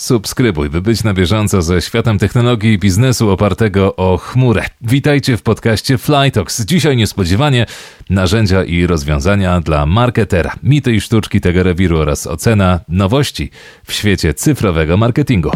Subskrybuj, 0.00 0.70
by 0.70 0.80
być 0.80 1.04
na 1.04 1.14
bieżąco 1.14 1.62
ze 1.62 1.80
światem 1.80 2.18
technologii 2.18 2.72
i 2.72 2.78
biznesu 2.78 3.30
opartego 3.30 3.96
o 3.96 4.18
chmurę. 4.18 4.64
Witajcie 4.80 5.36
w 5.36 5.42
podcaście 5.42 5.98
Flytox. 5.98 6.64
Dzisiaj 6.64 6.96
niespodziewanie 6.96 7.66
narzędzia 8.10 8.64
i 8.64 8.86
rozwiązania 8.86 9.60
dla 9.60 9.86
marketera, 9.86 10.52
mity 10.62 10.92
i 10.92 11.00
sztuczki 11.00 11.40
tego 11.40 11.62
rewiru 11.62 11.98
oraz 11.98 12.26
ocena 12.26 12.80
nowości 12.88 13.50
w 13.84 13.92
świecie 13.92 14.34
cyfrowego 14.34 14.96
marketingu. 14.96 15.50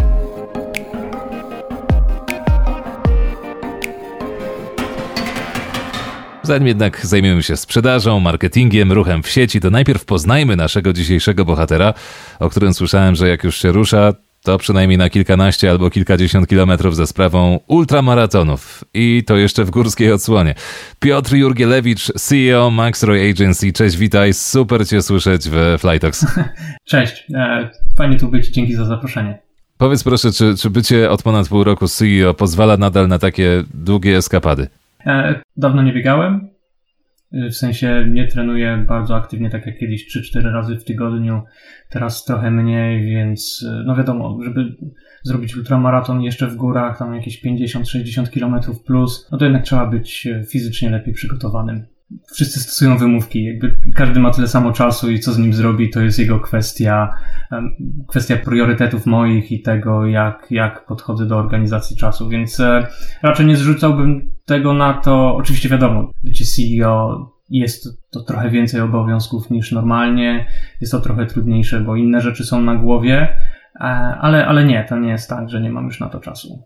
Zanim 6.43 6.69
jednak 6.69 7.07
zajmiemy 7.07 7.43
się 7.43 7.57
sprzedażą, 7.57 8.21
marketingiem, 8.21 8.93
ruchem 8.93 9.23
w 9.23 9.29
sieci, 9.29 9.61
to 9.61 9.71
najpierw 9.71 10.05
poznajmy 10.05 10.57
naszego 10.57 10.93
dzisiejszego 10.93 11.45
bohatera, 11.45 11.95
o 12.41 12.51
którym 12.51 12.75
słyszałem, 12.75 13.15
że 13.15 13.29
jak 13.29 13.45
już 13.45 13.57
się 13.63 13.73
rusza, 13.73 14.13
to 14.45 14.59
przynajmniej 14.59 14.99
na 14.99 15.11
kilkanaście 15.11 15.71
albo 15.71 15.91
kilkadziesiąt 15.91 16.49
kilometrów 16.49 16.97
ze 16.97 17.07
sprawą 17.07 17.61
ultramaratonów. 17.67 18.85
I 18.95 19.23
to 19.27 19.37
jeszcze 19.37 19.65
w 19.65 19.71
górskiej 19.71 20.13
odsłonie. 20.13 20.55
Piotr 21.01 21.35
Jurgielewicz, 21.35 22.13
CEO 22.13 22.71
Maxroy 22.71 23.31
Agency. 23.31 23.73
Cześć, 23.73 23.97
witaj. 23.97 24.35
Super 24.35 24.89
Cię 24.89 25.03
słyszeć 25.03 25.49
w 25.51 25.77
Flytox. 25.79 26.27
Cześć. 26.85 27.27
E, 27.35 27.71
fajnie 27.97 28.17
tu 28.17 28.29
być. 28.29 28.49
Dzięki 28.49 28.75
za 28.75 28.85
zaproszenie. 28.85 29.39
Powiedz 29.79 30.05
proszę, 30.05 30.33
czy, 30.33 30.57
czy 30.57 30.71
bycie 30.71 31.11
od 31.11 31.23
ponad 31.23 31.49
pół 31.49 31.65
roku 31.65 31.89
CEO 31.89 32.35
pozwala 32.35 32.77
nadal 32.77 33.09
na 33.09 33.19
takie 33.19 33.65
długie 33.75 34.17
eskapady? 34.17 34.69
E, 35.07 35.41
dawno 35.57 35.83
nie 35.83 35.93
biegałem. 35.93 36.49
E, 37.35 37.51
w 37.51 37.57
sensie 37.57 38.07
nie 38.11 38.27
trenuję 38.27 38.85
bardzo 38.89 39.17
aktywnie, 39.17 39.51
tak 39.51 39.67
jak 39.67 39.79
kiedyś 39.79 40.17
3-4 40.17 40.43
razy 40.43 40.77
w 40.77 40.85
tygodniu. 40.85 41.43
Teraz 41.91 42.25
trochę 42.25 42.51
mniej, 42.51 43.05
więc 43.05 43.67
e, 43.69 43.83
no 43.87 43.97
wiadomo, 43.97 44.39
żeby 44.45 44.77
zrobić 45.23 45.57
ultramaraton 45.57 46.23
jeszcze 46.23 46.47
w 46.47 46.57
górach, 46.57 46.99
tam 46.99 47.15
jakieś 47.15 47.45
50-60 47.45 48.41
km 48.41 48.77
plus, 48.87 49.29
no 49.33 49.39
to 49.39 49.45
jednak 49.45 49.65
trzeba 49.65 49.87
być 49.87 50.29
fizycznie 50.49 50.91
lepiej 50.91 51.15
przygotowanym 51.15 51.94
wszyscy 52.33 52.61
stosują 52.61 52.99
wymówki, 52.99 53.45
jakby 53.45 53.77
każdy 53.95 54.21
ma 54.21 54.31
tyle 54.31 54.49
samo 54.49 54.73
czasu 54.73 55.11
i 55.11 55.21
co 55.21 55.33
z 55.33 55.39
nim 55.39 55.55
zrobi, 55.55 55.91
to 55.91 56.01
jest 56.01 56.19
jego 56.19 56.41
kwestia, 56.41 57.11
kwestia 58.09 58.37
priorytetów 58.37 59.07
moich 59.07 59.53
i 59.53 59.63
tego, 59.63 60.07
jak, 60.07 60.47
jak 60.51 60.87
podchodzę 60.87 61.27
do 61.27 61.39
organizacji 61.39 61.97
czasu, 61.97 62.29
więc 62.29 62.61
e, 62.61 62.87
raczej 63.23 63.47
nie 63.47 63.57
zrzucałbym 63.57 64.31
tego 64.45 64.75
na 64.75 64.95
to, 64.95 65.37
oczywiście 65.37 65.69
wiadomo, 65.69 66.11
bycie 66.25 66.45
CEO 66.45 67.35
jest 67.51 67.89
to 68.11 68.23
trochę 68.23 68.51
więcej 68.51 68.81
obowiązków 68.81 69.51
niż 69.51 69.73
normalnie, 69.73 70.47
jest 70.81 70.93
to 70.93 71.01
trochę 71.01 71.27
trudniejsze, 71.27 71.81
bo 71.81 71.97
inne 71.97 72.21
rzeczy 72.21 72.45
są 72.45 72.63
na 72.63 72.75
głowie, 72.75 73.37
e, 73.75 73.85
ale, 74.21 74.47
ale 74.47 74.65
nie, 74.65 74.87
to 74.89 74.99
nie 74.99 75.11
jest 75.11 75.29
tak, 75.29 75.51
że 75.51 75.61
nie 75.61 75.71
mam 75.71 75.85
już 75.85 76.01
na 76.01 76.09
to 76.09 76.21
czasu. 76.21 76.63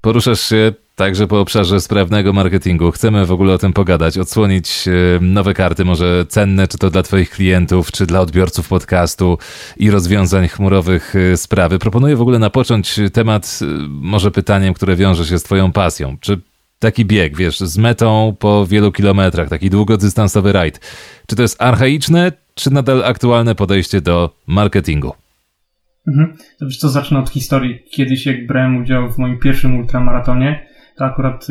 Poruszasz 0.00 0.40
się 0.40 0.72
także 0.94 1.26
po 1.26 1.40
obszarze 1.40 1.80
sprawnego 1.80 2.32
marketingu. 2.32 2.90
Chcemy 2.90 3.26
w 3.26 3.32
ogóle 3.32 3.52
o 3.52 3.58
tym 3.58 3.72
pogadać, 3.72 4.18
odsłonić 4.18 4.88
e, 4.88 5.20
nowe 5.20 5.54
karty, 5.54 5.84
może 5.84 6.26
cenne, 6.28 6.68
czy 6.68 6.78
to 6.78 6.90
dla 6.90 7.02
Twoich 7.02 7.30
klientów, 7.30 7.92
czy 7.92 8.06
dla 8.06 8.20
odbiorców 8.20 8.68
podcastu 8.68 9.38
i 9.76 9.90
rozwiązań 9.90 10.48
chmurowych 10.48 11.14
e, 11.16 11.36
sprawy. 11.36 11.78
Proponuję 11.78 12.16
w 12.16 12.20
ogóle 12.20 12.38
napocząć 12.38 13.00
temat, 13.12 13.60
e, 13.62 13.66
może 13.88 14.30
pytaniem, 14.30 14.74
które 14.74 14.96
wiąże 14.96 15.24
się 15.24 15.38
z 15.38 15.42
Twoją 15.42 15.72
pasją. 15.72 16.16
Czy 16.20 16.40
taki 16.78 17.04
bieg, 17.04 17.36
wiesz, 17.36 17.60
z 17.60 17.78
metą 17.78 18.36
po 18.38 18.66
wielu 18.66 18.92
kilometrach, 18.92 19.48
taki 19.48 19.70
długodystansowy 19.70 20.52
rajd, 20.52 20.80
czy 21.26 21.36
to 21.36 21.42
jest 21.42 21.62
archaiczne, 21.62 22.32
czy 22.54 22.70
nadal 22.70 23.04
aktualne 23.04 23.54
podejście 23.54 24.00
do 24.00 24.36
marketingu? 24.46 25.12
Mhm. 26.06 26.36
To 26.58 26.66
co, 26.80 26.88
zacznę 26.88 27.18
od 27.18 27.30
historii. 27.30 27.78
Kiedyś 27.90 28.26
jak 28.26 28.46
brałem 28.46 28.76
udział 28.76 29.12
w 29.12 29.18
moim 29.18 29.38
pierwszym 29.38 29.78
ultramaratonie, 29.78 30.66
to 30.96 31.04
akurat 31.04 31.46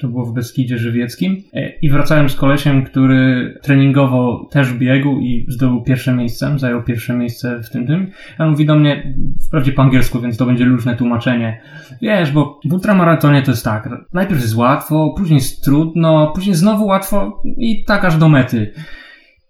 to 0.00 0.08
było 0.08 0.24
w 0.24 0.34
Beskidzie 0.34 0.78
Żywieckim 0.78 1.36
e, 1.52 1.78
i 1.82 1.90
wracałem 1.90 2.28
z 2.28 2.34
kolesiem, 2.34 2.84
który 2.84 3.54
treningowo 3.62 4.48
też 4.50 4.72
biegł 4.72 5.18
i 5.20 5.46
zdobył 5.48 5.82
pierwsze 5.82 6.14
miejsce, 6.14 6.58
zajął 6.58 6.82
pierwsze 6.82 7.16
miejsce 7.16 7.60
w 7.62 7.70
tym 7.70 7.86
tym. 7.86 8.10
A 8.38 8.44
on 8.44 8.50
mówi 8.50 8.66
do 8.66 8.74
mnie, 8.74 9.14
wprawdzie 9.48 9.72
po 9.72 9.82
angielsku, 9.82 10.20
więc 10.20 10.36
to 10.36 10.46
będzie 10.46 10.64
luźne 10.64 10.96
tłumaczenie. 10.96 11.60
Wiesz, 12.02 12.32
bo 12.32 12.60
w 12.64 12.72
ultramaratonie 12.72 13.42
to 13.42 13.50
jest 13.50 13.64
tak, 13.64 13.88
najpierw 14.12 14.40
jest 14.40 14.56
łatwo, 14.56 15.14
później 15.16 15.36
jest 15.36 15.64
trudno, 15.64 16.32
później 16.34 16.54
znowu 16.54 16.86
łatwo 16.86 17.42
i 17.58 17.84
tak 17.84 18.04
aż 18.04 18.16
do 18.16 18.28
mety. 18.28 18.72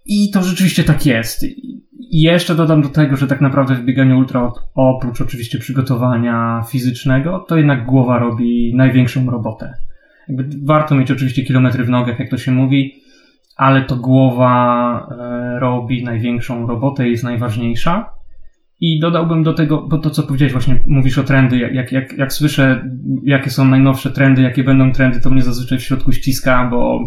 I 0.07 0.31
to 0.31 0.43
rzeczywiście 0.43 0.85
tak 0.85 1.07
jest. 1.07 1.45
I 2.11 2.21
jeszcze 2.21 2.55
dodam 2.55 2.83
do 2.83 2.89
tego, 2.89 3.17
że 3.17 3.27
tak 3.27 3.41
naprawdę 3.41 3.75
w 3.75 3.85
bieganiu 3.85 4.19
ultra, 4.19 4.53
oprócz 4.75 5.21
oczywiście 5.21 5.59
przygotowania 5.59 6.63
fizycznego, 6.71 7.45
to 7.49 7.57
jednak 7.57 7.87
głowa 7.87 8.19
robi 8.19 8.75
największą 8.77 9.31
robotę. 9.31 9.75
Jakby 10.29 10.49
warto 10.65 10.95
mieć 10.95 11.11
oczywiście 11.11 11.45
kilometry 11.45 11.85
w 11.85 11.89
nogach, 11.89 12.19
jak 12.19 12.31
to 12.31 12.39
się 12.39 12.53
mówi, 12.53 12.95
ale 13.57 13.83
to 13.83 13.97
głowa 13.97 15.09
e, 15.11 15.59
robi 15.61 16.05
największą 16.05 16.67
robotę, 16.67 17.09
jest 17.09 17.25
najważniejsza. 17.25 18.11
I 18.81 19.01
dodałbym 19.01 19.43
do 19.43 19.55
tego, 19.55 19.83
bo 19.83 19.99
to 19.99 20.11
co 20.11 20.23
powiedziałeś 20.23 20.53
właśnie, 20.53 20.83
mówisz 20.87 21.19
o 21.19 21.25
trendy, 21.25 21.59
jak, 21.59 21.93
jak, 21.93 22.19
jak 22.19 22.33
słyszę, 22.33 22.91
jakie 23.25 23.51
są 23.51 23.65
najnowsze 23.65 24.11
trendy, 24.11 24.43
jakie 24.43 24.65
będą 24.65 24.93
trendy, 24.93 25.21
to 25.21 25.31
mnie 25.31 25.43
zazwyczaj 25.43 25.79
w 25.79 25.83
środku 25.83 26.13
ściska, 26.13 26.69
bo 26.71 27.07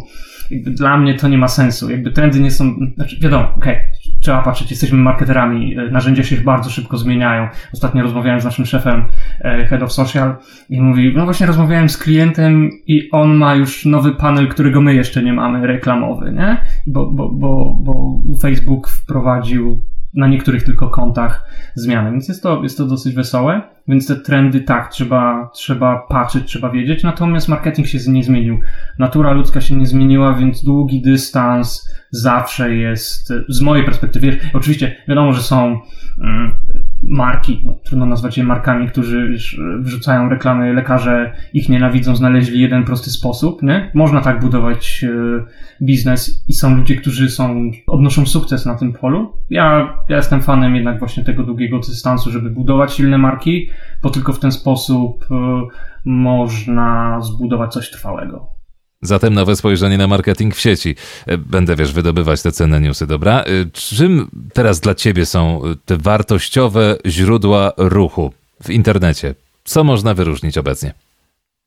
jakby 0.51 0.71
dla 0.71 0.97
mnie 0.97 1.13
to 1.13 1.27
nie 1.27 1.37
ma 1.37 1.47
sensu. 1.47 1.89
Jakby 1.89 2.11
trendy 2.11 2.39
nie 2.39 2.51
są, 2.51 2.75
znaczy 2.95 3.19
wiadomo, 3.21 3.53
okej, 3.55 3.75
okay, 3.75 3.91
trzeba 4.21 4.41
patrzeć, 4.41 4.71
jesteśmy 4.71 4.97
marketerami, 4.97 5.77
e, 5.77 5.91
narzędzia 5.91 6.23
się 6.23 6.35
bardzo 6.35 6.69
szybko 6.69 6.97
zmieniają. 6.97 7.47
Ostatnio 7.73 8.03
rozmawiałem 8.03 8.41
z 8.41 8.45
naszym 8.45 8.65
szefem 8.65 9.05
e, 9.41 9.65
Head 9.65 9.83
of 9.83 9.91
Social 9.91 10.35
i 10.69 10.81
mówi, 10.81 11.13
no 11.15 11.25
właśnie 11.25 11.47
rozmawiałem 11.47 11.89
z 11.89 11.97
klientem 11.97 12.69
i 12.87 13.09
on 13.11 13.35
ma 13.35 13.55
już 13.55 13.85
nowy 13.85 14.11
panel, 14.11 14.47
którego 14.47 14.81
my 14.81 14.95
jeszcze 14.95 15.23
nie 15.23 15.33
mamy, 15.33 15.67
reklamowy, 15.67 16.31
nie? 16.31 16.57
Bo, 16.87 17.11
bo, 17.11 17.29
bo, 17.29 17.77
bo 17.79 18.19
Facebook 18.41 18.87
wprowadził 18.87 19.81
na 20.13 20.27
niektórych 20.27 20.63
tylko 20.63 20.89
kontach 20.89 21.45
zmiany, 21.75 22.11
więc 22.11 22.27
jest 22.27 22.43
to, 22.43 22.63
jest 22.63 22.77
to 22.77 22.85
dosyć 22.85 23.15
wesołe. 23.15 23.61
Więc 23.87 24.07
te 24.07 24.15
trendy 24.15 24.61
tak, 24.61 24.91
trzeba, 24.91 25.49
trzeba 25.53 25.99
patrzeć, 26.09 26.45
trzeba 26.45 26.69
wiedzieć. 26.69 27.03
Natomiast 27.03 27.47
marketing 27.47 27.87
się 27.87 28.11
nie 28.11 28.23
zmienił. 28.23 28.59
Natura 28.99 29.31
ludzka 29.31 29.61
się 29.61 29.75
nie 29.75 29.85
zmieniła, 29.85 30.33
więc 30.33 30.63
długi 30.63 31.01
dystans 31.01 31.95
zawsze 32.11 32.75
jest, 32.75 33.33
z 33.49 33.61
mojej 33.61 33.85
perspektywy, 33.85 34.37
oczywiście 34.53 34.95
wiadomo, 35.07 35.33
że 35.33 35.41
są 35.41 35.79
mm, 36.21 36.53
marki, 37.03 37.61
no, 37.65 37.75
trudno 37.83 38.05
nazwać 38.05 38.37
je 38.37 38.43
markami, 38.43 38.87
którzy 38.87 39.35
wrzucają 39.79 40.29
reklamy, 40.29 40.73
lekarze 40.73 41.33
ich 41.53 41.69
nienawidzą, 41.69 42.15
znaleźli 42.15 42.61
jeden 42.61 42.83
prosty 42.83 43.09
sposób, 43.09 43.63
nie? 43.63 43.91
Można 43.93 44.21
tak 44.21 44.39
budować 44.39 45.03
e, 45.03 45.45
biznes 45.81 46.45
i 46.47 46.53
są 46.53 46.75
ludzie, 46.75 46.95
którzy 46.95 47.29
są, 47.29 47.71
odnoszą 47.87 48.25
sukces 48.25 48.65
na 48.65 48.75
tym 48.75 48.93
polu. 48.93 49.33
Ja, 49.49 49.93
ja 50.09 50.15
jestem 50.15 50.41
fanem 50.41 50.75
jednak 50.75 50.99
właśnie 50.99 51.23
tego 51.23 51.43
długiego 51.43 51.79
dystansu, 51.79 52.31
żeby 52.31 52.49
budować 52.49 52.93
silne 52.93 53.17
marki, 53.17 53.69
bo 54.03 54.09
tylko 54.09 54.33
w 54.33 54.39
ten 54.39 54.51
sposób 54.51 55.25
e, 55.31 55.35
można 56.05 57.19
zbudować 57.21 57.73
coś 57.73 57.91
trwałego. 57.91 58.60
Zatem 59.01 59.33
nowe 59.33 59.55
spojrzenie 59.55 59.97
na 59.97 60.07
marketing 60.07 60.55
w 60.55 60.59
sieci. 60.59 60.95
E, 61.25 61.37
będę, 61.37 61.75
wiesz, 61.75 61.93
wydobywać 61.93 62.41
te 62.41 62.51
cenne 62.51 62.81
newsy, 62.81 63.07
dobra? 63.07 63.43
E, 63.43 63.45
czym 63.73 64.29
teraz 64.53 64.79
dla 64.79 64.95
ciebie 64.95 65.25
są 65.25 65.61
te 65.85 65.97
wartościowe 65.97 66.97
źródła 67.05 67.71
ruchu 67.77 68.33
w 68.63 68.69
internecie? 68.69 69.35
Co 69.63 69.83
można 69.83 70.13
wyróżnić 70.13 70.57
obecnie? 70.57 70.93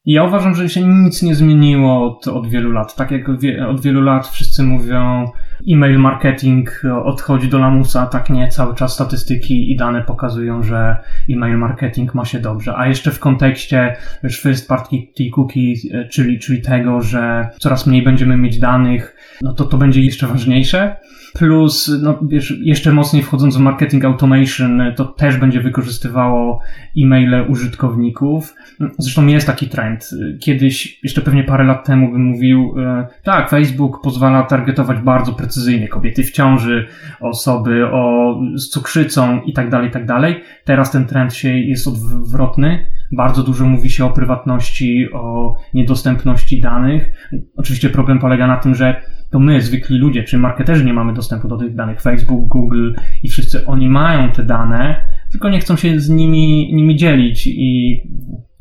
Ja 0.06 0.24
uważam, 0.24 0.54
że 0.54 0.68
się 0.68 0.80
nic 0.80 1.22
nie 1.22 1.34
zmieniło 1.34 2.06
od, 2.06 2.28
od 2.28 2.46
wielu 2.46 2.72
lat. 2.72 2.96
Tak 2.96 3.10
jak 3.10 3.40
wie, 3.40 3.68
od 3.68 3.80
wielu 3.80 4.00
lat 4.00 4.28
wszyscy 4.28 4.62
mówią, 4.62 5.30
e-mail 5.72 5.98
marketing 5.98 6.82
odchodzi 7.04 7.48
do 7.48 7.58
lamusa, 7.58 8.06
tak 8.06 8.30
nie, 8.30 8.48
cały 8.48 8.74
czas 8.74 8.94
statystyki 8.94 9.72
i 9.72 9.76
dane 9.76 10.02
pokazują, 10.02 10.62
że 10.62 10.96
e-mail 11.30 11.58
marketing 11.58 12.14
ma 12.14 12.24
się 12.24 12.38
dobrze. 12.38 12.76
A 12.76 12.86
jeszcze 12.86 13.10
w 13.10 13.18
kontekście 13.18 13.96
wiesz, 14.22 14.40
first 14.40 14.68
party 14.68 14.96
cookie, 15.34 15.74
czyli, 16.10 16.38
czyli 16.38 16.62
tego, 16.62 17.00
że 17.00 17.48
coraz 17.58 17.86
mniej 17.86 18.02
będziemy 18.02 18.36
mieć 18.36 18.58
danych, 18.58 19.16
no 19.42 19.52
to 19.52 19.64
to 19.64 19.76
będzie 19.76 20.00
jeszcze 20.00 20.26
ważniejsze. 20.26 20.96
Plus, 21.38 21.90
no 22.02 22.18
wiesz, 22.22 22.54
jeszcze 22.60 22.92
mocniej 22.92 23.22
wchodząc 23.22 23.56
w 23.56 23.60
marketing 23.60 24.04
automation, 24.04 24.82
to 24.96 25.04
też 25.04 25.36
będzie 25.36 25.60
wykorzystywało 25.60 26.60
e-maile 26.98 27.46
użytkowników. 27.48 28.54
Zresztą 28.98 29.26
jest 29.26 29.46
taki 29.46 29.68
trend. 29.68 30.10
Kiedyś, 30.40 31.00
jeszcze 31.02 31.20
pewnie 31.20 31.44
parę 31.44 31.64
lat 31.64 31.86
temu 31.86 32.12
bym 32.12 32.24
mówił, 32.24 32.74
e, 32.78 33.06
tak, 33.22 33.50
Facebook 33.50 34.00
pozwala 34.02 34.42
targetować 34.42 34.98
bardzo 34.98 35.32
precyzyjnie 35.32 35.88
kobiety 35.88 36.22
w 36.22 36.30
ciąży, 36.30 36.86
osoby 37.20 37.86
o, 37.86 38.34
z 38.54 38.68
cukrzycą 38.68 39.40
i 39.40 39.52
tak 39.52 39.70
dalej, 39.70 39.88
i 39.88 39.92
tak 39.92 40.06
dalej. 40.06 40.40
Teraz 40.64 40.90
ten 40.90 41.06
trend 41.06 41.34
się 41.34 41.58
jest 41.58 41.88
odwrotny. 41.88 42.86
Bardzo 43.12 43.42
dużo 43.42 43.64
mówi 43.64 43.90
się 43.90 44.04
o 44.04 44.10
prywatności, 44.10 45.08
o 45.12 45.54
niedostępności 45.74 46.60
danych. 46.60 47.30
Oczywiście 47.56 47.90
problem 47.90 48.18
polega 48.18 48.46
na 48.46 48.56
tym, 48.56 48.74
że 48.74 49.00
to 49.30 49.38
my, 49.38 49.60
zwykli 49.60 49.98
ludzie, 49.98 50.24
czy 50.24 50.38
marketerzy 50.38 50.84
nie 50.84 50.92
mamy 50.92 51.14
dostępu 51.14 51.48
do 51.48 51.56
tych 51.56 51.74
danych. 51.74 52.00
Facebook, 52.00 52.46
Google 52.46 52.92
i 53.22 53.28
wszyscy 53.28 53.66
oni 53.66 53.88
mają 53.88 54.32
te 54.32 54.44
dane, 54.44 55.08
tylko 55.30 55.48
nie 55.48 55.60
chcą 55.60 55.76
się 55.76 56.00
z 56.00 56.08
nimi, 56.08 56.74
nimi 56.74 56.96
dzielić 56.96 57.46
i 57.46 58.00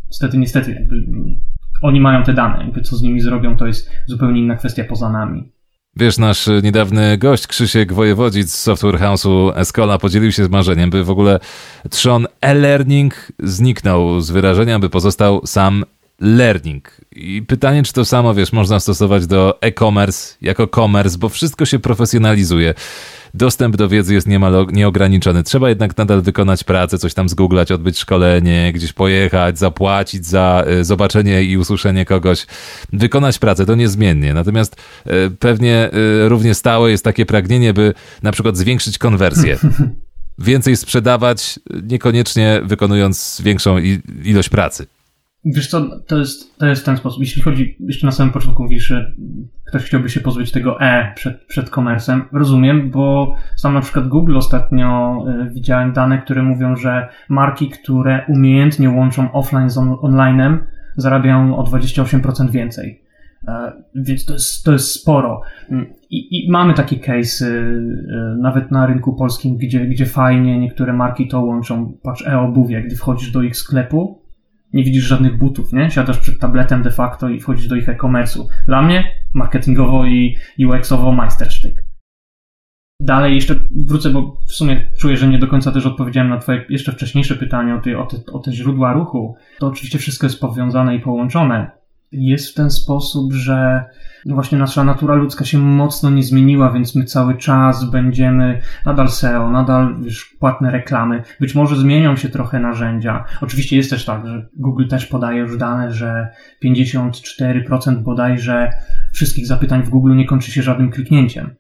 niestety, 0.07 0.38
niestety, 0.38 0.71
jakby 0.71 0.95
oni 1.81 2.01
mają 2.01 2.24
te 2.24 2.33
dane, 2.33 2.63
jakby 2.63 2.81
co 2.81 2.95
z 2.95 3.01
nimi 3.01 3.21
zrobią, 3.21 3.57
to 3.57 3.68
jest 3.68 3.92
zupełnie 4.06 4.39
inna 4.39 4.56
kwestia 4.56 4.83
poza 4.83 5.10
nami. 5.10 5.51
Wiesz, 5.95 6.18
nasz 6.18 6.50
niedawny 6.63 7.18
gość 7.18 7.48
Krzysiek 7.48 7.94
Wojewodzic 7.94 8.51
z 8.51 8.62
Software 8.62 9.00
House'u 9.00 9.51
Escola 9.56 9.98
podzielił 9.98 10.31
się 10.31 10.45
z 10.45 10.50
marzeniem, 10.50 10.89
by 10.89 11.04
w 11.04 11.10
ogóle 11.10 11.39
trzon 11.89 12.27
e-learning 12.42 13.31
zniknął 13.39 14.21
z 14.21 14.31
wyrażenia, 14.31 14.80
by 14.80 14.89
pozostał 14.89 15.42
sam 15.45 15.83
learning. 16.24 16.98
I 17.12 17.42
pytanie, 17.42 17.84
czy 17.84 17.94
to 17.94 18.06
samo, 18.06 18.34
wiesz, 18.34 18.54
można 18.54 18.80
stosować 18.80 19.28
do 19.28 19.62
e-commerce 19.62 20.36
jako 20.42 20.68
commerce, 20.68 21.18
bo 21.18 21.30
wszystko 21.30 21.66
się 21.66 21.80
profesjonalizuje 21.80 22.74
dostęp 23.34 23.75
do 23.75 23.90
wiedzy 23.90 24.14
jest 24.14 24.28
niemal 24.28 24.68
nieograniczony. 24.72 25.44
Trzeba 25.44 25.70
jednak 25.70 25.98
nadal 25.98 26.22
wykonać 26.22 26.64
pracę, 26.64 26.98
coś 26.98 27.14
tam 27.14 27.30
zgooglać, 27.30 27.72
odbyć 27.72 28.00
szkolenie, 28.00 28.72
gdzieś 28.74 28.94
pojechać, 28.94 29.60
zapłacić 29.60 30.25
za 30.25 30.66
y, 30.68 30.86
zobaczenie 30.86 31.44
i 31.44 31.58
usłyszenie 31.58 32.06
kogoś. 32.06 32.46
Wykonać 32.94 33.40
pracę 33.40 33.66
to 33.66 33.75
niezmiennie. 33.75 34.34
Natomiast 34.34 34.75
y, 35.08 35.12
pewnie 35.40 35.90
y, 35.94 36.30
równie 36.30 36.54
stałe 36.54 36.92
jest 36.92 37.04
takie 37.04 37.25
pragnienie, 37.25 37.74
by 37.74 37.94
na 38.24 38.31
przykład 38.31 38.58
zwiększyć 38.58 38.98
konwersję. 38.98 39.58
Więcej 40.40 40.78
sprzedawać, 40.78 41.60
niekoniecznie 41.84 42.62
wykonując 42.64 43.42
większą 43.44 43.78
ilość 44.24 44.50
pracy. 44.50 44.86
Wiesz 45.45 45.68
co, 45.68 46.00
to 46.00 46.18
jest, 46.18 46.57
to 46.57 46.66
jest 46.66 46.86
ten 46.86 46.98
sposób. 46.98 47.19
Jeśli 47.19 47.42
chodzi, 47.42 47.78
jeszcze 47.80 48.07
na 48.07 48.12
samym 48.12 48.34
początku 48.34 48.63
mówisz, 48.63 48.94
ktoś 49.66 49.84
chciałby 49.84 50.10
się 50.10 50.19
pozbyć 50.19 50.51
tego 50.51 50.81
E 50.81 51.13
przed, 51.16 51.45
przed 51.45 51.69
komersem, 51.69 52.24
rozumiem, 52.31 52.92
bo 52.92 53.36
sam 53.56 53.74
na 53.74 53.81
przykład 53.81 54.07
Google 54.07 54.38
ostatnio 54.38 55.18
y, 55.28 55.50
widziałem 55.50 55.94
dane, 55.94 56.22
które 56.22 56.44
mówią, 56.44 56.75
że 56.75 57.07
marki, 57.30 57.69
które 57.69 58.25
umiejętnie 58.28 58.90
łączą 58.90 59.31
offline 59.31 59.69
z 59.69 59.78
on, 59.78 59.98
zarabiają 60.95 61.57
o 61.57 61.63
28% 61.63 62.50
więcej. 62.50 63.04
E, 63.48 63.72
więc 63.96 64.25
to 64.25 64.34
jest, 64.34 64.63
to 64.63 64.72
jest 64.72 64.92
sporo. 64.92 65.42
I, 66.10 66.46
I, 66.46 66.51
mamy 66.51 66.74
takie 66.74 66.96
case'y, 66.96 67.46
y, 67.46 68.38
nawet 68.42 68.72
na 68.72 68.86
rynku 68.86 69.13
polskim, 69.13 69.57
gdzie, 69.57 69.86
gdzie 69.86 70.06
fajnie 70.06 70.60
niektóre 70.60 70.94
marki 70.94 71.28
to 71.28 71.42
łączą. 71.42 71.98
Patrz, 72.04 72.28
e-obuwie, 72.28 72.84
gdy 72.84 72.96
wchodzisz 72.96 73.31
do 73.31 73.42
ich 73.42 73.57
sklepu, 73.57 74.23
nie 74.74 74.84
widzisz 74.84 75.04
żadnych 75.04 75.38
butów, 75.38 75.74
nie? 75.74 75.92
Siadasz 75.92 76.20
przed 76.20 76.40
tabletem 76.40 76.84
de 76.84 76.92
facto 76.92 77.30
i 77.30 77.40
wchodzisz 77.40 77.68
do 77.68 77.75
ich 77.75 77.90
e-commerce'u. 77.90 78.46
Dla 78.66 78.81
mnie 78.81 79.04
marketingowo 79.34 80.06
i 80.06 80.38
UX-owo 80.60 81.12
majstersztyk. 81.12 81.84
Dalej 83.00 83.36
jeszcze 83.36 83.56
wrócę, 83.88 84.10
bo 84.10 84.38
w 84.48 84.52
sumie 84.52 84.92
czuję, 85.00 85.18
że 85.18 85.28
nie 85.28 85.40
do 85.40 85.48
końca 85.48 85.72
też 85.72 85.86
odpowiedziałem 85.86 86.30
na 86.30 86.38
twoje 86.38 86.66
jeszcze 86.70 86.92
wcześniejsze 86.92 87.36
pytanie 87.36 87.75
o 87.75 87.81
te, 87.81 87.98
o 87.98 88.06
te, 88.06 88.18
o 88.34 88.40
te 88.40 88.52
źródła 88.52 88.94
ruchu. 88.94 89.36
To 89.60 89.68
oczywiście 89.68 90.00
wszystko 90.00 90.25
jest 90.25 90.40
powiązane 90.40 90.96
i 90.96 91.00
połączone 91.00 91.83
jest 92.13 92.50
w 92.50 92.54
ten 92.54 92.71
sposób, 92.71 93.33
że 93.33 93.86
no 94.25 94.36
właśnie 94.36 94.57
nasza 94.57 94.83
natura 94.83 95.15
ludzka 95.15 95.45
się 95.45 95.57
mocno 95.57 96.10
nie 96.10 96.24
zmieniła, 96.24 96.71
więc 96.71 96.95
my 96.95 97.04
cały 97.06 97.38
czas 97.38 97.89
będziemy 97.89 98.62
nadal 98.86 99.10
SEO, 99.10 99.50
nadal 99.50 99.95
już 100.04 100.36
płatne 100.39 100.71
reklamy. 100.71 101.24
Być 101.39 101.56
może 101.56 101.75
zmienią 101.75 102.15
się 102.15 102.30
trochę 102.30 102.60
narzędzia. 102.60 103.25
Oczywiście 103.42 103.77
jest 103.77 103.89
też 103.89 104.06
tak, 104.06 104.27
że 104.27 104.48
Google 104.56 104.88
też 104.88 105.06
podaje 105.06 105.39
już 105.39 105.57
dane, 105.57 105.94
że 105.94 106.27
54% 106.65 107.95
bodajże 108.04 108.69
wszystkich 109.13 109.48
zapytań 109.48 109.83
w 109.83 109.89
Google 109.89 110.15
nie 110.15 110.25
kończy 110.25 110.51
się 110.51 110.62
żadnym 110.62 110.92
kliknięciem. 110.92 111.56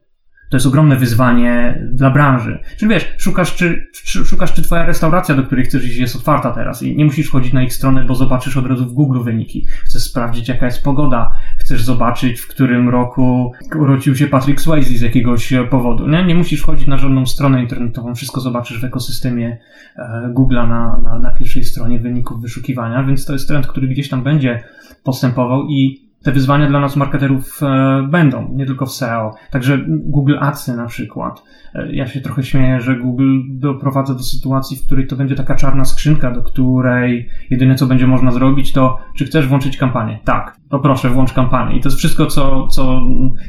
To 0.53 0.57
jest 0.57 0.67
ogromne 0.67 0.95
wyzwanie 0.95 1.83
dla 1.91 2.09
branży. 2.09 2.59
Czyli 2.77 2.89
wiesz, 2.89 3.13
szukasz 3.17 3.55
czy, 3.55 3.87
czy, 3.93 4.25
szukasz, 4.25 4.53
czy 4.53 4.61
twoja 4.61 4.85
restauracja, 4.85 5.35
do 5.35 5.43
której 5.43 5.65
chcesz 5.65 5.85
iść, 5.85 5.97
jest 5.97 6.15
otwarta 6.15 6.51
teraz 6.51 6.83
i 6.83 6.95
nie 6.95 7.05
musisz 7.05 7.27
wchodzić 7.27 7.53
na 7.53 7.63
ich 7.63 7.73
stronę, 7.73 8.05
bo 8.05 8.15
zobaczysz 8.15 8.57
od 8.57 8.65
razu 8.65 8.85
w 8.85 8.93
Google 8.93 9.23
wyniki. 9.23 9.65
Chcesz 9.85 10.03
sprawdzić, 10.03 10.47
jaka 10.47 10.65
jest 10.65 10.83
pogoda. 10.83 11.31
Chcesz 11.57 11.83
zobaczyć, 11.83 12.39
w 12.39 12.47
którym 12.47 12.89
roku 12.89 13.51
urodził 13.75 14.15
się 14.15 14.27
Patrick 14.27 14.61
Swayze 14.61 14.97
z 14.97 15.01
jakiegoś 15.01 15.53
powodu. 15.69 16.07
Nie, 16.07 16.25
nie 16.25 16.35
musisz 16.35 16.61
wchodzić 16.61 16.87
na 16.87 16.97
żadną 16.97 17.25
stronę 17.25 17.61
internetową. 17.61 18.15
Wszystko 18.15 18.41
zobaczysz 18.41 18.81
w 18.81 18.83
ekosystemie 18.83 19.57
e, 19.95 20.33
Google'a 20.33 20.69
na, 20.69 20.97
na, 21.03 21.19
na 21.19 21.31
pierwszej 21.31 21.63
stronie 21.63 21.99
wyników 21.99 22.41
wyszukiwania, 22.41 23.03
więc 23.03 23.25
to 23.25 23.33
jest 23.33 23.47
trend, 23.47 23.67
który 23.67 23.87
gdzieś 23.87 24.09
tam 24.09 24.23
będzie 24.23 24.63
postępował 25.03 25.67
i 25.69 26.12
te 26.23 26.31
wyzwania 26.31 26.67
dla 26.67 26.79
nas 26.79 26.95
marketerów 26.95 27.63
e, 27.63 28.07
będą, 28.09 28.49
nie 28.53 28.65
tylko 28.65 28.85
w 28.85 28.91
SEO. 28.91 29.31
Także 29.51 29.79
Google 29.87 30.35
Adsy 30.39 30.75
na 30.75 30.85
przykład. 30.85 31.43
E, 31.75 31.95
ja 31.95 32.07
się 32.07 32.21
trochę 32.21 32.43
śmieję, 32.43 32.81
że 32.81 32.95
Google 32.95 33.39
doprowadza 33.49 34.13
do 34.13 34.23
sytuacji, 34.23 34.77
w 34.77 34.85
której 34.85 35.07
to 35.07 35.15
będzie 35.15 35.35
taka 35.35 35.55
czarna 35.55 35.85
skrzynka, 35.85 36.31
do 36.31 36.41
której 36.41 37.29
jedyne 37.49 37.75
co 37.75 37.85
będzie 37.85 38.07
można 38.07 38.31
zrobić 38.31 38.71
to, 38.71 38.99
czy 39.15 39.25
chcesz 39.25 39.47
włączyć 39.47 39.77
kampanię? 39.77 40.19
Tak, 40.23 40.57
to 40.69 40.79
proszę, 40.79 41.09
włącz 41.09 41.33
kampanię. 41.33 41.77
I 41.77 41.81
to 41.81 41.89
jest 41.89 41.99
wszystko, 41.99 42.25
co, 42.25 42.67
co 42.67 43.01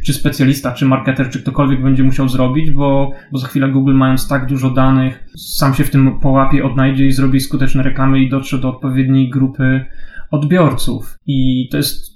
czy 0.05 0.12
specjalista, 0.12 0.73
czy 0.73 0.87
marketer, 0.87 1.31
czy 1.31 1.43
ktokolwiek 1.43 1.82
będzie 1.82 2.03
musiał 2.03 2.29
zrobić, 2.29 2.71
bo, 2.71 3.11
bo 3.32 3.38
za 3.38 3.47
chwilę 3.47 3.69
Google 3.69 3.94
mając 3.94 4.29
tak 4.29 4.47
dużo 4.47 4.71
danych, 4.71 5.25
sam 5.37 5.75
się 5.75 5.85
w 5.85 5.91
tym 5.91 6.21
połapie, 6.21 6.65
odnajdzie 6.65 7.06
i 7.06 7.12
zrobi 7.12 7.41
skuteczne 7.41 7.82
reklamy 7.82 8.21
i 8.21 8.31
dotrze 8.31 8.59
do 8.59 8.69
odpowiedniej 8.69 9.31
grupy 9.31 9.85
odbiorców. 10.31 11.19
I 11.26 11.69
to 11.71 11.76
jest 11.76 12.13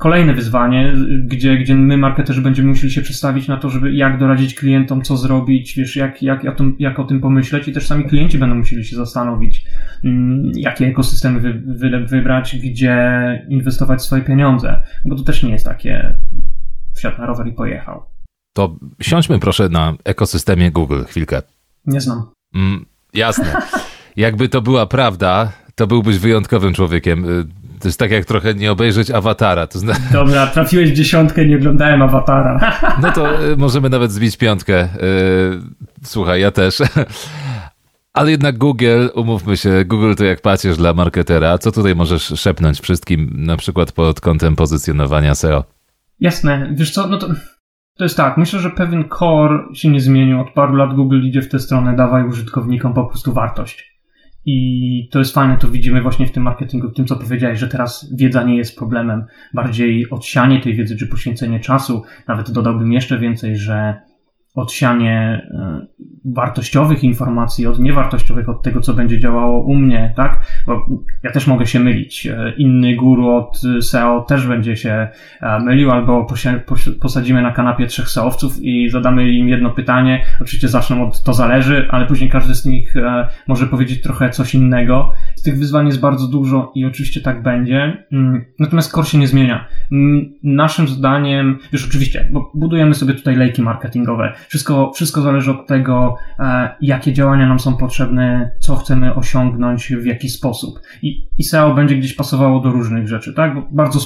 kolejne 0.00 0.34
wyzwanie, 0.34 0.92
gdzie, 1.24 1.56
gdzie 1.56 1.74
my, 1.74 1.96
marketerzy, 1.96 2.42
będziemy 2.42 2.68
musieli 2.68 2.92
się 2.92 3.02
przestawić 3.02 3.48
na 3.48 3.56
to, 3.56 3.70
żeby 3.70 3.92
jak 3.92 4.18
doradzić 4.18 4.54
klientom, 4.54 5.02
co 5.02 5.16
zrobić, 5.16 5.74
wiesz, 5.76 5.96
jak, 5.96 6.22
jak, 6.22 6.44
jak, 6.44 6.56
jak 6.78 6.98
o 6.98 7.04
tym 7.04 7.20
pomyśleć 7.20 7.68
i 7.68 7.72
też 7.72 7.86
sami 7.86 8.04
klienci 8.04 8.38
będą 8.38 8.54
musieli 8.54 8.84
się 8.84 8.96
zastanowić, 8.96 9.64
mm, 10.04 10.52
jakie 10.54 10.86
ekosystemy 10.86 11.40
wy, 11.40 11.62
wy, 11.66 12.06
wybrać, 12.06 12.56
gdzie 12.56 13.46
inwestować 13.48 14.02
swoje 14.02 14.22
pieniądze, 14.22 14.82
bo 15.04 15.16
to 15.16 15.22
też 15.22 15.42
nie 15.42 15.50
jest 15.50 15.64
takie 15.64 16.18
wsiadł 16.94 17.18
na 17.18 17.26
rower 17.26 17.46
i 17.46 17.52
pojechał. 17.52 18.02
To 18.52 18.76
siądźmy 19.00 19.38
proszę 19.38 19.68
na 19.68 19.94
ekosystemie 20.04 20.70
Google 20.70 21.02
chwilkę. 21.04 21.42
Nie 21.86 22.00
znam. 22.00 22.30
Mm, 22.54 22.86
jasne. 23.14 23.56
Jakby 24.16 24.48
to 24.48 24.62
była 24.62 24.86
prawda, 24.86 25.52
to 25.80 25.86
byłbyś 25.86 26.18
wyjątkowym 26.18 26.74
człowiekiem. 26.74 27.24
Y, 27.24 27.44
to 27.80 27.88
jest 27.88 27.98
tak 27.98 28.10
jak 28.10 28.24
trochę 28.24 28.54
nie 28.54 28.72
obejrzeć 28.72 29.10
awatara. 29.10 29.66
To 29.66 29.78
zna... 29.78 29.94
Dobra, 30.12 30.46
trafiłeś 30.46 30.90
w 30.90 30.94
dziesiątkę, 30.94 31.46
nie 31.46 31.56
oglądałem 31.56 32.02
awatara. 32.02 32.72
No 33.02 33.12
to 33.12 33.44
y, 33.44 33.56
możemy 33.56 33.88
nawet 33.88 34.12
zbić 34.12 34.36
piątkę. 34.36 34.84
Y, 34.84 34.88
słuchaj, 36.04 36.40
ja 36.40 36.50
też. 36.50 36.78
Ale 38.12 38.30
jednak 38.30 38.58
Google, 38.58 39.06
umówmy 39.14 39.56
się, 39.56 39.84
Google 39.84 40.14
to 40.14 40.24
jak 40.24 40.40
pacierz 40.40 40.76
dla 40.76 40.94
marketera. 40.94 41.58
Co 41.58 41.72
tutaj 41.72 41.94
możesz 41.94 42.22
szepnąć 42.22 42.80
wszystkim, 42.80 43.30
na 43.32 43.56
przykład 43.56 43.92
pod 43.92 44.20
kątem 44.20 44.56
pozycjonowania 44.56 45.34
SEO? 45.34 45.64
Jasne, 46.20 46.70
wiesz 46.74 46.90
co, 46.90 47.06
no 47.06 47.18
to, 47.18 47.28
to 47.96 48.04
jest 48.04 48.16
tak, 48.16 48.36
myślę, 48.36 48.60
że 48.60 48.70
pewien 48.70 49.04
core 49.18 49.64
się 49.74 49.88
nie 49.88 50.00
zmienił. 50.00 50.40
Od 50.40 50.50
paru 50.50 50.74
lat 50.74 50.94
Google 50.94 51.20
idzie 51.22 51.42
w 51.42 51.48
tę 51.48 51.58
stronę, 51.58 51.96
dawaj 51.96 52.28
użytkownikom 52.28 52.94
po 52.94 53.04
prostu 53.04 53.32
wartość. 53.32 53.99
I 54.46 55.08
to 55.10 55.18
jest 55.18 55.34
fajne, 55.34 55.56
to 55.56 55.68
widzimy 55.68 56.02
właśnie 56.02 56.26
w 56.26 56.32
tym 56.32 56.42
marketingu, 56.42 56.88
w 56.88 56.94
tym 56.94 57.06
co 57.06 57.16
powiedziałeś, 57.16 57.58
że 57.58 57.68
teraz 57.68 58.14
wiedza 58.14 58.42
nie 58.42 58.56
jest 58.56 58.78
problemem, 58.78 59.24
bardziej 59.54 60.10
odsianie 60.10 60.60
tej 60.60 60.74
wiedzy 60.74 60.96
czy 60.96 61.06
poświęcenie 61.06 61.60
czasu. 61.60 62.02
Nawet 62.28 62.50
dodałbym 62.50 62.92
jeszcze 62.92 63.18
więcej, 63.18 63.56
że 63.56 64.00
odsianie 64.54 65.48
e, 65.50 65.86
wartościowych 66.24 67.04
informacji 67.04 67.66
od 67.66 67.78
niewartościowych, 67.78 68.48
od 68.48 68.62
tego, 68.62 68.80
co 68.80 68.94
będzie 68.94 69.18
działało 69.18 69.62
u 69.62 69.74
mnie, 69.74 70.12
tak? 70.16 70.40
Bo 70.66 70.86
ja 71.22 71.30
też 71.30 71.46
mogę 71.46 71.66
się 71.66 71.80
mylić. 71.80 72.26
E, 72.26 72.52
inny 72.56 72.96
guru 72.96 73.28
od 73.28 73.60
SEO 73.80 74.20
też 74.20 74.46
będzie 74.46 74.76
się 74.76 75.08
e, 75.40 75.60
mylił, 75.60 75.90
albo 75.90 76.26
posadzimy 77.00 77.42
na 77.42 77.52
kanapie 77.52 77.86
trzech 77.86 78.08
SEOwców 78.08 78.58
i 78.62 78.90
zadamy 78.90 79.32
im 79.32 79.48
jedno 79.48 79.70
pytanie. 79.70 80.24
Oczywiście 80.40 80.68
zaczną 80.68 81.08
od 81.08 81.22
to 81.22 81.34
zależy, 81.34 81.88
ale 81.90 82.06
później 82.06 82.30
każdy 82.30 82.54
z 82.54 82.66
nich 82.66 82.94
może 83.48 83.66
powiedzieć 83.66 84.02
trochę 84.02 84.30
coś 84.30 84.54
innego. 84.54 85.12
Tych 85.44 85.58
wyzwań 85.58 85.86
jest 85.86 86.00
bardzo 86.00 86.28
dużo 86.28 86.72
i 86.74 86.84
oczywiście 86.84 87.20
tak 87.20 87.42
będzie. 87.42 88.06
Mm, 88.12 88.44
natomiast 88.58 88.92
core 88.92 89.06
się 89.06 89.18
nie 89.18 89.26
zmienia. 89.26 89.68
Mm, 89.92 90.32
naszym 90.42 90.88
zdaniem, 90.88 91.58
już 91.72 91.88
oczywiście, 91.88 92.28
bo 92.32 92.50
budujemy 92.54 92.94
sobie 92.94 93.14
tutaj 93.14 93.36
lejki 93.36 93.62
marketingowe, 93.62 94.32
wszystko, 94.50 94.92
wszystko 94.92 95.20
zależy 95.20 95.50
od 95.50 95.66
tego, 95.66 96.16
e, 96.38 96.70
jakie 96.80 97.12
działania 97.12 97.48
nam 97.48 97.58
są 97.58 97.76
potrzebne, 97.76 98.50
co 98.58 98.76
chcemy 98.76 99.14
osiągnąć, 99.14 99.92
w 99.92 100.06
jaki 100.06 100.28
sposób. 100.28 100.80
I, 101.02 101.28
i 101.38 101.44
SEO 101.44 101.74
będzie 101.74 101.96
gdzieś 101.96 102.14
pasowało 102.14 102.60
do 102.60 102.70
różnych 102.70 103.08
rzeczy, 103.08 103.34
tak? 103.34 103.54
Bo 103.54 103.68
bardzo 103.70 104.00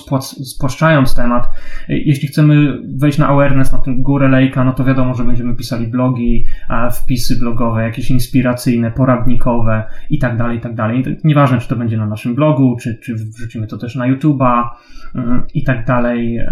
spłaszczając 0.45 1.15
temat, 1.15 1.47
e, 1.89 1.99
jeśli 1.99 2.29
chcemy 2.29 2.79
wejść 2.97 3.19
na 3.19 3.29
awareness, 3.29 3.73
na 3.73 3.79
tę 3.79 3.95
górę 3.99 4.29
lejka, 4.29 4.65
no 4.65 4.73
to 4.73 4.85
wiadomo, 4.85 5.15
że 5.15 5.25
będziemy 5.25 5.57
pisali 5.57 5.87
blogi, 5.87 6.45
wpisy 6.93 7.39
blogowe, 7.39 7.83
jakieś 7.83 8.11
inspiracyjne, 8.11 8.91
poradnikowe 8.91 9.85
i 10.11 10.19
tak 10.19 10.37
dalej, 10.37 10.59
i 10.59 10.61
tak 10.61 10.75
dalej. 10.75 11.05
Nieważne, 11.25 11.59
czy 11.59 11.69
to 11.69 11.77
będzie 11.77 11.97
na 11.97 12.07
naszym 12.07 12.35
blogu, 12.35 12.77
czy, 12.81 12.99
czy 12.99 13.15
wrzucimy 13.15 13.67
to 13.67 13.79
też 13.79 13.97
na 13.97 14.05
YouTube'a 14.13 14.69
mm, 15.15 15.43
i 15.55 15.65
tak 15.65 15.87
dalej 15.87 16.37
e, 16.37 16.51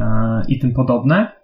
i 0.48 0.58
tym 0.58 0.72
podobne. 0.72 1.41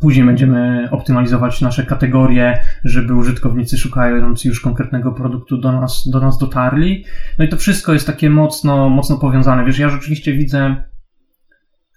Później 0.00 0.26
będziemy 0.26 0.88
optymalizować 0.90 1.60
nasze 1.60 1.86
kategorie, 1.86 2.58
żeby 2.84 3.14
użytkownicy 3.14 3.78
szukając 3.78 4.44
już 4.44 4.60
konkretnego 4.60 5.12
produktu 5.12 5.58
do 5.58 5.72
nas, 5.72 6.08
do 6.12 6.20
nas 6.20 6.38
dotarli. 6.38 7.04
No 7.38 7.44
i 7.44 7.48
to 7.48 7.56
wszystko 7.56 7.92
jest 7.92 8.06
takie 8.06 8.30
mocno, 8.30 8.88
mocno 8.88 9.16
powiązane. 9.16 9.64
Wiesz, 9.64 9.78
ja 9.78 9.88
rzeczywiście 9.88 10.32
widzę, 10.32 10.76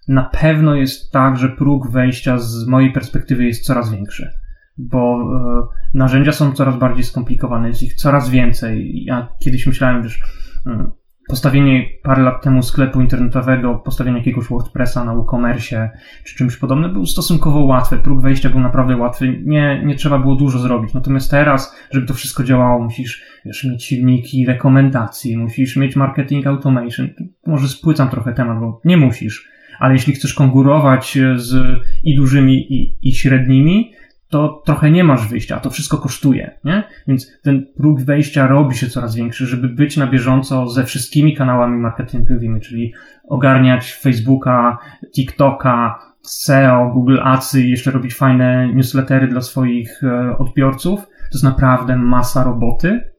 na 0.08 0.24
pewno 0.24 0.76
jest 0.76 1.12
tak, 1.12 1.38
że 1.38 1.50
próg 1.50 1.92
wejścia 1.92 2.38
z 2.38 2.68
mojej 2.68 2.92
perspektywy 2.92 3.46
jest 3.46 3.66
coraz 3.66 3.92
większy, 3.92 4.32
bo 4.78 5.22
e, 5.22 5.98
narzędzia 5.98 6.32
są 6.32 6.52
coraz 6.52 6.80
bardziej 6.80 7.04
skomplikowane, 7.04 7.68
jest 7.68 7.84
ich 7.84 7.94
coraz 7.94 8.30
więcej. 8.30 9.04
Ja 9.06 9.28
kiedyś 9.40 9.68
myślałem, 9.68 10.04
wiesz, 10.04 10.22
e, 10.66 10.92
postawienie 11.32 11.86
parę 12.04 12.24
lat 12.24 12.44
temu 12.44 12.64
sklepu 12.64 13.02
internetowego, 13.02 13.76
postawienie 13.76 14.18
jakiegoś 14.18 14.48
WordPressa 14.48 15.06
na 15.06 15.16
WooCommerce 15.16 15.90
czy 16.24 16.36
czymś 16.36 16.58
podobnym 16.58 16.94
był 16.94 17.06
stosunkowo 17.06 17.60
łatwy. 17.60 17.98
Próg 17.98 18.22
wejścia 18.22 18.50
był 18.50 18.60
naprawdę 18.60 18.98
łatwy. 18.98 19.42
Nie, 19.46 19.82
nie 19.86 19.96
trzeba 19.96 20.20
było 20.20 20.36
dużo 20.36 20.60
zrobić. 20.60 20.94
Natomiast 20.94 21.32
teraz, 21.32 21.76
żeby 21.92 22.08
to 22.08 22.14
wszystko 22.14 22.44
działało, 22.44 22.84
musisz 22.84 23.24
wiesz, 23.46 23.64
mieć 23.64 23.84
silniki 23.84 24.46
rekomendacji, 24.46 25.38
musisz 25.38 25.76
mieć 25.76 25.96
marketing 25.96 26.48
automation. 26.48 27.10
Może 27.48 27.68
spłycam 27.68 28.10
trochę 28.10 28.34
temat, 28.34 28.60
bo 28.60 28.82
nie 28.86 28.98
musisz. 28.98 29.50
Ale 29.80 29.94
jeśli 29.94 30.14
chcesz 30.14 30.34
konkurować 30.34 31.18
z 31.36 31.80
i 32.04 32.16
dużymi, 32.16 32.74
i, 32.74 32.98
i 33.10 33.14
średnimi, 33.16 33.92
to 34.32 34.62
trochę 34.66 34.92
nie 34.92 35.04
masz 35.04 35.28
wyjścia, 35.28 35.56
a 35.58 35.60
to 35.60 35.70
wszystko 35.70 35.98
kosztuje, 35.98 36.58
nie? 36.64 36.84
Więc 37.08 37.42
ten 37.44 37.66
próg 37.78 38.02
wejścia 38.02 38.48
robi 38.48 38.76
się 38.76 38.88
coraz 38.88 39.16
większy, 39.16 39.46
żeby 39.46 39.70
być 39.70 39.98
na 39.98 40.08
bieżąco 40.08 40.70
ze 40.70 40.84
wszystkimi 40.84 41.36
kanałami 41.36 41.78
marketingowymi, 41.78 42.62
czyli 42.62 42.94
ogarniać 43.28 43.94
Facebooka, 43.94 44.78
TikToka, 45.16 46.00
SEO, 46.22 46.92
Google 46.94 47.20
Adsy 47.24 47.62
i 47.62 47.70
jeszcze 47.70 47.92
robić 47.92 48.16
fajne 48.16 48.74
newslettery 48.74 49.28
dla 49.28 49.42
swoich 49.42 50.04
e, 50.04 50.38
odbiorców. 50.38 51.00
To 51.00 51.34
jest 51.34 51.44
naprawdę 51.44 51.98
masa 51.98 52.44
roboty 52.44 53.12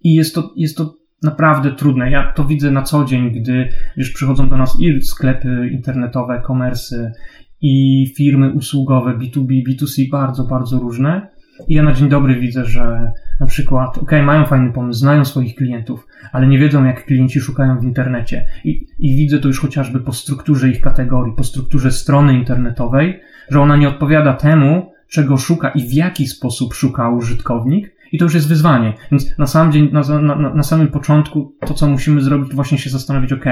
i 0.00 0.14
jest 0.14 0.34
to, 0.34 0.52
jest 0.56 0.76
to 0.76 0.94
naprawdę 1.22 1.72
trudne. 1.72 2.10
Ja 2.10 2.32
to 2.32 2.44
widzę 2.44 2.70
na 2.70 2.82
co 2.82 3.04
dzień, 3.04 3.30
gdy 3.30 3.68
już 3.96 4.12
przychodzą 4.12 4.48
do 4.48 4.56
nas 4.56 4.80
i 4.80 5.02
sklepy 5.02 5.68
internetowe, 5.72 6.42
komersy, 6.44 7.12
i 7.60 8.06
firmy 8.16 8.52
usługowe 8.52 9.18
B2B, 9.18 9.62
B2C 9.68 10.10
bardzo, 10.10 10.44
bardzo 10.44 10.78
różne. 10.78 11.28
I 11.68 11.74
ja 11.74 11.82
na 11.82 11.92
dzień 11.92 12.08
dobry 12.08 12.40
widzę, 12.40 12.64
że 12.64 13.12
na 13.40 13.46
przykład, 13.46 13.98
ok, 13.98 14.10
mają 14.24 14.46
fajny 14.46 14.72
pomysł, 14.72 15.00
znają 15.00 15.24
swoich 15.24 15.54
klientów, 15.54 16.06
ale 16.32 16.46
nie 16.46 16.58
wiedzą, 16.58 16.84
jak 16.84 17.04
klienci 17.04 17.40
szukają 17.40 17.78
w 17.78 17.84
internecie. 17.84 18.46
I, 18.64 18.86
I 18.98 19.16
widzę 19.16 19.38
to 19.38 19.48
już 19.48 19.60
chociażby 19.60 20.00
po 20.00 20.12
strukturze 20.12 20.68
ich 20.68 20.80
kategorii, 20.80 21.34
po 21.36 21.44
strukturze 21.44 21.90
strony 21.92 22.34
internetowej, 22.34 23.20
że 23.50 23.60
ona 23.60 23.76
nie 23.76 23.88
odpowiada 23.88 24.32
temu, 24.34 24.92
czego 25.08 25.36
szuka 25.36 25.68
i 25.68 25.88
w 25.88 25.92
jaki 25.92 26.26
sposób 26.26 26.74
szuka 26.74 27.10
użytkownik. 27.10 27.96
I 28.12 28.18
to 28.18 28.24
już 28.24 28.34
jest 28.34 28.48
wyzwanie. 28.48 28.92
Więc 29.10 29.38
na, 29.38 29.46
sam 29.46 29.72
dzień, 29.72 29.90
na, 29.92 30.20
na, 30.20 30.54
na 30.54 30.62
samym 30.62 30.88
początku 30.88 31.54
to, 31.66 31.74
co 31.74 31.86
musimy 31.86 32.20
zrobić, 32.20 32.48
to 32.48 32.54
właśnie 32.54 32.78
się 32.78 32.90
zastanowić, 32.90 33.32
ok, 33.32 33.44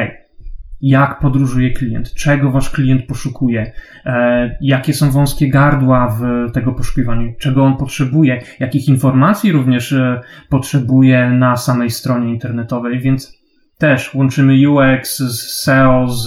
jak 0.85 1.19
podróżuje 1.19 1.71
klient, 1.71 2.15
czego 2.15 2.51
wasz 2.51 2.71
klient 2.71 3.07
poszukuje, 3.07 3.73
e, 4.07 4.59
jakie 4.61 4.95
są 4.95 5.11
wąskie 5.11 5.49
gardła 5.51 6.09
w 6.09 6.53
tego 6.53 6.73
poszukiwaniu, 6.73 7.33
czego 7.39 7.65
on 7.65 7.77
potrzebuje, 7.77 8.43
jakich 8.61 8.89
informacji 8.89 9.53
również 9.53 9.93
e, 9.93 10.21
potrzebuje 10.49 11.31
na 11.31 11.57
samej 11.57 11.91
stronie 11.91 12.33
internetowej, 12.33 13.01
więc 13.01 13.45
też 13.79 14.15
łączymy 14.15 14.71
UX 14.71 15.19
z 15.19 15.63
SEO, 15.63 16.09
z, 16.09 16.25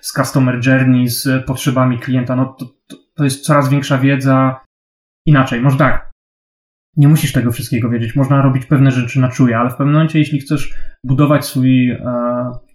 z 0.00 0.12
Customer 0.12 0.66
Journey, 0.66 1.08
z 1.08 1.46
potrzebami 1.46 1.98
klienta. 1.98 2.36
No 2.36 2.44
to, 2.58 2.66
to, 2.86 2.96
to 3.14 3.24
jest 3.24 3.44
coraz 3.44 3.68
większa 3.68 3.98
wiedza. 3.98 4.60
Inaczej, 5.26 5.60
może 5.60 5.78
tak, 5.78 6.10
nie 6.96 7.08
musisz 7.08 7.32
tego 7.32 7.52
wszystkiego 7.52 7.90
wiedzieć. 7.90 8.16
Można 8.16 8.42
robić 8.42 8.66
pewne 8.66 8.90
rzeczy 8.90 9.20
na 9.20 9.28
czuje, 9.28 9.58
ale 9.58 9.70
w 9.70 9.74
pewnym 9.74 9.94
momencie, 9.94 10.18
jeśli 10.18 10.40
chcesz 10.40 10.74
budować 11.04 11.44
swój 11.44 11.90
e, 11.90 12.00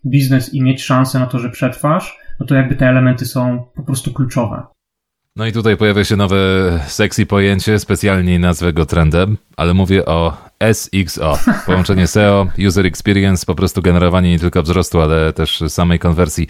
biznes 0.05 0.53
i 0.53 0.61
mieć 0.61 0.83
szansę 0.83 1.19
na 1.19 1.25
to, 1.25 1.39
że 1.39 1.49
przetrwasz, 1.49 2.17
no 2.39 2.45
to 2.45 2.55
jakby 2.55 2.75
te 2.75 2.87
elementy 2.87 3.25
są 3.25 3.65
po 3.75 3.83
prostu 3.83 4.13
kluczowe. 4.13 4.63
No 5.35 5.45
i 5.45 5.51
tutaj 5.51 5.77
pojawia 5.77 6.03
się 6.03 6.15
nowe 6.15 6.37
sexy 6.87 7.25
pojęcie, 7.25 7.79
specjalnie 7.79 8.39
nazwę 8.39 8.73
go 8.73 8.85
trendem, 8.85 9.37
ale 9.57 9.73
mówię 9.73 10.05
o 10.05 10.37
SXO. 10.73 11.39
Połączenie 11.65 12.07
SEO, 12.07 12.47
User 12.67 12.85
Experience, 12.85 13.45
po 13.45 13.55
prostu 13.55 13.81
generowanie 13.81 14.29
nie 14.29 14.39
tylko 14.39 14.63
wzrostu, 14.63 15.01
ale 15.01 15.33
też 15.33 15.63
samej 15.67 15.99
konwersji. 15.99 16.47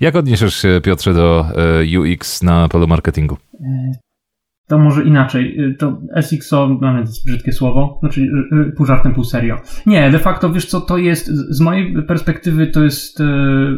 Jak 0.00 0.16
odniesiesz 0.16 0.62
się, 0.62 0.80
Piotrze, 0.84 1.14
do 1.14 1.46
e, 1.90 1.98
UX 1.98 2.42
na 2.42 2.68
polu 2.68 2.86
marketingu? 2.86 3.36
E, 4.68 4.70
to 4.70 4.78
może 4.78 5.04
inaczej. 5.04 5.60
Y, 5.60 5.74
to 5.74 6.00
SXO, 6.20 6.68
no 6.80 6.92
to 6.92 6.98
jest 6.98 7.26
brzydkie 7.26 7.52
słowo, 7.52 7.98
znaczy 8.00 8.20
y, 8.20 8.56
y, 8.56 8.72
pół 8.72 8.86
żartem, 8.86 9.14
pół 9.14 9.24
serio. 9.24 9.56
Nie, 9.86 10.10
de 10.10 10.18
facto 10.18 10.52
wiesz 10.52 10.66
co, 10.66 10.80
to 10.80 10.98
jest, 10.98 11.26
z 11.26 11.60
mojej 11.60 12.02
perspektywy 12.02 12.66
to 12.66 12.84
jest, 12.84 13.22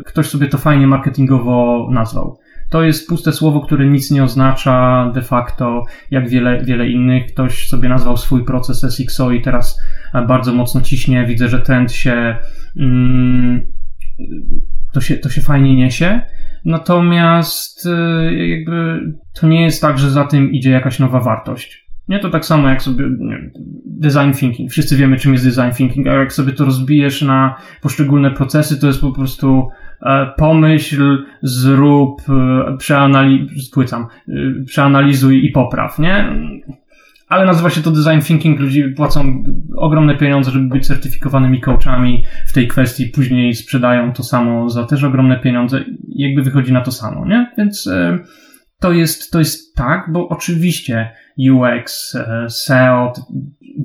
ktoś 0.05 0.27
sobie 0.27 0.47
to 0.47 0.59
fajnie 0.59 0.87
marketingowo 0.87 1.89
nazwał. 1.93 2.39
To 2.71 2.83
jest 2.83 3.09
puste 3.09 3.33
słowo, 3.33 3.61
które 3.61 3.87
nic 3.87 4.11
nie 4.11 4.25
oznacza 4.25 5.11
de 5.15 5.23
facto, 5.23 5.85
jak 6.11 6.29
wiele, 6.29 6.65
wiele 6.65 6.89
innych. 6.89 7.33
Ktoś 7.33 7.69
sobie 7.69 7.89
nazwał 7.89 8.17
swój 8.17 8.45
proces 8.45 8.85
SXO 8.85 9.31
i 9.31 9.43
teraz 9.43 9.81
bardzo 10.29 10.55
mocno 10.55 10.81
ciśnie. 10.81 11.27
Widzę, 11.27 11.49
że 11.49 11.61
trend 11.61 11.93
się, 11.93 12.37
mm, 12.77 13.61
to 14.93 15.01
się, 15.01 15.17
to 15.17 15.29
się 15.29 15.41
fajnie 15.41 15.77
niesie. 15.77 16.21
Natomiast 16.65 17.87
y, 17.87 18.37
jakby 18.37 19.01
to 19.41 19.47
nie 19.49 19.63
jest 19.63 19.83
tak, 19.83 19.99
że 19.99 20.11
za 20.11 20.25
tym 20.25 20.53
idzie 20.53 20.71
jakaś 20.71 20.99
nowa 20.99 21.21
wartość. 21.21 21.91
Nie 22.09 22.19
to 22.19 22.31
tak 22.31 22.45
samo 22.45 22.69
jak 22.69 22.83
sobie 22.83 23.05
nie, 23.19 23.51
design 23.87 24.33
thinking. 24.33 24.71
Wszyscy 24.71 24.97
wiemy, 24.97 25.17
czym 25.17 25.33
jest 25.33 25.45
design 25.45 25.77
thinking, 25.77 26.07
a 26.07 26.15
jak 26.15 26.33
sobie 26.33 26.53
to 26.53 26.65
rozbijesz 26.65 27.23
na 27.23 27.57
poszczególne 27.83 28.31
procesy, 28.31 28.81
to 28.81 28.87
jest 28.87 29.01
po 29.01 29.13
prostu 29.13 29.69
e, 30.03 30.33
pomyśl, 30.37 31.25
zrób, 31.43 32.23
e, 32.29 32.77
spłycam, 33.63 34.07
e, 34.29 34.33
przeanalizuj 34.65 35.45
i 35.45 35.51
popraw, 35.51 35.99
nie? 35.99 36.33
Ale 37.31 37.47
nazywa 37.47 37.71
się 37.71 37.81
to 37.81 37.91
design 37.91 38.21
thinking. 38.21 38.61
Ludzie 38.61 38.89
płacą 38.89 39.45
ogromne 39.77 40.17
pieniądze, 40.17 40.51
żeby 40.51 40.69
być 40.69 40.87
certyfikowanymi 40.87 41.61
coachami 41.61 42.25
w 42.47 42.53
tej 42.53 42.69
kwestii. 42.69 43.07
Później 43.07 43.55
sprzedają 43.55 44.13
to 44.13 44.23
samo 44.23 44.71
za 44.71 44.85
też 44.85 45.05
ogromne 45.05 45.41
pieniądze. 45.41 45.85
Jakby 46.09 46.43
wychodzi 46.43 46.73
na 46.73 46.81
to 46.81 46.93
samo, 46.93 47.27
nie? 47.27 47.53
Więc 47.59 47.87
e, 47.87 48.19
to 48.81 48.93
jest, 48.93 49.31
to 49.31 49.39
jest 49.39 49.75
tak, 49.75 50.13
bo 50.13 50.29
oczywiście 50.29 51.11
UX, 51.39 52.15
e, 52.15 52.51
SEO, 52.51 53.13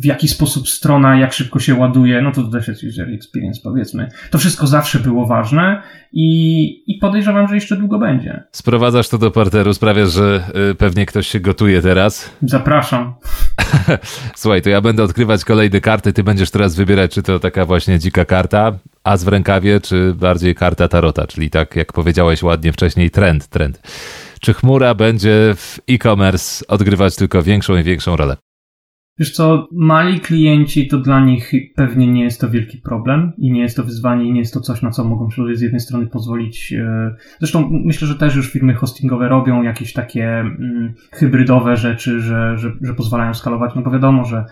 w 0.01 0.05
jaki 0.05 0.27
sposób 0.27 0.69
strona, 0.69 1.17
jak 1.17 1.33
szybko 1.33 1.59
się 1.59 1.75
ładuje, 1.75 2.21
no 2.21 2.31
to 2.31 2.43
też 2.43 2.67
jest 2.67 2.83
user 2.83 3.09
experience, 3.09 3.61
powiedzmy. 3.63 4.09
To 4.29 4.37
wszystko 4.37 4.67
zawsze 4.67 4.99
było 4.99 5.25
ważne 5.25 5.81
i, 6.11 6.65
i 6.87 6.97
podejrzewam, 6.97 7.47
że 7.47 7.55
jeszcze 7.55 7.77
długo 7.77 7.99
będzie. 7.99 8.43
Sprowadzasz 8.51 9.09
to 9.09 9.17
do 9.17 9.31
parteru, 9.31 9.73
sprawiasz, 9.73 10.11
że 10.11 10.43
y, 10.71 10.75
pewnie 10.75 11.05
ktoś 11.05 11.27
się 11.27 11.39
gotuje 11.39 11.81
teraz. 11.81 12.31
Zapraszam. 12.41 13.13
Słuchaj, 14.35 14.61
to 14.61 14.69
ja 14.69 14.81
będę 14.81 15.03
odkrywać 15.03 15.43
kolejne 15.43 15.81
karty, 15.81 16.13
ty 16.13 16.23
będziesz 16.23 16.51
teraz 16.51 16.75
wybierać, 16.75 17.11
czy 17.11 17.23
to 17.23 17.39
taka 17.39 17.65
właśnie 17.65 17.99
dzika 17.99 18.25
karta, 18.25 18.71
as 19.03 19.23
w 19.23 19.27
rękawie, 19.27 19.81
czy 19.81 20.13
bardziej 20.13 20.55
karta 20.55 20.87
tarota, 20.87 21.27
czyli 21.27 21.49
tak 21.49 21.75
jak 21.75 21.93
powiedziałeś 21.93 22.43
ładnie 22.43 22.71
wcześniej, 22.71 23.11
trend, 23.11 23.47
trend. 23.47 23.81
Czy 24.45 24.53
chmura 24.53 24.95
będzie 24.95 25.53
w 25.55 25.79
e-commerce 25.89 26.67
odgrywać 26.67 27.15
tylko 27.15 27.43
większą 27.43 27.77
i 27.77 27.83
większą 27.83 28.15
rolę? 28.15 28.37
Wiesz 29.19 29.31
co, 29.31 29.67
mali 29.71 30.19
klienci 30.19 30.87
to 30.87 30.97
dla 30.97 31.19
nich 31.19 31.51
pewnie 31.75 32.07
nie 32.07 32.23
jest 32.23 32.41
to 32.41 32.49
wielki 32.49 32.77
problem 32.77 33.31
i 33.37 33.51
nie 33.51 33.61
jest 33.61 33.75
to 33.75 33.83
wyzwanie 33.83 34.25
i 34.25 34.33
nie 34.33 34.39
jest 34.39 34.53
to 34.53 34.59
coś, 34.59 34.81
na 34.81 34.91
co 34.91 35.03
mogą 35.03 35.31
sobie 35.31 35.55
z 35.55 35.61
jednej 35.61 35.79
strony 35.79 36.07
pozwolić. 36.07 36.73
E, 36.73 37.15
zresztą 37.39 37.69
myślę, 37.85 38.07
że 38.07 38.15
też 38.15 38.35
już 38.35 38.51
firmy 38.51 38.73
hostingowe 38.73 39.29
robią 39.29 39.63
jakieś 39.63 39.93
takie 39.93 40.25
mm, 40.39 40.93
hybrydowe 41.11 41.77
rzeczy, 41.77 42.19
że, 42.21 42.57
że, 42.57 42.71
że 42.81 42.93
pozwalają 42.93 43.33
skalować, 43.33 43.71
no 43.75 43.81
bo 43.81 43.91
wiadomo, 43.91 44.25
że 44.25 44.45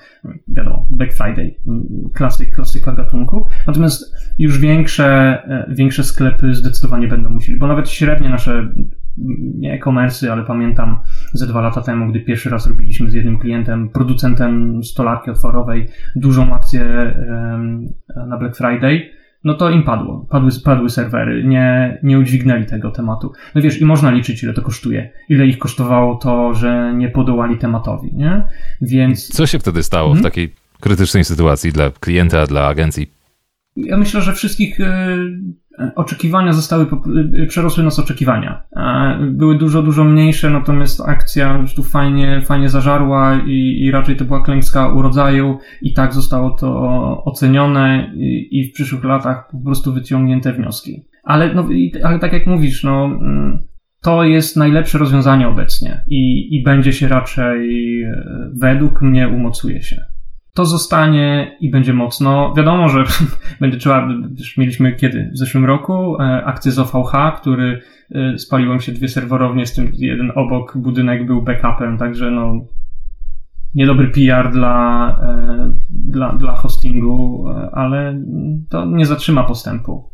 wiadomo, 0.47 0.87
Black 0.89 1.13
Friday, 1.13 1.55
mm, 1.67 1.83
klasyk, 2.13 2.55
klasyka 2.55 2.91
gatunku. 2.91 3.45
Natomiast 3.67 4.15
już 4.37 4.59
większe, 4.59 5.07
e, 5.47 5.73
większe 5.75 6.03
sklepy 6.03 6.53
zdecydowanie 6.53 7.07
będą 7.07 7.29
musieli, 7.29 7.59
bo 7.59 7.67
nawet 7.67 7.89
średnie 7.89 8.29
nasze 8.29 8.73
nie 9.55 9.73
e-commerce, 9.73 10.31
ale 10.31 10.43
pamiętam 10.43 10.99
ze 11.33 11.47
dwa 11.47 11.61
lata 11.61 11.81
temu, 11.81 12.09
gdy 12.09 12.19
pierwszy 12.19 12.49
raz 12.49 12.67
robiliśmy 12.67 13.09
z 13.09 13.13
jednym 13.13 13.39
klientem, 13.39 13.89
producentem 13.89 14.83
stolarki 14.83 15.31
otworowej, 15.31 15.87
dużą 16.15 16.53
akcję 16.53 17.13
na 18.27 18.37
Black 18.37 18.57
Friday, 18.57 19.09
no 19.43 19.53
to 19.53 19.69
im 19.69 19.83
padło. 19.83 20.27
Padły, 20.29 20.51
padły 20.63 20.89
serwery, 20.89 21.43
nie, 21.43 21.97
nie 22.03 22.19
udźwignęli 22.19 22.65
tego 22.65 22.91
tematu. 22.91 23.31
No 23.55 23.61
wiesz, 23.61 23.81
i 23.81 23.85
można 23.85 24.11
liczyć, 24.11 24.43
ile 24.43 24.53
to 24.53 24.61
kosztuje. 24.61 25.09
Ile 25.29 25.47
ich 25.47 25.57
kosztowało 25.57 26.15
to, 26.15 26.53
że 26.53 26.93
nie 26.97 27.09
podołali 27.09 27.57
tematowi, 27.57 28.15
nie? 28.15 28.43
Więc... 28.81 29.27
Co 29.27 29.45
się 29.45 29.59
wtedy 29.59 29.83
stało 29.83 30.09
hmm? 30.09 30.15
w 30.15 30.25
mhm. 30.25 30.31
takiej 30.31 30.53
krytycznej 30.79 31.23
sytuacji 31.23 31.71
dla 31.71 31.91
klienta, 31.99 32.45
dla 32.45 32.67
agencji? 32.67 33.22
Ja 33.75 33.97
myślę, 33.97 34.21
że 34.21 34.33
wszystkich 34.33 34.79
oczekiwania 35.95 36.53
zostały, 36.53 36.87
przerosły 37.47 37.83
nas 37.83 37.99
oczekiwania. 37.99 38.63
Były 39.31 39.57
dużo, 39.57 39.81
dużo 39.81 40.03
mniejsze, 40.03 40.49
natomiast 40.49 41.01
akcja 41.01 41.65
tu 41.75 41.83
fajnie, 41.83 42.41
fajnie 42.41 42.69
zażarła 42.69 43.41
i, 43.47 43.83
i 43.83 43.91
raczej 43.91 44.15
to 44.15 44.25
była 44.25 44.43
klęska 44.43 44.93
urodzaju 44.93 45.57
i 45.81 45.93
tak 45.93 46.13
zostało 46.13 46.51
to 46.51 47.23
ocenione 47.25 48.11
i, 48.15 48.59
i 48.59 48.69
w 48.69 48.73
przyszłych 48.73 49.03
latach 49.03 49.49
po 49.51 49.57
prostu 49.57 49.93
wyciągnięte 49.93 50.53
wnioski. 50.53 51.05
Ale, 51.23 51.53
no, 51.53 51.67
ale 52.03 52.19
tak 52.19 52.33
jak 52.33 52.47
mówisz, 52.47 52.83
no, 52.83 53.05
mm, 53.05 53.59
to 54.01 54.23
jest 54.23 54.57
najlepsze 54.57 54.97
rozwiązanie 54.97 55.47
obecnie 55.47 56.01
i, 56.07 56.47
i 56.55 56.63
będzie 56.63 56.93
się 56.93 57.07
raczej, 57.07 58.01
e, 58.03 58.23
według 58.61 59.01
mnie, 59.01 59.27
umocuje 59.27 59.81
się. 59.81 60.12
To 60.53 60.65
zostanie 60.65 61.57
i 61.59 61.71
będzie 61.71 61.93
mocno. 61.93 62.53
Wiadomo, 62.57 62.89
że 62.89 63.03
będzie 63.61 63.77
trzeba, 63.77 64.07
już 64.37 64.57
mieliśmy 64.57 64.95
kiedy? 64.95 65.29
W 65.33 65.37
zeszłym 65.37 65.65
roku 65.65 66.21
e, 66.21 66.45
akcję 66.45 66.71
z 66.71 66.79
OVH, 66.79 67.11
który 67.41 67.81
e, 68.11 68.37
spaliło 68.37 68.79
się 68.79 68.91
dwie 68.91 69.09
serwerownie, 69.09 69.65
z 69.65 69.73
tym 69.73 69.91
jeden 69.93 70.31
obok 70.35 70.77
budynek 70.77 71.25
był 71.25 71.41
backupem, 71.41 71.97
także 71.97 72.31
no 72.31 72.67
niedobry 73.75 74.07
PR 74.07 74.51
dla, 74.51 75.19
dla, 75.89 76.33
dla 76.33 76.55
hostingu, 76.55 77.45
ale 77.71 78.23
to 78.69 78.85
nie 78.85 79.05
zatrzyma 79.05 79.43
postępu. 79.43 80.13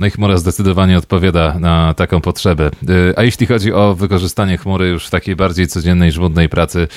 No 0.00 0.06
i 0.06 0.10
chmura 0.10 0.36
zdecydowanie 0.36 0.98
odpowiada 0.98 1.58
na 1.58 1.94
taką 1.94 2.20
potrzebę. 2.20 2.70
A 3.16 3.22
jeśli 3.22 3.46
chodzi 3.46 3.72
o 3.72 3.94
wykorzystanie 3.94 4.58
chmury 4.58 4.88
już 4.88 5.06
w 5.06 5.10
takiej 5.10 5.36
bardziej 5.36 5.66
codziennej, 5.66 6.12
żmudnej 6.12 6.48
pracy 6.48 6.88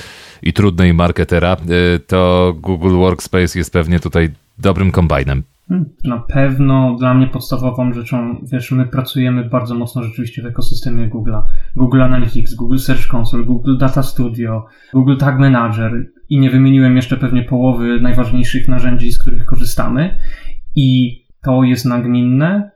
i 0.43 0.53
trudnej 0.53 0.93
marketera, 0.93 1.57
y, 1.95 1.99
to 1.99 2.53
Google 2.61 2.95
Workspace 2.95 3.59
jest 3.59 3.73
pewnie 3.73 3.99
tutaj 3.99 4.29
dobrym 4.57 4.91
kombajnem. 4.91 5.43
Hmm, 5.67 5.89
na 6.03 6.19
pewno 6.19 6.95
dla 6.99 7.13
mnie 7.13 7.27
podstawową 7.27 7.93
rzeczą, 7.93 8.45
wiesz, 8.51 8.71
my 8.71 8.85
pracujemy 8.85 9.49
bardzo 9.49 9.75
mocno 9.75 10.03
rzeczywiście 10.03 10.41
w 10.41 10.45
ekosystemie 10.45 11.09
Google'a. 11.09 11.41
Google 11.75 12.01
Analytics, 12.01 12.55
Google 12.55 12.77
Search 12.77 13.13
Console, 13.13 13.43
Google 13.43 13.77
Data 13.77 14.03
Studio, 14.03 14.65
Google 14.93 15.17
Tag 15.17 15.39
Manager 15.39 16.05
i 16.29 16.39
nie 16.39 16.49
wymieniłem 16.49 16.95
jeszcze 16.95 17.17
pewnie 17.17 17.43
połowy 17.43 18.01
najważniejszych 18.01 18.67
narzędzi, 18.67 19.11
z 19.11 19.19
których 19.19 19.45
korzystamy. 19.45 20.19
I 20.75 21.19
to 21.43 21.63
jest 21.63 21.85
nagminne, 21.85 22.71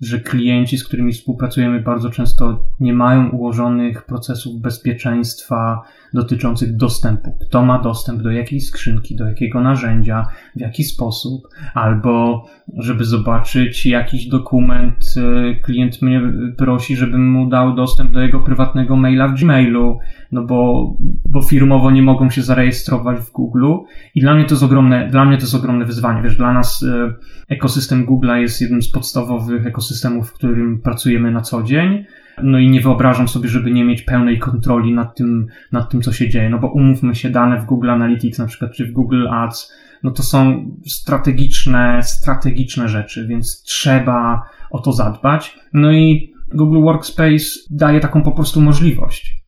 że 0.00 0.20
klienci, 0.20 0.78
z 0.78 0.84
którymi 0.84 1.12
współpracujemy, 1.12 1.80
bardzo 1.80 2.10
często 2.10 2.64
nie 2.80 2.92
mają 2.92 3.30
ułożonych 3.30 4.02
procesów 4.02 4.60
bezpieczeństwa 4.60 5.82
dotyczących 6.14 6.76
dostępu. 6.76 7.38
Kto 7.48 7.64
ma 7.64 7.82
dostęp 7.82 8.22
do 8.22 8.30
jakiej 8.30 8.60
skrzynki, 8.60 9.16
do 9.16 9.28
jakiego 9.28 9.60
narzędzia, 9.60 10.26
w 10.56 10.60
jaki 10.60 10.84
sposób, 10.84 11.48
albo 11.74 12.44
żeby 12.78 13.04
zobaczyć 13.04 13.86
jakiś 13.86 14.26
dokument, 14.26 15.14
y, 15.16 15.60
klient 15.62 16.02
mnie 16.02 16.22
prosi, 16.56 16.96
żebym 16.96 17.32
mu 17.32 17.48
dał 17.48 17.74
dostęp 17.74 18.12
do 18.12 18.20
jego 18.20 18.40
prywatnego 18.40 18.96
maila 18.96 19.28
w 19.28 19.40
Gmailu, 19.40 19.98
no 20.32 20.44
bo, 20.44 20.88
bo 21.28 21.42
firmowo 21.42 21.90
nie 21.90 22.02
mogą 22.02 22.30
się 22.30 22.42
zarejestrować 22.42 23.18
w 23.20 23.32
Google. 23.32 23.66
I 24.14 24.20
dla 24.20 24.34
mnie 24.34 24.44
to 24.44 24.54
jest 24.54 24.64
ogromne, 24.64 25.08
dla 25.08 25.24
mnie 25.24 25.36
to 25.36 25.42
jest 25.42 25.54
ogromne 25.54 25.84
wyzwanie. 25.84 26.22
Wiesz, 26.22 26.36
dla 26.36 26.52
nas 26.52 26.82
y, 26.82 27.14
ekosystem 27.48 28.06
Google'a 28.06 28.34
jest 28.34 28.60
jednym 28.60 28.82
z 28.82 28.90
podstawowych 28.90 29.66
ekosystemów, 29.66 30.30
w 30.30 30.32
którym 30.32 30.80
pracujemy 30.82 31.30
na 31.30 31.40
co 31.40 31.62
dzień. 31.62 32.04
No 32.42 32.58
i 32.58 32.70
nie 32.70 32.80
wyobrażam 32.80 33.28
sobie, 33.28 33.48
żeby 33.48 33.70
nie 33.70 33.84
mieć 33.84 34.02
pełnej 34.02 34.38
kontroli 34.38 34.94
nad 34.94 35.16
tym, 35.16 35.46
nad 35.72 35.90
tym, 35.90 36.02
co 36.02 36.12
się 36.12 36.28
dzieje. 36.28 36.50
No 36.50 36.58
bo 36.58 36.72
umówmy 36.72 37.14
się, 37.14 37.30
dane 37.30 37.60
w 37.60 37.64
Google 37.64 37.90
Analytics 37.90 38.38
na 38.38 38.46
przykład, 38.46 38.72
czy 38.72 38.86
w 38.86 38.92
Google 38.92 39.28
Ads, 39.28 39.72
no 40.02 40.10
to 40.10 40.22
są 40.22 40.70
strategiczne, 40.86 42.02
strategiczne 42.02 42.88
rzeczy, 42.88 43.26
więc 43.26 43.62
trzeba 43.62 44.42
o 44.70 44.78
to 44.78 44.92
zadbać. 44.92 45.58
No 45.72 45.92
i 45.92 46.32
Google 46.54 46.80
Workspace 46.80 47.44
daje 47.70 48.00
taką 48.00 48.22
po 48.22 48.32
prostu 48.32 48.60
możliwość. 48.60 49.44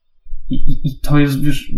I, 0.49 0.55
i, 0.55 0.88
i 0.88 1.00
to 1.00 1.19
jest, 1.19 1.45
wiesz, 1.45 1.73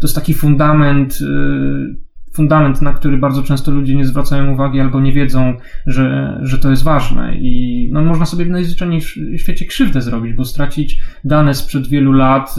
to 0.00 0.06
jest 0.06 0.14
taki 0.14 0.34
fundament, 0.34 1.20
yy, 1.20 2.05
fundament, 2.36 2.82
na 2.82 2.92
który 2.92 3.18
bardzo 3.18 3.42
często 3.42 3.70
ludzie 3.70 3.94
nie 3.94 4.04
zwracają 4.04 4.52
uwagi 4.52 4.80
albo 4.80 5.00
nie 5.00 5.12
wiedzą, 5.12 5.54
że, 5.86 6.38
że 6.42 6.58
to 6.58 6.70
jest 6.70 6.84
ważne. 6.84 7.36
I 7.36 7.88
no, 7.92 8.04
można 8.04 8.26
sobie 8.26 8.44
w 8.44 8.50
najzwyczajniej 8.50 9.00
w 9.00 9.38
świecie 9.38 9.66
krzywdę 9.66 10.02
zrobić, 10.02 10.32
bo 10.32 10.44
stracić 10.44 11.00
dane 11.24 11.54
sprzed 11.54 11.88
wielu 11.88 12.12
lat 12.12 12.54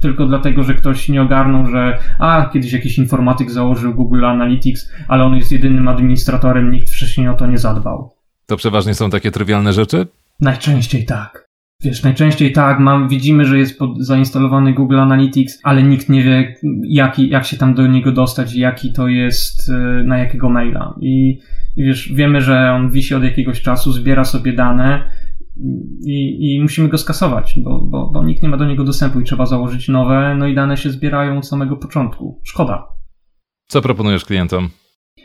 tylko 0.00 0.26
dlatego, 0.26 0.62
że 0.62 0.74
ktoś 0.74 1.08
nie 1.08 1.22
ogarnął, 1.22 1.66
że 1.66 1.98
a, 2.18 2.50
kiedyś 2.52 2.72
jakiś 2.72 2.98
informatyk 2.98 3.50
założył 3.50 3.94
Google 3.94 4.24
Analytics, 4.24 4.92
ale 5.08 5.24
on 5.24 5.36
jest 5.36 5.52
jedynym 5.52 5.88
administratorem, 5.88 6.70
nikt 6.70 6.90
wcześniej 6.90 7.28
o 7.28 7.34
to 7.34 7.46
nie 7.46 7.58
zadbał. 7.58 8.10
To 8.46 8.56
przeważnie 8.56 8.94
są 8.94 9.10
takie 9.10 9.30
trywialne 9.30 9.72
rzeczy? 9.72 10.06
Najczęściej 10.40 11.04
tak. 11.04 11.51
Wiesz, 11.84 12.02
najczęściej 12.02 12.52
tak, 12.52 12.78
mam, 12.78 13.08
widzimy, 13.08 13.44
że 13.44 13.58
jest 13.58 13.78
pod, 13.78 13.98
zainstalowany 13.98 14.72
Google 14.72 14.98
Analytics, 14.98 15.60
ale 15.62 15.82
nikt 15.82 16.08
nie 16.08 16.22
wie, 16.22 16.56
jaki, 16.82 17.28
jak 17.28 17.44
się 17.44 17.56
tam 17.56 17.74
do 17.74 17.86
niego 17.86 18.12
dostać, 18.12 18.54
jaki 18.54 18.92
to 18.92 19.08
jest, 19.08 19.68
y, 19.68 20.04
na 20.04 20.18
jakiego 20.18 20.48
maila. 20.48 20.94
I, 21.00 21.38
I 21.76 21.84
wiesz, 21.84 22.12
wiemy, 22.12 22.40
że 22.40 22.72
on 22.72 22.90
wisi 22.90 23.14
od 23.14 23.24
jakiegoś 23.24 23.62
czasu, 23.62 23.92
zbiera 23.92 24.24
sobie 24.24 24.52
dane 24.52 25.04
i, 26.06 26.54
i 26.54 26.60
musimy 26.62 26.88
go 26.88 26.98
skasować, 26.98 27.54
bo, 27.58 27.80
bo, 27.80 28.10
bo 28.10 28.24
nikt 28.24 28.42
nie 28.42 28.48
ma 28.48 28.56
do 28.56 28.64
niego 28.64 28.84
dostępu 28.84 29.20
i 29.20 29.24
trzeba 29.24 29.46
założyć 29.46 29.88
nowe, 29.88 30.36
no 30.38 30.46
i 30.46 30.54
dane 30.54 30.76
się 30.76 30.90
zbierają 30.90 31.38
od 31.38 31.46
samego 31.46 31.76
początku. 31.76 32.40
Szkoda. 32.44 32.86
Co 33.66 33.82
proponujesz 33.82 34.24
klientom? 34.24 34.68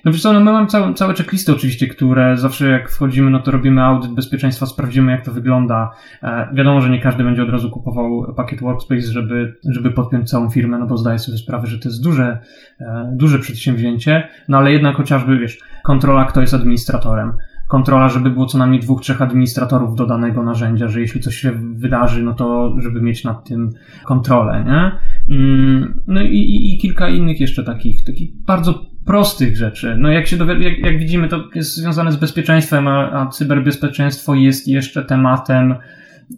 No 0.05 0.11
wiesz 0.11 0.21
co, 0.21 0.33
no 0.33 0.39
my 0.39 0.51
mamy 0.51 0.67
całe, 0.67 0.93
całe 0.93 1.13
checklisty 1.13 1.51
oczywiście, 1.51 1.87
które 1.87 2.37
zawsze 2.37 2.69
jak 2.69 2.89
wchodzimy, 2.89 3.29
no 3.29 3.39
to 3.39 3.51
robimy 3.51 3.83
audyt 3.83 4.11
bezpieczeństwa, 4.11 4.65
sprawdzimy 4.65 5.11
jak 5.11 5.25
to 5.25 5.31
wygląda. 5.31 5.91
E, 6.23 6.47
wiadomo, 6.53 6.81
że 6.81 6.89
nie 6.89 7.01
każdy 7.01 7.23
będzie 7.23 7.43
od 7.43 7.49
razu 7.49 7.69
kupował 7.69 8.33
pakiet 8.35 8.59
Workspace, 8.59 9.01
żeby, 9.01 9.55
żeby 9.69 9.91
podpiąć 9.91 10.29
całą 10.29 10.49
firmę, 10.49 10.77
no 10.77 10.87
bo 10.87 10.97
zdaje 10.97 11.19
sobie 11.19 11.37
sprawę, 11.37 11.67
że 11.67 11.79
to 11.79 11.89
jest 11.89 12.03
duże, 12.03 12.39
e, 12.79 13.11
duże 13.15 13.39
przedsięwzięcie, 13.39 14.27
no 14.47 14.57
ale 14.57 14.71
jednak 14.71 14.95
chociażby, 14.95 15.37
wiesz, 15.37 15.59
kontrola 15.83 16.25
kto 16.25 16.41
jest 16.41 16.53
administratorem, 16.53 17.33
kontrola, 17.67 18.09
żeby 18.09 18.29
było 18.29 18.45
co 18.45 18.57
najmniej 18.57 18.81
dwóch, 18.81 19.01
trzech 19.01 19.21
administratorów 19.21 19.95
do 19.95 20.05
danego 20.05 20.43
narzędzia, 20.43 20.87
że 20.87 21.01
jeśli 21.01 21.21
coś 21.21 21.35
się 21.35 21.51
wydarzy, 21.75 22.23
no 22.23 22.33
to 22.33 22.75
żeby 22.79 23.01
mieć 23.01 23.23
nad 23.23 23.43
tym 23.47 23.69
kontrolę, 24.05 24.63
nie? 24.65 24.91
Mm, 25.35 26.01
no 26.07 26.21
i, 26.21 26.37
i, 26.37 26.75
i 26.75 26.77
kilka 26.77 27.09
innych 27.09 27.39
jeszcze 27.39 27.63
takich, 27.63 28.03
takich 28.03 28.43
bardzo 28.45 28.96
prostych 29.07 29.57
rzeczy. 29.57 29.95
No 29.99 30.09
jak 30.09 30.27
się 30.27 30.37
jak, 30.59 30.79
jak 30.79 30.99
widzimy, 30.99 31.27
to 31.27 31.43
jest 31.55 31.75
związane 31.75 32.11
z 32.11 32.15
bezpieczeństwem, 32.15 32.87
a, 32.87 33.11
a 33.11 33.27
cyberbezpieczeństwo 33.27 34.35
jest 34.35 34.67
jeszcze 34.67 35.05
tematem 35.05 35.75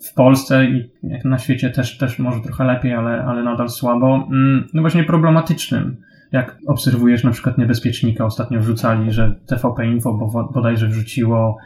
w 0.01 0.13
Polsce 0.13 0.65
i 0.65 0.89
jak 1.03 1.25
na 1.25 1.37
świecie 1.37 1.69
też, 1.69 1.97
też 1.97 2.19
może 2.19 2.41
trochę 2.41 2.63
lepiej, 2.63 2.93
ale, 2.93 3.23
ale 3.23 3.43
nadal 3.43 3.69
słabo, 3.69 4.27
mm, 4.31 4.67
no 4.73 4.81
właśnie 4.81 5.03
problematycznym. 5.03 5.97
Jak 6.31 6.57
obserwujesz 6.67 7.23
na 7.23 7.31
przykład 7.31 7.57
niebezpiecznika, 7.57 8.25
ostatnio 8.25 8.59
wrzucali, 8.59 9.11
że 9.11 9.35
TVP 9.45 9.87
Info 9.87 10.13
bo 10.13 10.51
bodajże 10.53 10.87
wrzuciło 10.87 11.57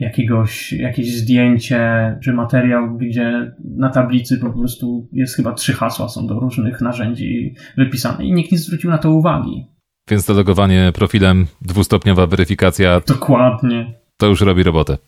jakiegoś, 0.00 0.72
jakieś 0.72 1.16
zdjęcie 1.16 2.18
czy 2.22 2.32
materiał, 2.32 2.96
gdzie 2.96 3.52
na 3.76 3.90
tablicy 3.90 4.38
po 4.38 4.50
prostu 4.50 5.08
jest 5.12 5.36
chyba 5.36 5.52
trzy 5.52 5.72
hasła 5.72 6.08
są 6.08 6.26
do 6.26 6.40
różnych 6.40 6.80
narzędzi 6.80 7.54
wypisane 7.76 8.24
i 8.24 8.32
nikt 8.32 8.52
nie 8.52 8.58
zwrócił 8.58 8.90
na 8.90 8.98
to 8.98 9.10
uwagi. 9.10 9.66
Więc 10.10 10.26
to 10.26 10.34
logowanie 10.34 10.92
profilem, 10.94 11.46
dwustopniowa 11.60 12.26
weryfikacja. 12.26 13.00
Dokładnie. 13.06 13.94
To 14.16 14.26
już 14.26 14.40
robi 14.40 14.62
robotę. 14.62 14.98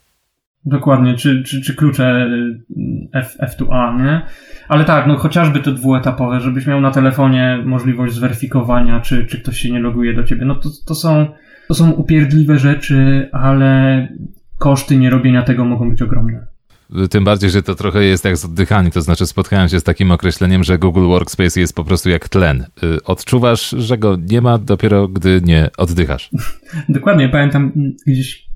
Dokładnie, 0.66 1.14
czy, 1.14 1.42
czy, 1.42 1.62
czy 1.62 1.76
klucze 1.76 2.26
y, 2.26 2.78
F, 3.12 3.37
F2A, 3.38 4.02
nie? 4.02 4.22
Ale 4.68 4.85
tak, 4.85 5.07
no 5.07 5.16
chociażby 5.16 5.61
to 5.61 5.72
dwuetapowe, 5.72 6.40
żebyś 6.40 6.66
miał 6.66 6.80
na 6.80 6.90
telefonie 6.90 7.62
możliwość 7.64 8.14
zweryfikowania, 8.14 9.00
czy, 9.00 9.26
czy 9.26 9.40
ktoś 9.40 9.59
się 9.59 9.70
nie 9.70 9.80
loguje 9.80 10.14
do 10.14 10.24
ciebie. 10.24 10.44
No 10.44 10.54
to, 10.54 10.68
to, 10.87 10.94
są, 10.94 11.26
to 11.68 11.74
są 11.74 11.90
upierdliwe 11.90 12.59
rzeczy, 12.59 13.28
ale 13.33 14.09
koszty 14.59 14.96
nierobienia 14.96 15.42
tego 15.42 15.64
mogą 15.64 15.90
być 15.90 16.02
ogromne. 16.02 16.46
Tym 17.11 17.25
bardziej, 17.25 17.51
że 17.51 17.62
to 17.62 17.75
trochę 17.75 18.05
jest 18.05 18.25
jak 18.25 18.37
z 18.37 18.44
oddychaniem, 18.44 18.90
to 18.90 19.03
znaczy 19.03 19.27
spotkałem 19.27 19.68
się 19.68 19.81
z 19.81 19.83
takim 19.83 20.11
określeniem, 20.11 20.64
że 20.64 20.79
Google 20.79 21.07
Workspace 21.07 21.61
jest 21.61 21.75
po 21.75 21.85
prostu 21.85 22.11
jak 22.11 22.29
tlen. 22.29 22.66
Y, 22.83 23.05
odczuwasz, 23.05 23.70
że 23.70 23.99
go 23.99 24.16
nie 24.16 24.40
ma 24.40 24.59
dopiero 24.59 25.09
gdy 25.09 25.40
nie 25.44 25.70
oddychasz. 25.77 26.31
Dokładnie, 26.88 27.29
pamiętam 27.29 27.73
gdzieś 28.07 28.53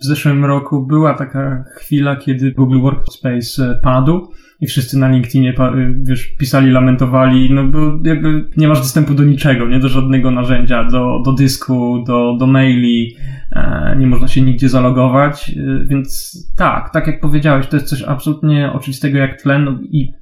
w 0.00 0.04
zeszłym 0.04 0.44
roku 0.44 0.86
była 0.86 1.14
taka 1.14 1.64
chwila, 1.76 2.16
kiedy 2.16 2.52
Google 2.52 2.80
Workspace 2.80 3.70
e, 3.70 3.80
padł 3.82 4.32
i 4.60 4.66
wszyscy 4.66 4.98
na 4.98 5.08
LinkedInie, 5.08 5.54
e, 5.58 5.94
wiesz, 6.02 6.26
pisali, 6.26 6.70
lamentowali, 6.70 7.52
no 7.52 7.64
bo 7.64 7.78
jakby 8.04 8.50
nie 8.56 8.68
masz 8.68 8.78
dostępu 8.78 9.14
do 9.14 9.24
niczego, 9.24 9.68
nie? 9.68 9.78
Do 9.78 9.88
żadnego 9.88 10.30
narzędzia, 10.30 10.84
do, 10.84 11.22
do 11.24 11.32
dysku, 11.32 12.04
do, 12.06 12.36
do 12.38 12.46
maili, 12.46 13.16
e, 13.52 13.96
nie 13.98 14.06
można 14.06 14.28
się 14.28 14.40
nigdzie 14.40 14.68
zalogować, 14.68 15.52
więc 15.86 16.38
tak, 16.56 16.90
tak 16.92 17.06
jak 17.06 17.20
powiedziałeś, 17.20 17.66
to 17.66 17.76
jest 17.76 17.88
coś 17.88 18.02
absolutnie 18.02 18.72
oczywistego 18.72 19.18
jak 19.18 19.42
tlen 19.42 19.64
no 19.64 19.78
i 19.82 20.12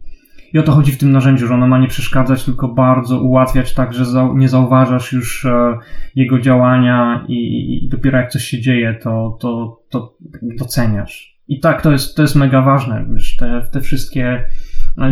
I 0.57 0.59
o 0.59 0.62
to 0.62 0.73
chodzi 0.73 0.92
w 0.92 0.99
tym 0.99 1.12
narzędziu, 1.12 1.47
że 1.47 1.55
ono 1.55 1.66
ma 1.66 1.79
nie 1.79 1.88
przeszkadzać, 1.88 2.45
tylko 2.45 2.69
bardzo 2.69 3.23
ułatwiać 3.23 3.75
tak, 3.75 3.95
że 3.95 4.05
nie 4.35 4.49
zauważasz 4.49 5.12
już 5.12 5.45
e, 5.45 5.79
jego 6.14 6.40
działania 6.40 7.25
i, 7.29 7.88
dopiero 7.92 8.19
jak 8.19 8.31
coś 8.31 8.45
się 8.45 8.61
dzieje, 8.61 8.95
to, 9.03 9.38
to, 9.40 9.81
to 9.90 10.16
doceniasz. 10.42 11.38
I 11.49 11.61
tak, 11.61 11.83
to 11.83 11.92
jest, 11.92 12.16
to 12.16 12.23
jest 12.23 12.37
mega 12.37 12.62
ważne. 12.62 13.07
Wiesz, 13.12 13.37
te, 13.37 13.62
te 13.73 13.81
wszystkie 13.81 14.45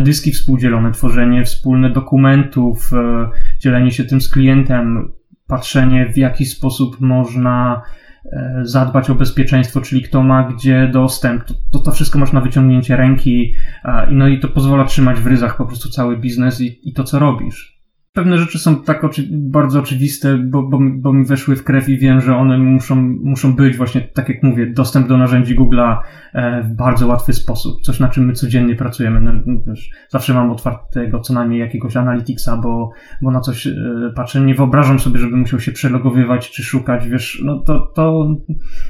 dyski 0.03 0.31
współdzielone, 0.31 0.91
tworzenie 0.91 1.43
wspólnych 1.43 1.93
dokumentów, 1.93 2.93
e, 2.93 3.29
dzielenie 3.59 3.91
się 3.91 4.03
tym 4.03 4.21
z 4.21 4.29
klientem, 4.29 5.11
patrzenie 5.47 6.13
w 6.13 6.17
jaki 6.17 6.45
sposób 6.45 7.01
można 7.01 7.81
zadbać 8.61 9.09
o 9.09 9.15
bezpieczeństwo, 9.15 9.81
czyli 9.81 10.01
kto 10.01 10.23
ma 10.23 10.43
gdzie 10.43 10.89
dostęp, 10.93 11.43
to, 11.43 11.53
to, 11.71 11.79
to 11.79 11.91
wszystko 11.91 12.19
masz 12.19 12.33
na 12.33 12.41
wyciągnięcie 12.41 12.95
ręki, 12.95 13.53
no 14.11 14.27
i 14.27 14.39
to 14.39 14.47
pozwala 14.47 14.85
trzymać 14.85 15.19
w 15.19 15.27
ryzach 15.27 15.57
po 15.57 15.65
prostu 15.65 15.89
cały 15.89 16.17
biznes 16.17 16.61
i, 16.61 16.89
i 16.89 16.93
to, 16.93 17.03
co 17.03 17.19
robisz 17.19 17.74
pewne 18.15 18.37
rzeczy 18.37 18.59
są 18.59 18.83
tak 18.83 19.03
oczy 19.03 19.27
bardzo 19.31 19.79
oczywiste, 19.79 20.37
bo, 20.37 20.63
bo, 20.63 20.79
bo 20.95 21.13
mi 21.13 21.25
weszły 21.25 21.55
w 21.55 21.63
krew 21.63 21.89
i 21.89 21.97
wiem, 21.97 22.21
że 22.21 22.37
one 22.37 22.57
muszą, 22.57 22.95
muszą 23.23 23.55
być 23.55 23.77
właśnie, 23.77 24.01
tak 24.01 24.29
jak 24.29 24.43
mówię, 24.43 24.73
dostęp 24.73 25.07
do 25.07 25.17
narzędzi 25.17 25.59
Google'a 25.59 25.97
e, 26.33 26.63
w 26.63 26.75
bardzo 26.75 27.07
łatwy 27.07 27.33
sposób. 27.33 27.81
Coś, 27.81 27.99
na 27.99 28.07
czym 28.07 28.25
my 28.25 28.33
codziennie 28.33 28.75
pracujemy. 28.75 29.21
No, 29.21 29.53
zawsze 30.09 30.33
mam 30.33 30.51
otwartego 30.51 31.19
co 31.19 31.33
najmniej 31.33 31.59
jakiegoś 31.59 31.97
analyticsa, 31.97 32.57
bo, 32.57 32.91
bo 33.21 33.31
na 33.31 33.39
coś 33.39 33.67
e, 33.67 33.73
patrzę. 34.15 34.41
Nie 34.41 34.55
wyobrażam 34.55 34.99
sobie, 34.99 35.19
żeby 35.19 35.37
musiał 35.37 35.59
się 35.59 35.71
przelogowywać 35.71 36.51
czy 36.51 36.63
szukać, 36.63 37.07
wiesz, 37.07 37.41
no 37.45 37.59
to, 37.59 37.79
to, 37.79 38.35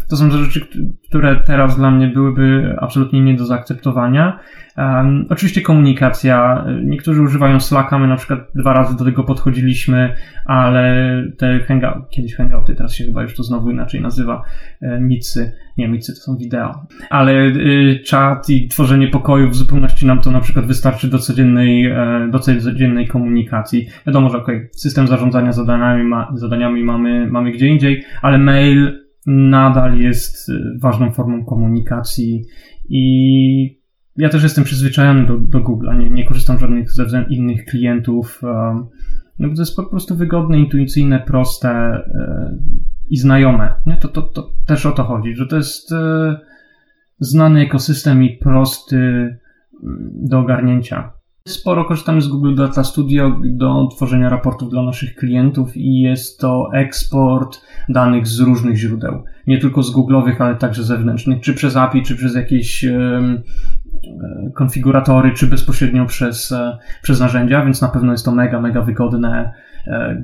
to 0.09 0.17
są 0.17 0.31
rzeczy, 0.31 0.67
które 1.09 1.35
teraz 1.35 1.77
dla 1.77 1.91
mnie 1.91 2.07
byłyby 2.07 2.75
absolutnie 2.79 3.21
nie 3.21 3.33
do 3.33 3.45
zaakceptowania. 3.45 4.39
Um, 4.77 5.25
oczywiście 5.29 5.61
komunikacja. 5.61 6.65
Niektórzy 6.83 7.21
używają 7.21 7.59
Slacka, 7.59 7.99
my 7.99 8.07
na 8.07 8.15
przykład 8.15 8.39
dwa 8.55 8.73
razy 8.73 8.97
do 8.97 9.05
tego 9.05 9.23
podchodziliśmy, 9.23 10.15
ale 10.45 11.15
te 11.37 11.59
hangout, 11.59 12.09
kiedyś 12.09 12.35
hangouty, 12.35 12.75
teraz 12.75 12.93
się 12.93 13.05
chyba 13.05 13.21
już 13.21 13.35
to 13.35 13.43
znowu 13.43 13.71
inaczej 13.71 14.01
nazywa, 14.01 14.43
e, 14.81 14.99
micy. 14.99 15.51
Nie, 15.77 15.87
micy 15.87 16.13
to 16.13 16.19
są 16.19 16.37
wideo. 16.37 16.87
Ale 17.09 17.33
y, 17.33 17.99
czat 18.05 18.49
i 18.49 18.67
tworzenie 18.67 19.07
pokoju 19.07 19.49
w 19.49 19.55
zupełności 19.55 20.05
nam 20.05 20.21
to 20.21 20.31
na 20.31 20.39
przykład 20.39 20.65
wystarczy 20.65 21.07
do 21.07 21.19
codziennej, 21.19 21.85
e, 21.85 22.27
do 22.31 22.39
codziennej 22.39 23.07
komunikacji. 23.07 23.87
Wiadomo, 24.07 24.29
że 24.29 24.37
okay, 24.37 24.69
system 24.71 25.07
zarządzania 25.07 25.51
zadaniami, 25.51 26.03
ma, 26.03 26.31
zadaniami 26.33 26.83
mamy, 26.83 27.27
mamy 27.31 27.51
gdzie 27.51 27.67
indziej, 27.67 28.03
ale 28.21 28.37
mail 28.37 29.04
nadal 29.25 29.97
jest 29.97 30.51
ważną 30.81 31.11
formą 31.11 31.45
komunikacji 31.45 32.45
i 32.89 33.85
ja 34.17 34.29
też 34.29 34.43
jestem 34.43 34.63
przyzwyczajony 34.63 35.25
do, 35.25 35.37
do 35.37 35.59
Google'a, 35.59 35.97
nie, 35.97 36.09
nie 36.09 36.25
korzystam 36.25 36.59
żadnych 36.59 36.91
ze 36.91 37.25
innych 37.29 37.65
klientów. 37.65 38.43
Um, 38.43 38.85
no 39.39 39.49
bo 39.49 39.55
to 39.55 39.61
jest 39.61 39.75
po 39.75 39.83
prostu 39.83 40.15
wygodne, 40.15 40.59
intuicyjne, 40.59 41.19
proste 41.19 41.69
e, 41.69 42.57
i 43.09 43.17
znajome. 43.17 43.73
Nie? 43.85 43.97
To, 43.97 44.07
to, 44.07 44.21
to 44.21 44.51
też 44.65 44.85
o 44.85 44.91
to 44.91 45.03
chodzi, 45.03 45.35
że 45.35 45.47
to 45.47 45.55
jest 45.55 45.93
znany 47.19 47.61
ekosystem 47.61 48.23
i 48.23 48.37
prosty 48.37 49.29
do 50.11 50.39
ogarnięcia. 50.39 51.13
Sporo 51.47 51.85
korzystamy 51.85 52.21
z 52.21 52.27
Google 52.27 52.55
Data 52.55 52.83
Studio 52.83 53.39
do 53.43 53.87
tworzenia 53.95 54.29
raportów 54.29 54.69
dla 54.69 54.83
naszych 54.83 55.15
klientów 55.15 55.77
i 55.77 56.01
jest 56.01 56.39
to 56.39 56.69
eksport 56.73 57.61
danych 57.89 58.27
z 58.27 58.39
różnych 58.39 58.77
źródeł. 58.77 59.23
Nie 59.47 59.57
tylko 59.57 59.83
z 59.83 59.95
Google'owych, 59.95 60.35
ale 60.39 60.55
także 60.55 60.83
zewnętrznych, 60.83 61.41
czy 61.41 61.53
przez 61.53 61.75
API, 61.75 62.03
czy 62.03 62.15
przez 62.15 62.35
jakieś 62.35 62.85
konfiguratory, 64.55 65.33
czy 65.33 65.47
bezpośrednio 65.47 66.05
przez, 66.05 66.51
e, 66.51 66.77
przez 67.01 67.19
narzędzia, 67.19 67.65
więc 67.65 67.81
na 67.81 67.87
pewno 67.87 68.11
jest 68.11 68.25
to 68.25 68.31
mega, 68.31 68.61
mega 68.61 68.81
wygodne 68.81 69.29
E, 69.39 69.51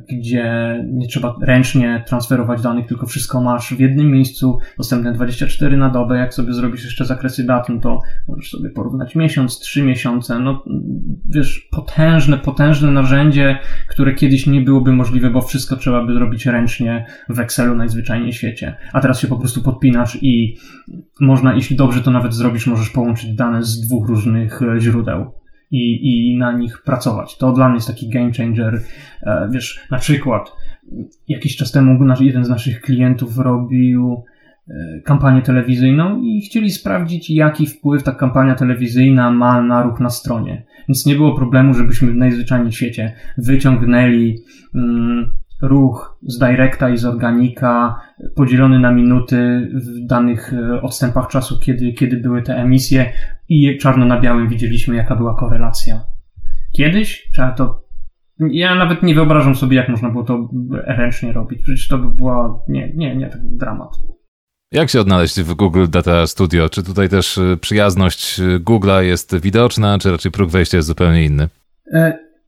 gdzie 0.09 0.75
nie 0.87 1.07
trzeba 1.07 1.35
ręcznie 1.41 2.03
transferować 2.07 2.61
danych, 2.61 2.87
tylko 2.87 3.05
wszystko 3.05 3.41
masz 3.41 3.73
w 3.73 3.79
jednym 3.79 4.11
miejscu, 4.11 4.57
dostępne 4.77 5.13
24 5.13 5.77
na 5.77 5.89
dobę. 5.89 6.17
Jak 6.17 6.33
sobie 6.33 6.53
zrobisz 6.53 6.83
jeszcze 6.83 7.05
zakresy 7.05 7.45
dat, 7.45 7.69
no 7.69 7.79
to 7.79 7.99
możesz 8.27 8.49
sobie 8.49 8.69
porównać 8.69 9.15
miesiąc, 9.15 9.59
trzy 9.59 9.83
miesiące. 9.83 10.39
No 10.39 10.63
wiesz, 11.29 11.69
potężne, 11.71 12.37
potężne 12.37 12.91
narzędzie, 12.91 13.59
które 13.89 14.13
kiedyś 14.13 14.47
nie 14.47 14.61
byłoby 14.61 14.91
możliwe, 14.93 15.29
bo 15.29 15.41
wszystko 15.41 15.75
trzeba 15.75 16.05
by 16.05 16.13
zrobić 16.13 16.45
ręcznie 16.45 17.05
w 17.29 17.39
Excelu 17.39 17.75
najzwyczajniej 17.75 18.31
w 18.31 18.35
świecie. 18.35 18.75
A 18.93 19.01
teraz 19.01 19.19
się 19.19 19.27
po 19.27 19.37
prostu 19.37 19.61
podpinasz 19.61 20.17
i 20.21 20.57
można, 21.19 21.53
jeśli 21.53 21.75
dobrze 21.75 22.01
to 22.01 22.11
nawet 22.11 22.33
zrobisz, 22.33 22.67
możesz 22.67 22.89
połączyć 22.89 23.35
dane 23.35 23.63
z 23.63 23.81
dwóch 23.81 24.07
różnych 24.07 24.61
e, 24.61 24.79
źródeł 24.79 25.40
i, 25.71 26.31
i 26.31 26.37
na 26.37 26.51
nich 26.51 26.81
pracować. 26.85 27.37
To 27.37 27.51
dla 27.51 27.69
mnie 27.69 27.75
jest 27.75 27.87
taki 27.87 28.09
game 28.09 28.31
changer. 28.33 28.81
E, 29.23 29.49
wiesz, 29.51 29.87
na 29.91 29.97
przykład 29.97 30.51
jakiś 31.27 31.57
czas 31.57 31.71
temu 31.71 32.05
nasz, 32.05 32.21
jeden 32.21 32.45
z 32.45 32.49
naszych 32.49 32.81
klientów 32.81 33.37
robił 33.37 34.23
e, 34.67 35.01
kampanię 35.01 35.41
telewizyjną 35.41 36.21
i 36.21 36.41
chcieli 36.41 36.71
sprawdzić, 36.71 37.29
jaki 37.29 37.67
wpływ 37.67 38.03
ta 38.03 38.11
kampania 38.11 38.55
telewizyjna 38.55 39.31
ma 39.31 39.61
na 39.61 39.83
ruch 39.83 39.99
na 39.99 40.09
stronie. 40.09 40.65
Więc 40.87 41.05
nie 41.05 41.15
było 41.15 41.35
problemu, 41.35 41.73
żebyśmy 41.73 42.11
w 42.11 42.15
najzwyczajniej 42.15 42.71
w 42.71 42.75
świecie 42.75 43.13
wyciągnęli 43.37 44.37
mm, 44.75 45.31
ruch 45.61 46.17
z 46.21 46.39
Directa 46.39 46.89
i 46.89 46.97
z 46.97 47.05
Organika 47.05 48.01
podzielony 48.35 48.79
na 48.79 48.91
minuty 48.91 49.69
w 49.73 50.05
danych 50.05 50.53
e, 50.53 50.81
odstępach 50.81 51.27
czasu, 51.27 51.59
kiedy, 51.59 51.93
kiedy 51.93 52.17
były 52.17 52.41
te 52.41 52.55
emisje 52.55 53.11
i 53.51 53.77
czarno 53.77 54.05
na 54.05 54.21
białym 54.21 54.49
widzieliśmy, 54.49 54.95
jaka 54.95 55.15
była 55.15 55.35
korelacja. 55.35 56.03
Kiedyś 56.77 57.29
trzeba 57.33 57.51
to. 57.51 57.85
Ja 58.39 58.75
nawet 58.75 59.03
nie 59.03 59.15
wyobrażam 59.15 59.55
sobie, 59.55 59.77
jak 59.77 59.89
można 59.89 60.09
było 60.09 60.23
to 60.23 60.49
ręcznie 60.87 61.33
robić. 61.33 61.61
Przecież 61.63 61.87
to 61.87 61.97
by 61.97 62.15
była. 62.15 62.63
Nie, 62.67 62.93
nie, 62.95 63.15
nie, 63.15 63.27
taki 63.27 63.57
dramat. 63.57 63.89
Jak 64.71 64.89
się 64.89 65.01
odnaleźć 65.01 65.41
w 65.41 65.53
Google 65.53 65.85
Data 65.89 66.27
Studio? 66.27 66.69
Czy 66.69 66.83
tutaj 66.83 67.09
też 67.09 67.37
e, 67.37 67.57
przyjazność 67.57 68.39
e, 68.39 68.59
Google'a 68.59 68.99
jest 68.99 69.39
widoczna, 69.39 69.99
czy 69.99 70.11
raczej 70.11 70.31
próg 70.31 70.49
wejścia 70.49 70.77
jest 70.77 70.87
zupełnie 70.87 71.25
inny? 71.25 71.47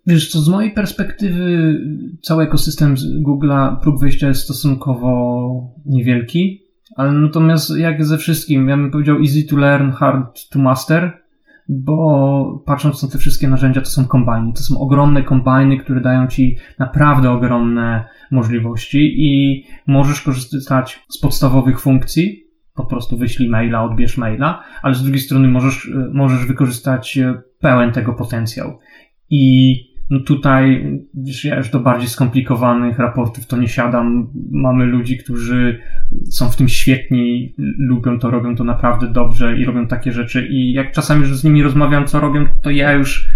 Wiesz 0.08 0.30
co, 0.30 0.40
z 0.40 0.50
mojej 0.50 0.72
perspektywy 0.72 1.76
cały 2.22 2.44
ekosystem 2.44 2.96
Google'a, 3.28 3.80
próg 3.82 4.00
wyjścia 4.00 4.28
jest 4.28 4.42
stosunkowo 4.42 5.76
niewielki, 5.86 6.63
ale 6.96 7.12
natomiast 7.12 7.78
jak 7.78 8.06
ze 8.06 8.18
wszystkim, 8.18 8.70
ja 8.70 8.78
bym 8.78 8.92
powiedział 8.92 9.20
easy 9.20 9.44
to 9.50 9.58
learn, 9.58 9.92
hard 9.92 10.50
to 10.50 10.60
master, 10.60 11.24
bo 11.70 12.64
patrząc 12.66 13.04
na 13.04 13.10
te 13.10 13.18
wszystkie 13.18 13.48
narzędzia, 13.48 13.82
to 13.82 13.90
są 13.90 14.06
kombajny. 14.06 14.54
To 14.54 14.62
są 14.62 14.80
ogromne 14.80 15.24
kombajny, 15.24 15.78
które 15.78 16.02
dają 16.02 16.28
ci 16.28 16.58
naprawdę 16.80 17.32
ogromne 17.32 18.06
możliwości 18.32 19.14
i 19.18 19.64
możesz 19.88 20.22
korzystać 20.22 21.06
z 21.10 21.20
podstawowych 21.20 21.80
funkcji, 21.80 22.44
po 22.76 22.86
prostu 22.86 23.18
wyślij 23.18 23.50
maila, 23.50 23.84
odbierz 23.84 24.18
maila, 24.18 24.64
ale 24.82 24.96
z 24.96 25.04
drugiej 25.04 25.22
strony 25.22 25.48
możesz, 25.48 25.92
możesz 26.14 26.46
wykorzystać 26.46 27.20
pełen 27.60 27.92
tego 27.92 28.14
potencjał. 28.14 28.80
I 29.30 29.76
tutaj, 30.20 30.86
wiesz, 31.14 31.46
ja 31.46 31.58
już 31.58 31.70
do 31.70 31.80
bardziej 31.80 32.10
skomplikowanych 32.10 33.00
raportów 33.00 33.48
to 33.48 33.58
nie 33.58 33.68
siadam. 33.68 34.28
Mamy 34.52 34.86
ludzi, 34.86 35.18
którzy 35.18 35.80
są 36.30 36.50
w 36.50 36.56
tym 36.56 36.70
świetni, 36.70 37.56
lubią 37.78 38.20
to, 38.20 38.32
robią 38.32 38.56
to 38.56 38.64
naprawdę 38.64 39.08
dobrze 39.08 39.58
i 39.58 39.66
robią 39.66 39.88
takie 39.88 40.12
rzeczy. 40.12 40.48
I 40.48 40.74
jak 40.74 40.92
czasami 40.92 41.22
już 41.22 41.38
z 41.38 41.44
nimi 41.44 41.64
rozmawiam, 41.64 42.08
co 42.08 42.20
robią, 42.20 42.46
to 42.62 42.70
ja 42.70 42.94
już 42.94 43.28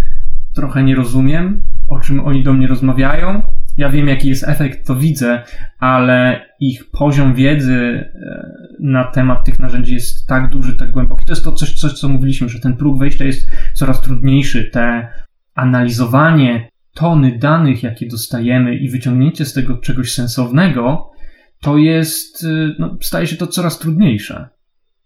trochę 0.56 0.84
nie 0.84 0.96
rozumiem, 0.96 1.62
o 1.88 2.00
czym 2.00 2.20
oni 2.20 2.44
do 2.44 2.54
mnie 2.54 2.68
rozmawiają. 2.68 3.42
Ja 3.78 3.90
wiem, 3.90 4.08
jaki 4.08 4.30
jest 4.30 4.50
efekt, 4.50 4.88
to 4.88 4.96
widzę, 4.96 5.44
ale 5.80 6.46
ich 6.60 6.92
poziom 6.92 7.34
wiedzy 7.34 7.76
e, 7.76 8.52
na 8.80 9.04
temat 9.04 9.46
tych 9.46 9.60
narzędzi 9.60 9.94
jest 9.94 10.28
tak 10.28 10.50
duży, 10.50 10.76
tak 10.76 10.92
głęboki. 10.92 11.26
To 11.26 11.32
jest 11.32 11.44
to 11.44 11.52
coś, 11.52 11.74
coś 11.74 11.94
co 11.94 12.10
mówiliśmy, 12.10 12.50
że 12.50 12.60
ten 12.60 12.76
próg 12.78 13.00
wejścia 13.00 13.26
jest 13.26 13.52
coraz 13.74 14.02
trudniejszy. 14.02 14.64
Te 14.64 15.08
analizowanie 15.58 16.70
tony 16.94 17.38
danych, 17.38 17.84
jakie 17.84 18.08
dostajemy 18.08 18.76
i 18.76 18.90
wyciągnięcie 18.90 19.46
z 19.46 19.54
tego 19.54 19.78
czegoś 19.78 20.14
sensownego, 20.14 21.12
to 21.62 21.78
jest, 21.78 22.44
y, 22.44 22.76
no, 22.80 22.98
staje 23.02 23.28
się 23.28 23.36
to 23.36 23.48
coraz 23.48 23.80
trudniejsze. 23.80 24.50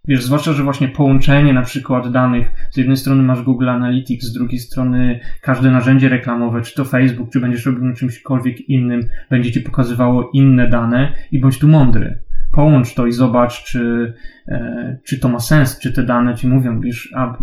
Wiesz, 0.07 0.23
zwłaszcza, 0.23 0.53
że 0.53 0.63
właśnie 0.63 0.87
połączenie 0.87 1.53
na 1.53 1.61
przykład 1.61 2.11
danych, 2.11 2.51
z 2.71 2.77
jednej 2.77 2.97
strony 2.97 3.23
masz 3.23 3.41
Google 3.41 3.69
Analytics, 3.69 4.25
z 4.25 4.33
drugiej 4.33 4.59
strony 4.59 5.19
każde 5.41 5.71
narzędzie 5.71 6.09
reklamowe, 6.09 6.61
czy 6.61 6.75
to 6.75 6.85
Facebook, 6.85 7.29
czy 7.31 7.39
będziesz 7.39 7.65
robił 7.65 7.85
na 7.85 7.93
czymśkolwiek 7.93 8.69
innym, 8.69 9.07
będzie 9.29 9.51
ci 9.51 9.61
pokazywało 9.61 10.29
inne 10.33 10.69
dane 10.69 11.13
i 11.31 11.39
bądź 11.39 11.59
tu 11.59 11.67
mądry. 11.67 12.19
Połącz 12.51 12.93
to 12.93 13.05
i 13.05 13.11
zobacz, 13.11 13.63
czy, 13.63 14.13
e, 14.47 14.97
czy 15.05 15.19
to 15.19 15.29
ma 15.29 15.39
sens, 15.39 15.79
czy 15.79 15.93
te 15.93 16.03
dane 16.03 16.35
ci 16.35 16.47
mówią, 16.47 16.81
wiesz, 16.81 17.13
a 17.15 17.37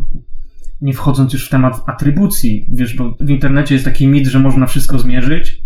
nie 0.81 0.93
wchodząc 0.93 1.33
już 1.33 1.47
w 1.47 1.51
temat 1.51 1.83
atrybucji, 1.87 2.67
wiesz, 2.69 2.97
bo 2.97 3.17
w 3.21 3.31
internecie 3.31 3.75
jest 3.75 3.85
taki 3.85 4.09
mit, 4.09 4.27
że 4.27 4.39
można 4.39 4.67
wszystko 4.67 4.99
zmierzyć, 4.99 5.63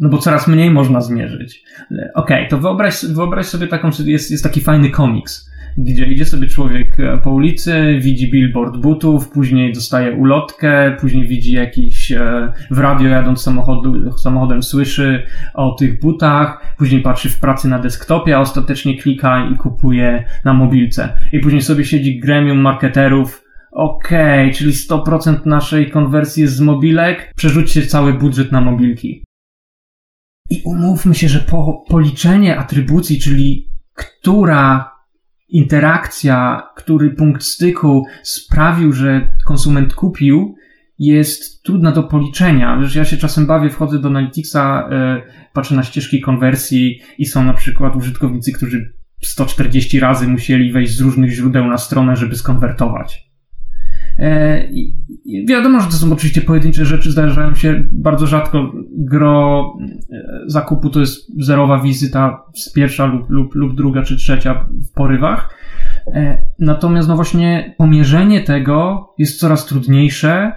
no 0.00 0.08
bo 0.08 0.18
coraz 0.18 0.48
mniej 0.48 0.70
można 0.70 1.00
zmierzyć. 1.00 1.62
Okej, 1.90 2.10
okay, 2.14 2.46
to 2.48 2.58
wyobraź, 2.58 3.04
wyobraź 3.04 3.46
sobie 3.46 3.66
taką, 3.66 3.90
jest, 4.04 4.30
jest 4.30 4.44
taki 4.44 4.60
fajny 4.60 4.90
komiks, 4.90 5.50
gdzie 5.78 6.04
idzie 6.04 6.24
sobie 6.24 6.48
człowiek 6.48 7.00
e, 7.00 7.18
po 7.24 7.30
ulicy, 7.30 7.98
widzi 8.00 8.30
billboard 8.30 8.76
butów, 8.76 9.28
później 9.28 9.72
dostaje 9.72 10.12
ulotkę, 10.12 10.96
później 11.00 11.28
widzi 11.28 11.52
jakiś 11.52 12.12
e, 12.12 12.52
w 12.70 12.78
radio 12.78 13.08
jadąc 13.08 13.42
samochodu, 13.42 14.18
samochodem 14.18 14.62
słyszy 14.62 15.22
o 15.54 15.70
tych 15.70 16.00
butach, 16.00 16.74
później 16.76 17.02
patrzy 17.02 17.28
w 17.28 17.40
pracy 17.40 17.68
na 17.68 17.78
desktopie, 17.78 18.36
a 18.36 18.40
ostatecznie 18.40 18.98
klika 18.98 19.50
i 19.54 19.56
kupuje 19.56 20.24
na 20.44 20.54
mobilce. 20.54 21.12
I 21.32 21.38
później 21.40 21.62
sobie 21.62 21.84
siedzi 21.84 22.20
gremium 22.20 22.58
marketerów, 22.58 23.47
Okej, 23.78 24.46
okay, 24.46 24.54
czyli 24.54 24.72
100% 24.72 25.46
naszej 25.46 25.90
konwersji 25.90 26.42
jest 26.42 26.56
z 26.56 26.60
mobilek, 26.60 27.32
przerzućcie 27.36 27.86
cały 27.86 28.12
budżet 28.12 28.52
na 28.52 28.60
mobilki. 28.60 29.24
I 30.50 30.62
umówmy 30.64 31.14
się, 31.14 31.28
że 31.28 31.40
po 31.40 31.84
policzenie 31.88 32.58
atrybucji, 32.58 33.20
czyli 33.20 33.70
która 33.94 34.92
interakcja, 35.48 36.62
który 36.76 37.10
punkt 37.10 37.42
styku 37.42 38.04
sprawił, 38.22 38.92
że 38.92 39.28
konsument 39.46 39.94
kupił, 39.94 40.54
jest 40.98 41.62
trudna 41.62 41.92
do 41.92 42.02
policzenia. 42.02 42.78
Wiesz, 42.80 42.94
ja 42.94 43.04
się 43.04 43.16
czasem 43.16 43.46
bawię, 43.46 43.70
wchodzę 43.70 43.98
do 43.98 44.08
Analyticsa, 44.08 44.88
yy, 44.90 45.32
patrzę 45.52 45.74
na 45.74 45.82
ścieżki 45.82 46.20
konwersji 46.20 47.00
i 47.18 47.26
są 47.26 47.44
na 47.44 47.54
przykład 47.54 47.96
użytkownicy, 47.96 48.52
którzy 48.52 48.92
140 49.22 50.00
razy 50.00 50.28
musieli 50.28 50.72
wejść 50.72 50.96
z 50.96 51.00
różnych 51.00 51.30
źródeł 51.30 51.66
na 51.66 51.78
stronę, 51.78 52.16
żeby 52.16 52.36
skonwertować. 52.36 53.27
E, 54.18 54.68
wiadomo, 55.48 55.80
że 55.80 55.86
to 55.86 55.92
są 55.92 56.12
oczywiście 56.12 56.40
pojedyncze 56.40 56.84
rzeczy, 56.84 57.12
zdarzają 57.12 57.54
się 57.54 57.82
bardzo 57.92 58.26
rzadko. 58.26 58.72
Gro 58.96 59.72
e, 60.10 60.40
zakupu 60.46 60.90
to 60.90 61.00
jest 61.00 61.44
zerowa 61.44 61.82
wizyta 61.82 62.42
pierwsza 62.74 63.06
lub, 63.06 63.30
lub, 63.30 63.54
lub 63.54 63.74
druga 63.74 64.02
czy 64.02 64.16
trzecia 64.16 64.66
w 64.90 64.94
porywach. 64.94 65.54
E, 66.14 66.38
natomiast 66.58 67.08
no 67.08 67.16
właśnie 67.16 67.74
pomierzenie 67.78 68.40
tego 68.40 69.08
jest 69.18 69.40
coraz 69.40 69.66
trudniejsze, 69.66 70.52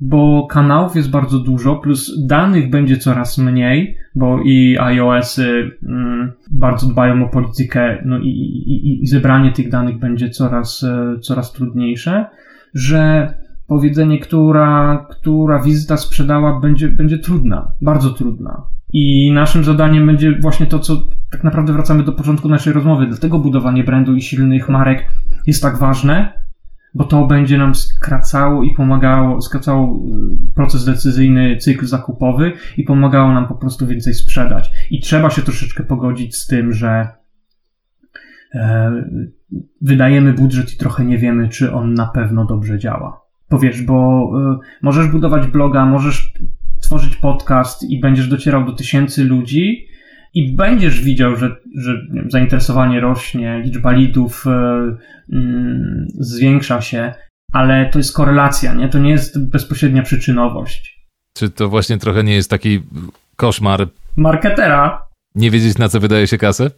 bo 0.00 0.46
kanałów 0.50 0.96
jest 0.96 1.10
bardzo 1.10 1.38
dużo, 1.38 1.76
plus 1.76 2.26
danych 2.26 2.70
będzie 2.70 2.96
coraz 2.96 3.38
mniej, 3.38 3.96
bo 4.14 4.42
i 4.44 4.76
iOS-y 4.80 5.70
mm, 5.82 6.32
bardzo 6.50 6.88
dbają 6.88 7.24
o 7.24 7.28
politykę, 7.28 8.02
no 8.04 8.18
i, 8.18 8.28
i, 8.28 9.02
i 9.02 9.06
zebranie 9.06 9.52
tych 9.52 9.70
danych 9.70 9.98
będzie 9.98 10.30
coraz, 10.30 10.86
coraz 11.22 11.52
trudniejsze 11.52 12.26
że 12.76 13.34
powiedzenie, 13.66 14.18
która, 14.18 15.06
która 15.10 15.62
wizyta 15.62 15.96
sprzedała, 15.96 16.60
będzie, 16.60 16.88
będzie 16.88 17.18
trudna, 17.18 17.72
bardzo 17.80 18.10
trudna. 18.10 18.62
I 18.92 19.32
naszym 19.32 19.64
zadaniem 19.64 20.06
będzie 20.06 20.38
właśnie 20.40 20.66
to, 20.66 20.78
co 20.78 21.08
tak 21.30 21.44
naprawdę 21.44 21.72
wracamy 21.72 22.02
do 22.02 22.12
początku 22.12 22.48
naszej 22.48 22.72
rozmowy. 22.72 23.06
Dlatego 23.06 23.38
budowanie 23.38 23.84
brandu 23.84 24.14
i 24.14 24.22
silnych 24.22 24.68
marek 24.68 25.10
jest 25.46 25.62
tak 25.62 25.78
ważne, 25.78 26.32
bo 26.94 27.04
to 27.04 27.26
będzie 27.26 27.58
nam 27.58 27.74
skracało 27.74 28.62
i 28.62 28.74
pomagało, 28.74 29.40
skracało 29.40 29.96
y, 30.50 30.54
proces 30.54 30.84
decyzyjny, 30.84 31.56
cykl 31.56 31.86
zakupowy 31.86 32.52
i 32.76 32.84
pomagało 32.84 33.32
nam 33.32 33.48
po 33.48 33.54
prostu 33.54 33.86
więcej 33.86 34.14
sprzedać. 34.14 34.70
I 34.90 35.00
trzeba 35.00 35.30
się 35.30 35.42
troszeczkę 35.42 35.84
pogodzić 35.84 36.36
z 36.36 36.46
tym, 36.46 36.72
że 36.72 37.08
e, 38.54 38.92
wydajemy 39.80 40.32
budżet 40.32 40.74
i 40.74 40.76
trochę 40.76 41.04
nie 41.04 41.18
wiemy, 41.18 41.48
czy 41.48 41.72
on 41.72 41.94
na 41.94 42.06
pewno 42.06 42.44
dobrze 42.44 42.78
działa. 42.78 43.20
Powiesz, 43.48 43.82
bo 43.82 44.30
y, 44.62 44.66
możesz 44.82 45.08
budować 45.08 45.46
bloga, 45.46 45.86
możesz 45.86 46.32
tworzyć 46.82 47.16
podcast 47.16 47.82
i 47.82 48.00
będziesz 48.00 48.28
docierał 48.28 48.64
do 48.64 48.72
tysięcy 48.72 49.24
ludzi 49.24 49.86
i 50.34 50.56
będziesz 50.56 51.00
widział, 51.02 51.36
że, 51.36 51.56
że 51.76 52.06
wiem, 52.12 52.30
zainteresowanie 52.30 53.00
rośnie, 53.00 53.60
liczba 53.64 53.92
lidów 53.92 54.44
y, 54.46 54.50
y, 54.50 55.36
zwiększa 56.18 56.80
się, 56.80 57.14
ale 57.52 57.90
to 57.90 57.98
jest 57.98 58.16
korelacja, 58.16 58.74
nie? 58.74 58.88
To 58.88 58.98
nie 58.98 59.10
jest 59.10 59.50
bezpośrednia 59.50 60.02
przyczynowość. 60.02 61.06
Czy 61.34 61.50
to 61.50 61.68
właśnie 61.68 61.98
trochę 61.98 62.24
nie 62.24 62.34
jest 62.34 62.50
taki 62.50 62.80
koszmar 63.36 63.88
marketera? 64.16 65.06
Nie 65.34 65.50
wiedzieć, 65.50 65.78
na 65.78 65.88
co 65.88 66.00
wydaje 66.00 66.26
się 66.26 66.38
kasę? 66.38 66.70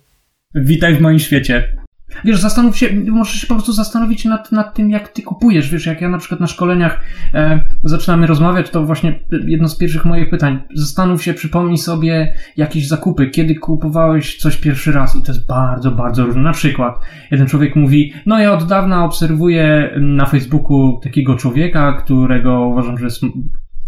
Witaj 0.55 0.95
w 0.95 1.01
moim 1.01 1.19
świecie. 1.19 1.79
Wiesz, 2.25 2.41
zastanów 2.41 2.77
się, 2.77 2.87
możesz 3.09 3.41
się 3.41 3.47
po 3.47 3.55
prostu 3.55 3.73
zastanowić 3.73 4.25
nad, 4.25 4.53
nad 4.53 4.75
tym, 4.75 4.91
jak 4.91 5.09
ty 5.09 5.23
kupujesz. 5.23 5.71
Wiesz, 5.71 5.87
jak 5.87 6.01
ja 6.01 6.09
na 6.09 6.19
przykład 6.19 6.41
na 6.41 6.47
szkoleniach 6.47 7.01
e, 7.35 7.61
zaczynamy 7.85 8.27
rozmawiać, 8.27 8.71
to 8.71 8.87
właśnie 8.87 9.21
jedno 9.47 9.69
z 9.69 9.79
pierwszych 9.79 10.05
moich 10.05 10.31
pytań. 10.31 10.59
Zastanów 10.75 11.23
się, 11.23 11.35
przypomnij 11.35 11.79
sobie 11.79 12.35
jakieś 12.57 12.89
zakupy, 12.89 13.27
kiedy 13.27 13.55
kupowałeś 13.55 14.37
coś 14.37 14.57
pierwszy 14.57 14.93
raz 14.93 15.17
i 15.17 15.23
to 15.23 15.33
jest 15.33 15.47
bardzo, 15.47 15.91
bardzo 15.91 16.27
różne. 16.27 16.43
Na 16.43 16.53
przykład 16.53 16.95
jeden 17.31 17.47
człowiek 17.47 17.77
mówi, 17.77 18.13
no 18.27 18.39
ja 18.39 18.53
od 18.53 18.67
dawna 18.67 19.05
obserwuję 19.05 19.91
na 20.01 20.27
Facebooku 20.27 21.01
takiego 21.03 21.37
człowieka, 21.37 21.93
którego 21.93 22.61
uważam, 22.61 22.99
że 22.99 23.05
jest 23.05 23.23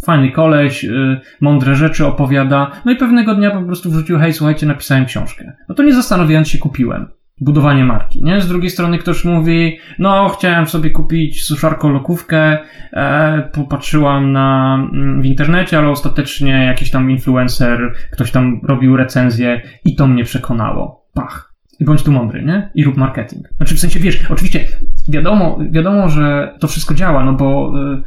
fajny 0.04 0.32
koleś, 0.32 0.84
yy, 0.84 1.20
mądre 1.40 1.74
rzeczy 1.74 2.06
opowiada, 2.06 2.70
no 2.84 2.92
i 2.92 2.96
pewnego 2.96 3.34
dnia 3.34 3.50
po 3.50 3.62
prostu 3.62 3.90
wrzucił, 3.90 4.18
hej, 4.18 4.32
słuchajcie, 4.32 4.66
napisałem 4.66 5.04
książkę. 5.04 5.52
No 5.68 5.74
to 5.74 5.82
nie 5.82 5.94
zastanawiając 5.94 6.48
się 6.48 6.58
kupiłem 6.58 7.19
budowanie 7.40 7.84
marki, 7.84 8.22
nie? 8.22 8.40
Z 8.40 8.48
drugiej 8.48 8.70
strony 8.70 8.98
ktoś 8.98 9.24
mówi, 9.24 9.78
no 9.98 10.28
chciałem 10.28 10.66
sobie 10.66 10.90
kupić 10.90 11.44
suszarko-lokówkę, 11.44 12.58
e, 12.92 13.48
popatrzyłam 13.52 14.32
na, 14.32 14.74
mm, 14.92 15.22
w 15.22 15.26
internecie, 15.26 15.78
ale 15.78 15.88
ostatecznie 15.88 16.64
jakiś 16.64 16.90
tam 16.90 17.10
influencer, 17.10 17.94
ktoś 18.12 18.30
tam 18.30 18.60
robił 18.62 18.96
recenzję 18.96 19.62
i 19.84 19.96
to 19.96 20.06
mnie 20.06 20.24
przekonało. 20.24 21.06
Pach. 21.14 21.54
I 21.80 21.84
bądź 21.84 22.02
tu 22.02 22.12
mądry, 22.12 22.42
nie? 22.42 22.70
I 22.74 22.84
rób 22.84 22.96
marketing. 22.96 23.48
Znaczy 23.56 23.74
w 23.74 23.80
sensie, 23.80 24.00
wiesz, 24.00 24.30
oczywiście 24.30 24.64
wiadomo, 25.08 25.58
wiadomo, 25.70 26.08
że 26.08 26.54
to 26.60 26.68
wszystko 26.68 26.94
działa, 26.94 27.24
no 27.24 27.32
bo 27.32 27.72
y, 27.98 28.02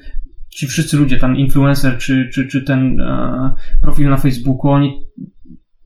ci 0.50 0.68
wszyscy 0.68 0.98
ludzie, 0.98 1.18
tam 1.18 1.36
influencer 1.38 1.98
czy, 1.98 2.30
czy, 2.34 2.48
czy 2.48 2.62
ten 2.62 3.02
e, 3.02 3.54
profil 3.82 4.10
na 4.10 4.18
Facebooku, 4.18 4.72
oni 4.72 5.06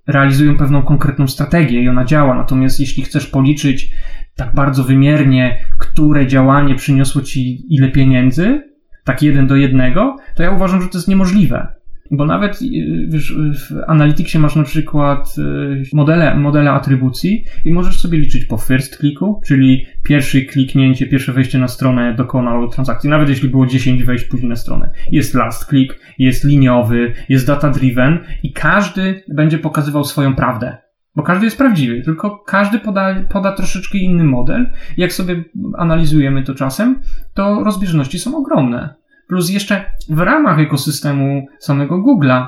realizują 0.07 0.57
pewną 0.57 0.81
konkretną 0.81 1.27
strategię 1.27 1.81
i 1.81 1.89
ona 1.89 2.05
działa. 2.05 2.35
Natomiast 2.35 2.79
jeśli 2.79 3.03
chcesz 3.03 3.27
policzyć 3.27 3.91
tak 4.35 4.55
bardzo 4.55 4.83
wymiernie, 4.83 5.57
które 5.77 6.27
działanie 6.27 6.75
przyniosło 6.75 7.21
ci 7.21 7.65
ile 7.75 7.89
pieniędzy, 7.91 8.63
tak 9.03 9.23
jeden 9.23 9.47
do 9.47 9.55
jednego, 9.55 10.15
to 10.35 10.43
ja 10.43 10.51
uważam, 10.51 10.81
że 10.81 10.87
to 10.87 10.97
jest 10.97 11.07
niemożliwe. 11.07 11.76
Bo 12.11 12.25
nawet 12.25 12.61
y, 12.61 13.07
wiesz, 13.07 13.35
w 13.37 13.83
Analyticsie 13.87 14.39
masz 14.39 14.55
na 14.55 14.63
przykład 14.63 15.35
y, 15.37 15.95
modele, 15.95 16.35
modele 16.35 16.71
atrybucji 16.71 17.43
i 17.65 17.73
możesz 17.73 17.99
sobie 17.99 18.17
liczyć 18.17 18.45
po 18.45 18.57
first 18.57 18.97
clicku, 18.97 19.41
czyli 19.45 19.85
pierwsze 20.03 20.41
kliknięcie, 20.41 21.07
pierwsze 21.07 21.33
wejście 21.33 21.59
na 21.59 21.67
stronę 21.67 22.13
dokonało 22.15 22.67
transakcji, 22.67 23.09
nawet 23.09 23.29
jeśli 23.29 23.49
było 23.49 23.65
10 23.65 24.03
wejść 24.03 24.25
później 24.25 24.49
na 24.49 24.55
stronę. 24.55 24.89
Jest 25.11 25.33
last 25.33 25.69
click, 25.69 25.99
jest 26.19 26.43
liniowy, 26.43 27.13
jest 27.29 27.47
data 27.47 27.69
driven 27.69 28.19
i 28.43 28.53
każdy 28.53 29.23
będzie 29.27 29.57
pokazywał 29.57 30.03
swoją 30.03 30.35
prawdę. 30.35 30.77
Bo 31.15 31.23
każdy 31.23 31.45
jest 31.45 31.57
prawdziwy, 31.57 32.01
tylko 32.01 32.43
każdy 32.47 32.79
poda, 32.79 33.15
poda 33.29 33.51
troszeczkę 33.51 33.97
inny 33.97 34.23
model. 34.23 34.69
Jak 34.97 35.13
sobie 35.13 35.43
analizujemy 35.77 36.43
to 36.43 36.55
czasem, 36.55 36.99
to 37.33 37.63
rozbieżności 37.63 38.19
są 38.19 38.37
ogromne. 38.37 38.95
Plus 39.27 39.49
jeszcze 39.49 39.85
w 40.09 40.19
ramach 40.19 40.59
ekosystemu 40.59 41.45
samego 41.59 42.03
Google'a, 42.03 42.47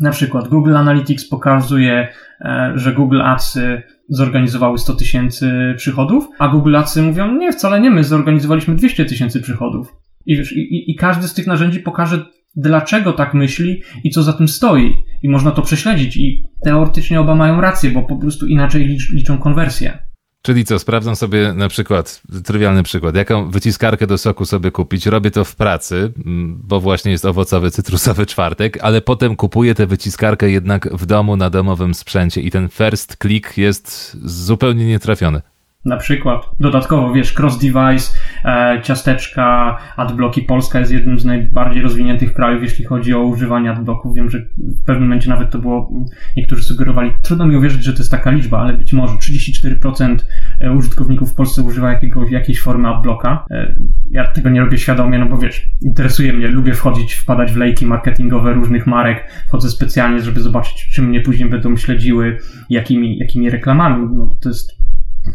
na 0.00 0.10
przykład 0.10 0.48
Google 0.48 0.76
Analytics 0.76 1.28
pokazuje, 1.28 2.08
e, 2.40 2.72
że 2.74 2.92
Google 2.92 3.22
Adsy 3.22 3.82
zorganizowały 4.08 4.78
100 4.78 4.94
tysięcy 4.94 5.74
przychodów, 5.76 6.28
a 6.38 6.48
Google 6.48 6.76
Adsy 6.76 7.02
mówią, 7.02 7.36
nie, 7.36 7.52
wcale 7.52 7.80
nie, 7.80 7.90
my 7.90 8.04
zorganizowaliśmy 8.04 8.74
200 8.74 9.04
tysięcy 9.04 9.40
przychodów. 9.40 9.96
I, 10.26 10.36
wiesz, 10.36 10.52
i, 10.56 10.90
I 10.90 10.94
każdy 10.96 11.28
z 11.28 11.34
tych 11.34 11.46
narzędzi 11.46 11.80
pokaże, 11.80 12.24
dlaczego 12.56 13.12
tak 13.12 13.34
myśli 13.34 13.82
i 14.04 14.10
co 14.10 14.22
za 14.22 14.32
tym 14.32 14.48
stoi. 14.48 14.92
I 15.22 15.28
można 15.28 15.50
to 15.50 15.62
prześledzić 15.62 16.16
i 16.16 16.44
teoretycznie 16.64 17.20
oba 17.20 17.34
mają 17.34 17.60
rację, 17.60 17.90
bo 17.90 18.02
po 18.02 18.16
prostu 18.16 18.46
inaczej 18.46 18.86
licz, 18.86 19.12
liczą 19.12 19.38
konwersję. 19.38 20.09
Czyli 20.42 20.64
co, 20.64 20.78
sprawdzam 20.78 21.16
sobie 21.16 21.52
na 21.52 21.68
przykład, 21.68 22.22
trywialny 22.44 22.82
przykład, 22.82 23.14
jaką 23.14 23.50
wyciskarkę 23.50 24.06
do 24.06 24.18
soku 24.18 24.46
sobie 24.46 24.70
kupić, 24.70 25.06
robię 25.06 25.30
to 25.30 25.44
w 25.44 25.56
pracy, 25.56 26.12
mm, 26.26 26.60
bo 26.64 26.80
właśnie 26.80 27.12
jest 27.12 27.24
owocowy, 27.24 27.70
cytrusowy 27.70 28.26
czwartek, 28.26 28.78
ale 28.82 29.00
potem 29.00 29.36
kupuję 29.36 29.74
tę 29.74 29.86
wyciskarkę 29.86 30.50
jednak 30.50 30.88
w 30.92 31.06
domu 31.06 31.36
na 31.36 31.50
domowym 31.50 31.94
sprzęcie 31.94 32.40
i 32.40 32.50
ten 32.50 32.68
first 32.68 33.16
click 33.22 33.56
jest 33.56 34.16
zupełnie 34.24 34.86
nietrafiony. 34.86 35.42
Na 35.84 35.96
przykład. 35.96 36.50
Dodatkowo, 36.60 37.12
wiesz, 37.12 37.34
cross-device, 37.34 38.16
e, 38.44 38.80
ciasteczka, 38.82 39.78
adblocki. 39.96 40.42
Polska 40.42 40.78
jest 40.78 40.92
jednym 40.92 41.18
z 41.18 41.24
najbardziej 41.24 41.82
rozwiniętych 41.82 42.32
krajów, 42.32 42.62
jeśli 42.62 42.84
chodzi 42.84 43.14
o 43.14 43.22
używanie 43.22 43.70
adblocków. 43.70 44.14
Wiem, 44.14 44.30
że 44.30 44.38
w 44.58 44.84
pewnym 44.84 45.08
momencie 45.08 45.30
nawet 45.30 45.50
to 45.50 45.58
było, 45.58 45.92
niektórzy 46.36 46.62
sugerowali, 46.62 47.12
trudno 47.22 47.46
mi 47.46 47.56
uwierzyć, 47.56 47.84
że 47.84 47.92
to 47.92 47.98
jest 47.98 48.10
taka 48.10 48.30
liczba, 48.30 48.58
ale 48.58 48.72
być 48.72 48.92
może 48.92 49.14
34% 49.14 50.16
e, 50.60 50.72
użytkowników 50.72 51.32
w 51.32 51.34
Polsce 51.34 51.62
używa 51.62 51.92
jakiegoś, 51.92 52.30
jakiejś 52.30 52.60
formy 52.60 52.88
adblocka. 52.88 53.44
E, 53.50 53.74
ja 54.10 54.26
tego 54.26 54.50
nie 54.50 54.60
robię 54.60 54.78
świadomie, 54.78 55.18
no 55.18 55.26
bo 55.26 55.38
wiesz, 55.38 55.66
interesuje 55.82 56.32
mnie, 56.32 56.48
lubię 56.48 56.74
wchodzić, 56.74 57.14
wpadać 57.14 57.52
w 57.52 57.56
lejki 57.56 57.86
marketingowe 57.86 58.52
różnych 58.52 58.86
marek. 58.86 59.30
Wchodzę 59.46 59.68
specjalnie, 59.70 60.20
żeby 60.20 60.40
zobaczyć, 60.40 60.88
czy 60.92 61.02
mnie 61.02 61.20
później 61.20 61.48
będą 61.48 61.76
śledziły, 61.76 62.38
jakimi, 62.70 63.18
jakimi 63.18 63.50
reklamami. 63.50 64.08
No, 64.14 64.36
to 64.40 64.48
jest 64.48 64.80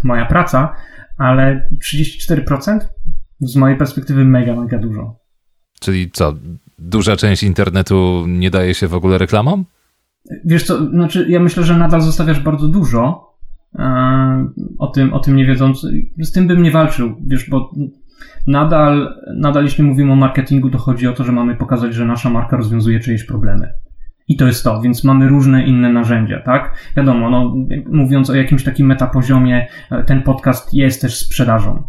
moja 0.04 0.26
praca, 0.26 0.76
ale 1.18 1.70
34% 1.84 2.80
z 3.40 3.56
mojej 3.56 3.78
perspektywy 3.78 4.26
mega, 4.26 4.56
mega 4.56 4.78
dużo. 4.80 5.20
Czyli 5.80 6.12
co, 6.12 6.34
duża 6.80 7.16
część 7.16 7.44
internetu 7.44 8.26
nie 8.28 8.52
daje 8.52 8.74
się 8.74 8.88
w 8.88 8.94
ogóle 8.94 9.18
reklamom? 9.18 9.66
Wiesz 10.46 10.64
co, 10.64 10.90
znaczy 10.90 11.26
ja 11.30 11.40
myślę, 11.40 11.64
że 11.64 11.78
nadal 11.78 12.02
zostawiasz 12.02 12.40
bardzo 12.40 12.68
dużo, 12.68 13.34
e, 13.76 14.48
o 14.80 14.88
tym, 14.88 15.14
o 15.14 15.20
tym 15.20 15.36
nie 15.36 15.46
wiedząc. 15.46 15.88
Z 16.20 16.32
tym 16.32 16.48
bym 16.48 16.64
nie 16.64 16.72
walczył, 16.72 17.16
wiesz, 17.28 17.50
bo 17.50 17.72
nadal, 18.48 19.16
nadal 19.36 19.64
jeśli 19.64 19.84
mówimy 19.84 20.12
o 20.12 20.16
marketingu, 20.16 20.70
to 20.70 20.78
chodzi 20.78 21.08
o 21.08 21.14
to, 21.14 21.24
że 21.24 21.32
mamy 21.32 21.56
pokazać, 21.56 21.94
że 21.94 22.06
nasza 22.06 22.30
marka 22.30 22.58
rozwiązuje 22.58 23.00
czyjeś 23.00 23.24
problemy. 23.24 23.74
I 24.28 24.38
to 24.38 24.48
jest 24.48 24.64
to, 24.64 24.82
więc 24.82 25.04
mamy 25.04 25.28
różne 25.28 25.66
inne 25.66 25.90
narzędzia, 25.90 26.42
tak? 26.42 26.76
Wiadomo, 26.98 27.30
no, 27.30 27.56
mówiąc 27.92 28.30
o 28.30 28.36
jakimś 28.36 28.64
takim 28.64 28.88
metapoziomie, 28.88 29.68
e, 29.92 30.04
ten 30.04 30.22
podcast 30.22 30.74
jest 30.74 31.02
też 31.02 31.20
sprzedażą. 31.20 31.84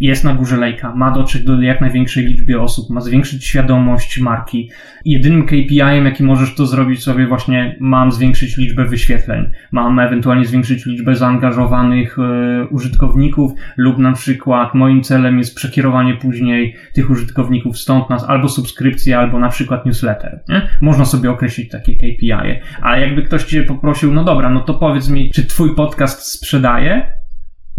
Jest 0.00 0.24
na 0.24 0.34
górze 0.34 0.56
lejka, 0.56 0.94
ma 0.94 1.10
dotrzeć 1.10 1.44
do 1.44 1.62
jak 1.62 1.80
największej 1.80 2.26
liczby 2.26 2.60
osób, 2.60 2.90
ma 2.90 3.00
zwiększyć 3.00 3.44
świadomość 3.44 4.20
marki. 4.20 4.70
Jedynym 5.04 5.46
KPI-em, 5.46 6.04
jaki 6.04 6.24
możesz 6.24 6.54
to 6.54 6.66
zrobić 6.66 7.02
sobie 7.02 7.26
właśnie, 7.26 7.76
mam 7.80 8.12
zwiększyć 8.12 8.56
liczbę 8.56 8.84
wyświetleń, 8.84 9.50
mam 9.72 9.98
ewentualnie 9.98 10.44
zwiększyć 10.44 10.86
liczbę 10.86 11.14
zaangażowanych 11.14 12.18
e, 12.18 12.66
użytkowników 12.66 13.52
lub 13.76 13.98
na 13.98 14.12
przykład 14.12 14.74
moim 14.74 15.02
celem 15.02 15.38
jest 15.38 15.54
przekierowanie 15.54 16.14
później 16.14 16.76
tych 16.94 17.10
użytkowników 17.10 17.78
stąd 17.78 18.10
nas 18.10 18.24
albo 18.28 18.48
subskrypcję, 18.48 19.18
albo 19.18 19.38
na 19.38 19.48
przykład 19.48 19.86
newsletter. 19.86 20.40
Nie? 20.48 20.68
Można 20.80 21.04
sobie 21.04 21.30
określić 21.30 21.70
takie 21.70 21.94
KPI. 21.94 22.32
-e. 22.32 22.56
A 22.82 22.98
jakby 22.98 23.22
ktoś 23.22 23.44
cię 23.44 23.62
poprosił, 23.62 24.12
no 24.12 24.24
dobra, 24.24 24.50
no 24.50 24.60
to 24.60 24.74
powiedz 24.74 25.08
mi, 25.08 25.30
czy 25.30 25.46
twój 25.46 25.74
podcast 25.74 26.32
sprzedaje? 26.32 27.18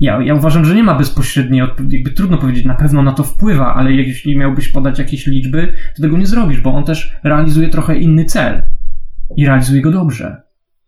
Ja, 0.01 0.21
ja 0.21 0.33
uważam, 0.33 0.65
że 0.65 0.75
nie 0.75 0.83
ma 0.83 0.95
bezpośredniej 0.95 1.61
odpowiedzi. 1.61 1.95
Jakby 1.95 2.11
trudno 2.11 2.37
powiedzieć, 2.37 2.65
na 2.65 2.73
pewno 2.73 3.01
na 3.01 3.11
to 3.11 3.23
wpływa, 3.23 3.75
ale 3.75 3.91
jeśli 3.93 4.37
miałbyś 4.37 4.67
podać 4.67 4.99
jakieś 4.99 5.27
liczby, 5.27 5.73
to 5.95 6.01
tego 6.01 6.17
nie 6.17 6.25
zrobisz, 6.25 6.61
bo 6.61 6.73
on 6.73 6.83
też 6.83 7.17
realizuje 7.23 7.69
trochę 7.69 7.97
inny 7.97 8.25
cel 8.25 8.61
i 9.37 9.45
realizuje 9.45 9.81
go 9.81 9.91
dobrze. 9.91 10.41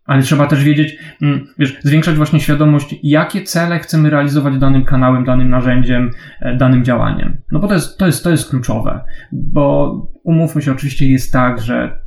Ale 0.05 0.21
trzeba 0.21 0.47
też 0.47 0.63
wiedzieć, 0.63 0.97
mm, 1.21 1.47
wiesz, 1.59 1.79
zwiększać 1.83 2.15
właśnie 2.15 2.39
świadomość, 2.39 2.95
jakie 3.03 3.43
cele 3.43 3.79
chcemy 3.79 4.09
realizować 4.09 4.57
danym 4.57 4.85
kanałem, 4.85 5.23
danym 5.23 5.49
narzędziem, 5.49 6.11
e, 6.39 6.57
danym 6.57 6.83
działaniem. 6.83 7.37
No 7.51 7.59
bo 7.59 7.67
to 7.67 7.73
jest, 7.73 7.97
to 7.97 8.05
jest, 8.05 8.23
to 8.23 8.29
jest 8.31 8.49
kluczowe. 8.49 9.01
Bo 9.31 9.93
umówmy 10.23 10.61
się, 10.61 10.71
oczywiście 10.71 11.09
jest 11.09 11.33
tak, 11.33 11.61
że 11.61 11.99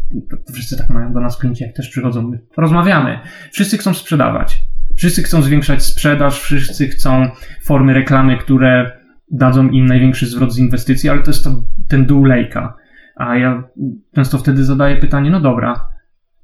wszyscy 0.55 0.79
tak 0.79 0.90
mają 0.90 1.12
do 1.12 1.21
nas 1.21 1.38
klienci, 1.38 1.64
jak 1.64 1.77
też 1.77 1.88
przychodzą, 1.88 2.33
rozmawiamy. 2.57 3.19
Wszyscy 3.53 3.79
chcą 3.79 3.95
sprzedawać. 3.95 4.64
Wszyscy 4.96 5.22
chcą 5.22 5.42
zwiększać 5.42 5.83
sprzedaż, 5.83 6.40
wszyscy 6.40 6.88
chcą 6.88 7.28
formy 7.64 7.94
reklamy, 7.94 8.38
które 8.38 8.98
dadzą 9.30 9.68
im 9.68 9.87
największy 9.87 10.26
zwrot 10.26 10.52
z 10.52 10.59
inwestycji, 10.59 11.11
ale 11.11 11.22
to 11.22 11.30
jest 11.30 11.44
to, 11.44 11.62
ten 11.88 12.07
dół 12.07 12.24
lejka. 12.24 12.76
A 13.16 13.37
ja 13.37 13.68
często 14.14 14.38
wtedy 14.38 14.64
zadaję 14.64 14.96
pytanie, 14.96 15.30
no 15.30 15.40
dobra, 15.40 15.88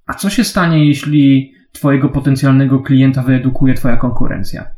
a 0.07 0.15
co 0.15 0.31
się 0.31 0.45
stanie, 0.45 0.87
jeśli 0.87 1.53
twojego 1.73 2.09
potencjalnego 2.09 2.81
klienta 2.81 3.23
wyedukuje 3.23 3.75
twoja 3.75 3.97
konkurencja? 3.97 4.71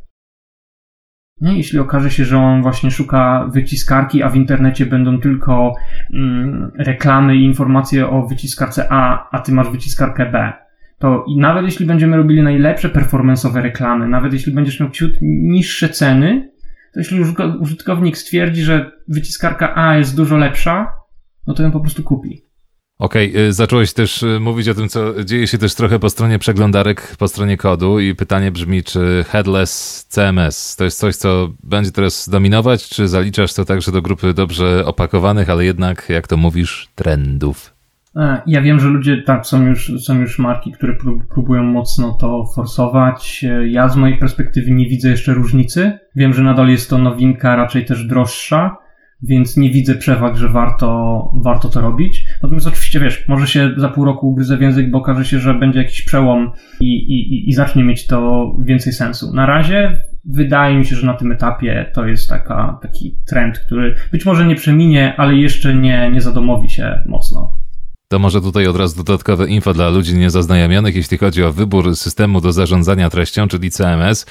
Nie, 1.41 1.57
jeśli 1.57 1.79
okaże 1.79 2.11
się, 2.11 2.25
że 2.25 2.37
on 2.37 2.61
właśnie 2.61 2.91
szuka 2.91 3.49
wyciskarki, 3.53 4.23
a 4.23 4.29
w 4.29 4.35
internecie 4.35 4.85
będą 4.85 5.19
tylko 5.19 5.75
mm, 6.13 6.71
reklamy 6.77 7.35
i 7.35 7.45
informacje 7.45 8.09
o 8.09 8.27
wyciskarce 8.27 8.87
A, 8.89 9.29
a 9.31 9.39
ty 9.39 9.51
masz 9.51 9.69
wyciskarkę 9.69 10.31
B 10.31 10.53
to 10.99 11.25
i 11.27 11.37
nawet 11.37 11.65
jeśli 11.65 11.85
będziemy 11.85 12.17
robili 12.17 12.41
najlepsze 12.41 12.89
performance'owe 12.89 13.61
reklamy, 13.61 14.07
nawet 14.07 14.33
jeśli 14.33 14.51
będziesz 14.51 14.79
miał 14.79 14.89
ciut 14.89 15.13
niższe 15.21 15.89
ceny, 15.89 16.51
to 16.93 16.99
jeśli 16.99 17.23
użytkownik 17.59 18.17
stwierdzi, 18.17 18.61
że 18.61 18.91
wyciskarka 19.07 19.75
A 19.75 19.97
jest 19.97 20.15
dużo 20.15 20.37
lepsza, 20.37 20.93
no 21.47 21.53
to 21.53 21.63
ją 21.63 21.71
po 21.71 21.79
prostu 21.79 22.03
kupi. 22.03 22.43
Okej, 22.99 23.31
okay, 23.31 23.53
zacząłeś 23.53 23.93
też 23.93 24.23
y, 24.23 24.39
mówić 24.39 24.69
o 24.69 24.73
tym, 24.73 24.89
co 24.89 25.23
dzieje 25.23 25.47
się 25.47 25.57
też 25.57 25.75
trochę 25.75 25.99
po 25.99 26.09
stronie 26.09 26.39
przeglądarek, 26.39 27.15
po 27.17 27.27
stronie 27.27 27.57
kodu 27.57 27.99
i 27.99 28.15
pytanie 28.15 28.51
brzmi, 28.51 28.83
czy 28.83 29.25
headless 29.27 30.05
CMS 30.09 30.75
to 30.75 30.83
jest 30.83 30.99
coś, 30.99 31.15
co 31.15 31.53
będzie 31.63 31.91
teraz 31.91 32.29
dominować, 32.29 32.89
czy 32.89 33.07
zaliczasz 33.07 33.53
to 33.53 33.65
także 33.65 33.91
do 33.91 34.01
grupy 34.01 34.33
dobrze 34.33 34.85
opakowanych, 34.85 35.49
ale 35.49 35.65
jednak, 35.65 36.09
jak 36.09 36.27
to 36.27 36.37
mówisz, 36.37 36.89
trendów? 36.95 37.72
E, 38.15 38.41
ja 38.47 38.61
wiem, 38.61 38.79
że 38.79 38.87
ludzie, 38.87 39.21
tak, 39.21 39.45
są 39.45 39.65
już, 39.65 39.91
są 40.05 40.21
już 40.21 40.39
marki, 40.39 40.71
które 40.71 40.93
próbują 41.29 41.63
mocno 41.63 42.13
to 42.13 42.45
forsować. 42.55 43.45
E, 43.49 43.67
ja 43.67 43.89
z 43.89 43.95
mojej 43.95 44.17
perspektywy 44.17 44.71
nie 44.71 44.89
widzę 44.89 45.09
jeszcze 45.09 45.33
różnicy. 45.33 45.99
Wiem, 46.15 46.33
że 46.33 46.43
nadal 46.43 46.69
jest 46.69 46.89
to 46.89 46.97
nowinka, 46.97 47.55
raczej 47.55 47.85
też 47.85 48.05
droższa, 48.05 48.77
więc 49.23 49.57
nie 49.57 49.71
widzę 49.71 49.95
przewag, 49.95 50.37
że 50.37 50.49
warto, 50.49 51.31
warto 51.43 51.69
to 51.69 51.81
robić. 51.81 52.25
Natomiast 52.43 52.67
oczywiście, 52.67 52.99
wiesz, 52.99 53.27
może 53.27 53.47
się 53.47 53.69
za 53.77 53.89
pół 53.89 54.05
roku 54.05 54.29
ugryzę 54.29 54.57
w 54.57 54.61
język, 54.61 54.91
bo 54.91 54.97
okaże 54.97 55.25
się, 55.25 55.39
że 55.39 55.53
będzie 55.53 55.79
jakiś 55.79 56.01
przełom 56.01 56.51
i, 56.79 56.95
i, 56.95 57.49
i 57.49 57.53
zacznie 57.53 57.83
mieć 57.83 58.07
to 58.07 58.51
więcej 58.59 58.93
sensu. 58.93 59.33
Na 59.33 59.45
razie 59.45 59.97
wydaje 60.25 60.77
mi 60.77 60.85
się, 60.85 60.95
że 60.95 61.07
na 61.07 61.13
tym 61.13 61.31
etapie 61.31 61.91
to 61.93 62.05
jest 62.05 62.29
taka, 62.29 62.79
taki 62.81 63.17
trend, 63.27 63.59
który 63.59 63.95
być 64.11 64.25
może 64.25 64.45
nie 64.45 64.55
przeminie, 64.55 65.13
ale 65.17 65.35
jeszcze 65.35 65.75
nie, 65.75 66.11
nie 66.11 66.21
zadomowi 66.21 66.69
się 66.69 67.03
mocno. 67.05 67.62
To 68.13 68.19
może 68.19 68.41
tutaj 68.41 68.67
od 68.67 68.75
razu 68.75 69.03
dodatkowe 69.03 69.47
info 69.47 69.73
dla 69.73 69.89
ludzi 69.89 70.17
niezaznajomionych, 70.17 70.95
jeśli 70.95 71.17
chodzi 71.17 71.43
o 71.43 71.53
wybór 71.53 71.95
systemu 71.95 72.41
do 72.41 72.51
zarządzania 72.51 73.09
treścią, 73.09 73.47
czyli 73.47 73.71
CMS. 73.71 74.25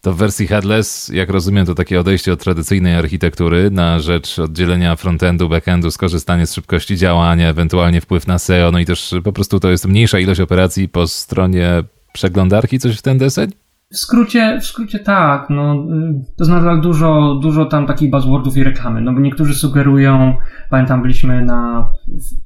To 0.00 0.12
w 0.12 0.16
wersji 0.16 0.46
headless, 0.46 1.08
jak 1.08 1.30
rozumiem, 1.30 1.66
to 1.66 1.74
takie 1.74 2.00
odejście 2.00 2.32
od 2.32 2.40
tradycyjnej 2.40 2.94
architektury 2.94 3.70
na 3.70 4.00
rzecz 4.00 4.38
oddzielenia 4.38 4.96
frontendu, 4.96 5.48
backendu, 5.48 5.90
skorzystanie 5.90 6.46
z 6.46 6.54
szybkości 6.54 6.96
działania, 6.96 7.48
ewentualnie 7.48 8.00
wpływ 8.00 8.26
na 8.26 8.38
SEO, 8.38 8.72
no 8.72 8.78
i 8.78 8.86
też 8.86 9.14
po 9.24 9.32
prostu 9.32 9.60
to 9.60 9.70
jest 9.70 9.86
mniejsza 9.86 10.18
ilość 10.18 10.40
operacji 10.40 10.88
po 10.88 11.06
stronie 11.06 11.84
przeglądarki, 12.12 12.78
coś 12.78 12.98
w 12.98 13.02
ten 13.02 13.18
deseń? 13.18 13.61
W 13.92 13.96
skrócie, 13.96 14.58
w 14.60 14.64
skrócie 14.64 14.98
tak, 14.98 15.50
no, 15.50 15.74
y, 15.74 16.24
to 16.36 16.44
jest 16.44 16.50
nadal 16.50 16.80
dużo, 16.80 17.38
dużo 17.42 17.64
tam 17.64 17.86
takich 17.86 18.10
buzzwordów 18.10 18.56
i 18.56 18.64
reklamy, 18.64 19.00
no 19.00 19.12
bo 19.12 19.20
niektórzy 19.20 19.54
sugerują, 19.54 20.36
pamiętam 20.70 21.02
byliśmy 21.02 21.44
na, 21.44 21.88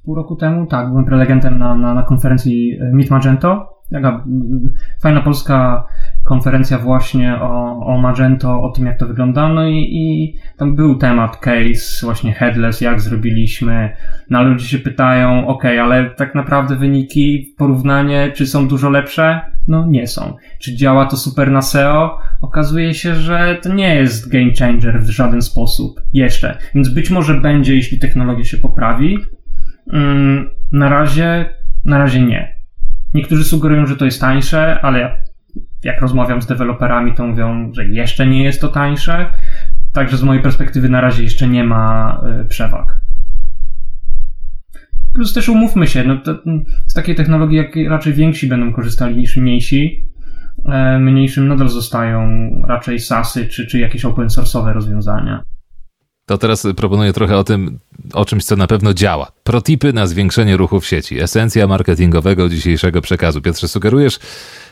pół 0.04 0.14
roku 0.14 0.36
temu, 0.36 0.66
tak, 0.66 0.88
byłem 0.88 1.04
prelegentem 1.04 1.58
na, 1.58 1.76
na, 1.76 1.94
na 1.94 2.02
konferencji 2.02 2.78
Meet 2.92 3.10
Magento, 3.10 3.76
taka 3.90 4.08
y, 4.10 5.00
fajna 5.02 5.20
polska 5.20 5.84
konferencja 6.26 6.78
właśnie 6.78 7.34
o, 7.40 7.80
o 7.86 7.98
Magento, 7.98 8.62
o 8.62 8.70
tym 8.70 8.86
jak 8.86 8.98
to 8.98 9.06
wygląda, 9.06 9.48
no 9.48 9.66
i, 9.66 9.74
i 9.74 10.34
tam 10.56 10.76
był 10.76 10.98
temat, 10.98 11.36
case, 11.36 12.06
właśnie 12.06 12.32
headless, 12.32 12.80
jak 12.80 13.00
zrobiliśmy, 13.00 13.96
no 14.30 14.42
ludzie 14.42 14.66
się 14.66 14.78
pytają, 14.78 15.46
ok, 15.46 15.64
ale 15.64 16.10
tak 16.10 16.34
naprawdę 16.34 16.76
wyniki, 16.76 17.54
porównanie, 17.58 18.32
czy 18.34 18.46
są 18.46 18.68
dużo 18.68 18.90
lepsze? 18.90 19.40
No 19.68 19.86
nie 19.86 20.06
są. 20.06 20.36
Czy 20.58 20.76
działa 20.76 21.06
to 21.06 21.16
super 21.16 21.50
na 21.50 21.62
SEO? 21.62 22.18
Okazuje 22.40 22.94
się, 22.94 23.14
że 23.14 23.58
to 23.62 23.74
nie 23.74 23.94
jest 23.94 24.28
game 24.28 24.50
changer 24.58 25.00
w 25.00 25.10
żaden 25.10 25.42
sposób. 25.42 26.00
Jeszcze. 26.12 26.58
Więc 26.74 26.88
być 26.88 27.10
może 27.10 27.34
będzie, 27.34 27.74
jeśli 27.74 27.98
technologia 27.98 28.44
się 28.44 28.56
poprawi. 28.56 29.18
Mm, 29.92 30.50
na 30.72 30.88
razie, 30.88 31.54
na 31.84 31.98
razie 31.98 32.20
nie. 32.20 32.56
Niektórzy 33.14 33.44
sugerują, 33.44 33.86
że 33.86 33.96
to 33.96 34.04
jest 34.04 34.20
tańsze, 34.20 34.80
ale 34.80 35.25
jak 35.86 36.00
rozmawiam 36.00 36.42
z 36.42 36.46
deweloperami, 36.46 37.14
to 37.14 37.26
mówią, 37.26 37.72
że 37.72 37.86
jeszcze 37.86 38.26
nie 38.26 38.44
jest 38.44 38.60
to 38.60 38.68
tańsze. 38.68 39.26
Także 39.92 40.16
z 40.16 40.22
mojej 40.22 40.42
perspektywy 40.42 40.88
na 40.88 41.00
razie 41.00 41.22
jeszcze 41.22 41.48
nie 41.48 41.64
ma 41.64 42.20
y, 42.42 42.44
przewag. 42.44 43.00
Plus 45.14 45.34
też 45.34 45.48
umówmy 45.48 45.86
się, 45.86 46.04
no 46.04 46.16
to, 46.16 46.38
z 46.86 46.94
takiej 46.94 47.14
technologii 47.14 47.56
jak 47.56 47.76
raczej 47.88 48.12
więksi 48.12 48.46
będą 48.46 48.72
korzystali 48.72 49.16
niż 49.16 49.36
mniejsi. 49.36 50.06
E, 50.64 50.98
mniejszym 50.98 51.48
nadal 51.48 51.68
zostają 51.68 52.50
raczej 52.68 52.98
SASy 52.98 53.46
czy, 53.46 53.66
czy 53.66 53.78
jakieś 53.78 54.04
open 54.04 54.26
source'owe 54.26 54.72
rozwiązania. 54.72 55.42
To 56.26 56.38
teraz 56.38 56.66
proponuję 56.76 57.12
trochę 57.12 57.36
o 57.36 57.44
tym, 57.44 57.78
o 58.12 58.24
czymś, 58.24 58.44
co 58.44 58.56
na 58.56 58.66
pewno 58.66 58.94
działa. 58.94 59.32
Protipy 59.44 59.92
na 59.92 60.06
zwiększenie 60.06 60.56
ruchu 60.56 60.80
w 60.80 60.86
sieci. 60.86 61.20
Esencja 61.20 61.66
marketingowego 61.66 62.48
dzisiejszego 62.48 63.00
przekazu. 63.00 63.40
Piotrze, 63.40 63.68
sugerujesz, 63.68 64.18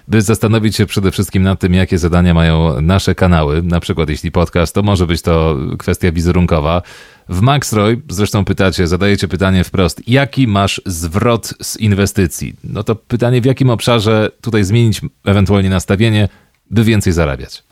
by 0.08 0.22
zastanowić 0.22 0.76
się 0.76 0.86
przede 0.86 1.10
wszystkim 1.10 1.42
nad 1.42 1.60
tym, 1.60 1.74
jakie 1.74 1.98
zadania 1.98 2.34
mają 2.34 2.80
nasze 2.80 3.14
kanały. 3.14 3.62
Na 3.62 3.80
przykład, 3.80 4.08
jeśli 4.08 4.30
podcast, 4.30 4.74
to 4.74 4.82
może 4.82 5.06
być 5.06 5.22
to 5.22 5.56
kwestia 5.78 6.12
wizerunkowa. 6.12 6.82
W 7.28 7.40
Maxroy 7.40 8.02
zresztą 8.08 8.44
pytacie, 8.44 8.86
zadajecie 8.86 9.28
pytanie 9.28 9.64
wprost, 9.64 10.08
jaki 10.08 10.48
masz 10.48 10.80
zwrot 10.86 11.54
z 11.62 11.76
inwestycji? 11.76 12.54
No 12.64 12.82
to 12.82 12.94
pytanie, 12.94 13.40
w 13.40 13.44
jakim 13.44 13.70
obszarze 13.70 14.30
tutaj 14.40 14.64
zmienić 14.64 15.00
ewentualnie 15.24 15.70
nastawienie, 15.70 16.28
by 16.70 16.84
więcej 16.84 17.12
zarabiać? 17.12 17.62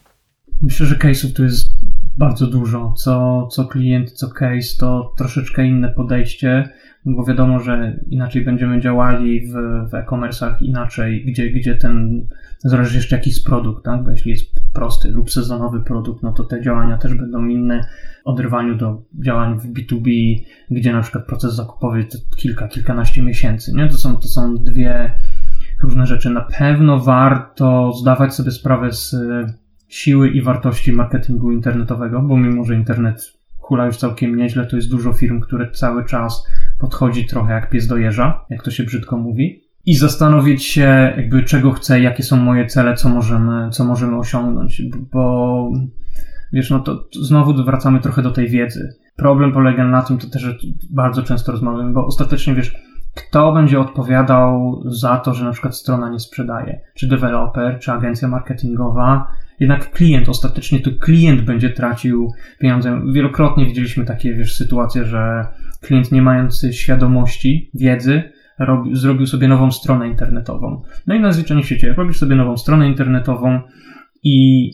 Myślę, 0.63 0.87
że 0.87 0.97
case'ów 0.97 1.33
tu 1.33 1.45
jest 1.45 1.69
bardzo 2.19 2.47
dużo. 2.47 2.93
Co, 2.97 3.47
co 3.47 3.65
klient, 3.65 4.13
co 4.13 4.29
case, 4.29 4.77
to 4.79 5.15
troszeczkę 5.17 5.67
inne 5.67 5.89
podejście, 5.89 6.69
bo 7.05 7.25
wiadomo, 7.25 7.61
że 7.61 8.01
inaczej 8.11 8.45
będziemy 8.45 8.81
działali 8.81 9.47
w, 9.47 9.53
w 9.91 9.95
e-commerce'ach, 9.95 10.55
inaczej, 10.61 11.25
gdzie, 11.25 11.51
gdzie 11.51 11.75
ten, 11.75 12.27
zależy 12.59 12.97
jeszcze 12.97 13.17
jaki 13.17 13.31
jest 13.31 13.47
produkt, 13.47 13.85
tak? 13.85 14.05
Bo 14.05 14.11
jeśli 14.11 14.31
jest 14.31 14.45
prosty 14.73 15.11
lub 15.11 15.31
sezonowy 15.31 15.81
produkt, 15.81 16.23
no 16.23 16.33
to 16.33 16.45
te 16.45 16.63
działania 16.63 16.99
też 16.99 17.15
będą 17.15 17.47
inne. 17.47 17.87
Oderwaniu 18.25 18.77
do 18.77 19.03
działań 19.25 19.59
w 19.59 19.73
B2B, 19.73 20.11
gdzie 20.71 20.93
na 20.93 21.03
przykład 21.03 21.27
proces 21.27 21.55
zakupowy 21.55 22.05
to 22.05 22.19
kilka, 22.37 22.69
kilkanaście 22.69 23.23
miesięcy, 23.23 23.73
nie? 23.73 23.89
To 23.89 23.99
są, 23.99 24.17
to 24.17 24.29
są 24.29 24.57
dwie 24.57 25.15
różne 25.83 26.07
rzeczy. 26.07 26.31
Na 26.31 26.41
pewno 26.41 26.99
warto 26.99 27.93
zdawać 27.93 28.35
sobie 28.35 28.51
sprawę 28.51 28.93
z 28.93 29.17
siły 29.93 30.29
i 30.29 30.43
wartości 30.43 30.93
marketingu 30.93 31.53
internetowego, 31.53 32.23
bo 32.23 32.37
mimo, 32.37 32.65
że 32.65 32.75
internet 32.75 33.33
hula 33.59 33.87
już 33.87 33.97
całkiem 33.97 34.37
nieźle, 34.37 34.67
to 34.67 34.77
jest 34.77 34.91
dużo 34.91 35.13
firm, 35.13 35.41
które 35.41 35.71
cały 35.71 36.05
czas 36.05 36.47
podchodzi 36.81 37.27
trochę 37.27 37.53
jak 37.53 37.71
pies 37.71 37.87
do 37.87 37.97
jeża, 37.97 38.45
jak 38.51 38.63
to 38.63 38.71
się 38.71 38.85
brzydko 38.85 39.17
mówi. 39.17 39.63
I 39.87 39.95
zastanowić 39.95 40.65
się, 40.65 41.15
jakby 41.17 41.43
czego 41.43 41.71
chcę, 41.71 42.01
jakie 42.01 42.23
są 42.23 42.37
moje 42.37 42.67
cele, 42.67 42.95
co 42.95 43.09
możemy, 43.09 43.71
co 43.71 43.85
możemy 43.85 44.17
osiągnąć, 44.17 44.83
bo 45.13 45.71
wiesz, 46.53 46.71
no 46.71 46.81
to 46.81 47.09
znowu 47.23 47.65
wracamy 47.65 48.01
trochę 48.01 48.23
do 48.23 48.31
tej 48.31 48.49
wiedzy. 48.49 48.95
Problem 49.17 49.53
polega 49.53 49.87
na 49.87 50.03
tym, 50.03 50.19
to 50.19 50.31
też 50.31 50.67
bardzo 50.91 51.23
często 51.23 51.53
rozmawiamy, 51.53 51.93
bo 51.93 52.07
ostatecznie 52.07 52.55
wiesz, 52.55 52.75
kto 53.15 53.53
będzie 53.53 53.81
odpowiadał 53.81 54.83
za 54.87 55.17
to, 55.17 55.35
że 55.35 55.45
na 55.45 55.53
przykład 55.53 55.77
strona 55.77 56.11
nie 56.11 56.21
sprzedaje? 56.21 56.81
Czy 56.95 57.09
deweloper, 57.09 57.79
czy 57.81 57.93
agencja 57.93 58.29
marketingowa? 58.29 59.27
Jednak 59.63 59.91
klient, 59.91 60.29
ostatecznie 60.29 60.81
to 60.81 60.91
klient 61.01 61.41
będzie 61.41 61.71
tracił 61.71 62.33
pieniądze. 62.59 63.03
Wielokrotnie 63.13 63.67
widzieliśmy 63.67 64.05
takie, 64.05 64.35
wiesz, 64.35 64.57
sytuacje, 64.57 65.05
że 65.05 65.47
klient 65.81 66.13
nie 66.13 66.23
mający 66.23 66.73
świadomości, 66.73 67.71
wiedzy, 67.75 68.23
robi, 68.59 68.97
zrobił 68.97 69.27
sobie 69.27 69.49
nową 69.49 69.73
stronę 69.73 70.09
internetową. 70.09 70.83
No 71.07 71.15
i 71.15 71.21
na 71.21 71.33
zwyczajnie 71.33 71.63
świecie 71.63 71.95
robisz 71.95 72.19
sobie 72.19 72.37
nową 72.37 72.57
stronę 72.57 72.89
internetową 72.89 73.61
i 74.23 74.71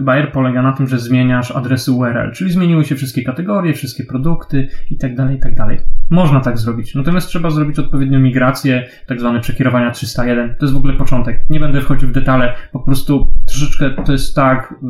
Bayer 0.00 0.32
polega 0.32 0.62
na 0.62 0.72
tym, 0.72 0.86
że 0.86 0.98
zmieniasz 0.98 1.50
adresy 1.50 1.92
URL, 1.92 2.32
czyli 2.32 2.52
zmieniły 2.52 2.84
się 2.84 2.96
wszystkie 2.96 3.22
kategorie, 3.22 3.72
wszystkie 3.72 4.04
produkty 4.04 4.68
itd., 4.90 5.16
tak 5.16 5.30
itd. 5.30 5.54
Tak 5.56 5.78
Można 6.10 6.40
tak 6.40 6.58
zrobić. 6.58 6.94
Natomiast 6.94 7.28
trzeba 7.28 7.50
zrobić 7.50 7.78
odpowiednią 7.78 8.20
migrację, 8.20 8.88
tak 9.06 9.20
zwane 9.20 9.40
przekierowania 9.40 9.90
301. 9.90 10.54
To 10.54 10.64
jest 10.64 10.74
w 10.74 10.76
ogóle 10.76 10.94
początek. 10.94 11.50
Nie 11.50 11.60
będę 11.60 11.80
wchodził 11.80 12.08
w 12.08 12.12
detale, 12.12 12.54
po 12.72 12.80
prostu 12.80 13.26
troszeczkę 13.46 13.90
to 14.04 14.12
jest 14.12 14.34
tak, 14.34 14.72
y, 14.72 14.86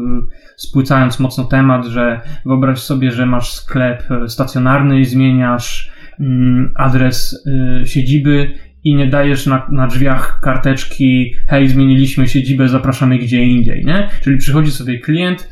spłycając 0.57 1.20
mocno 1.20 1.45
temat, 1.45 1.87
że 1.87 2.20
wyobraź 2.47 2.78
sobie, 2.78 3.11
że 3.11 3.26
masz 3.26 3.53
sklep 3.53 4.11
e, 4.11 4.28
stacjonarny 4.28 5.01
i 5.01 5.05
zmieniasz 5.05 5.93
mm, 6.20 6.72
adres 6.74 7.47
y, 7.82 7.87
siedziby 7.87 8.53
i 8.85 8.95
nie 8.95 9.07
dajesz 9.07 9.47
na, 9.47 9.66
na 9.70 9.87
drzwiach 9.87 10.41
karteczki, 10.41 11.35
hej, 11.47 11.68
zmieniliśmy 11.68 12.28
siedzibę, 12.28 12.68
zapraszamy 12.68 13.18
gdzie 13.18 13.45
indziej, 13.45 13.85
nie? 13.85 14.09
Czyli 14.22 14.39
przychodzi 14.39 14.70
sobie 14.70 14.99
klient, 14.99 15.49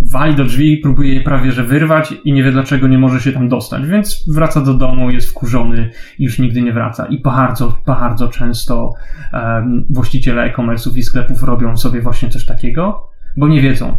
wali 0.00 0.34
do 0.34 0.44
drzwi, 0.44 0.76
próbuje 0.76 1.14
je 1.14 1.20
prawie 1.20 1.52
że 1.52 1.64
wyrwać 1.64 2.14
i 2.24 2.32
nie 2.32 2.42
wie 2.42 2.52
dlaczego 2.52 2.88
nie 2.88 2.98
może 2.98 3.20
się 3.20 3.32
tam 3.32 3.48
dostać, 3.48 3.86
więc 3.86 4.24
wraca 4.34 4.60
do 4.60 4.74
domu, 4.74 5.10
jest 5.10 5.30
wkurzony 5.30 5.90
i 6.18 6.24
już 6.24 6.38
nigdy 6.38 6.62
nie 6.62 6.72
wraca. 6.72 7.06
I 7.06 7.22
bardzo, 7.22 7.78
bardzo 7.86 8.28
często 8.28 8.92
um, 9.32 9.86
właściciele 9.90 10.42
e-commerce'ów 10.42 10.96
i 10.96 11.02
sklepów 11.02 11.42
robią 11.42 11.76
sobie 11.76 12.00
właśnie 12.00 12.28
coś 12.28 12.46
takiego, 12.46 13.08
bo 13.36 13.48
nie 13.48 13.60
wiedzą. 13.60 13.96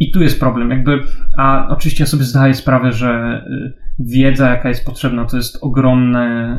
I 0.00 0.10
tu 0.10 0.22
jest 0.22 0.40
problem, 0.40 0.70
jakby, 0.70 1.02
a 1.36 1.68
oczywiście 1.68 2.04
ja 2.04 2.08
sobie 2.08 2.24
zdaję 2.24 2.54
sprawę, 2.54 2.92
że 2.92 3.42
y, 3.50 3.85
wiedza, 3.98 4.50
jaka 4.50 4.68
jest 4.68 4.86
potrzebna, 4.86 5.24
to 5.24 5.36
jest 5.36 5.58
ogromne, 5.60 6.56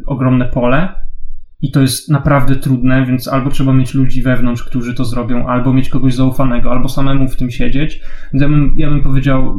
y, 0.00 0.06
ogromne 0.06 0.44
pole 0.44 0.88
i 1.60 1.70
to 1.70 1.80
jest 1.80 2.10
naprawdę 2.10 2.56
trudne, 2.56 3.06
więc 3.06 3.28
albo 3.28 3.50
trzeba 3.50 3.72
mieć 3.72 3.94
ludzi 3.94 4.22
wewnątrz, 4.22 4.64
którzy 4.64 4.94
to 4.94 5.04
zrobią, 5.04 5.46
albo 5.46 5.72
mieć 5.72 5.88
kogoś 5.88 6.14
zaufanego, 6.14 6.70
albo 6.70 6.88
samemu 6.88 7.28
w 7.28 7.36
tym 7.36 7.50
siedzieć. 7.50 8.00
Ja 8.32 8.48
bym, 8.48 8.74
ja 8.78 8.90
bym 8.90 9.02
powiedział 9.02 9.54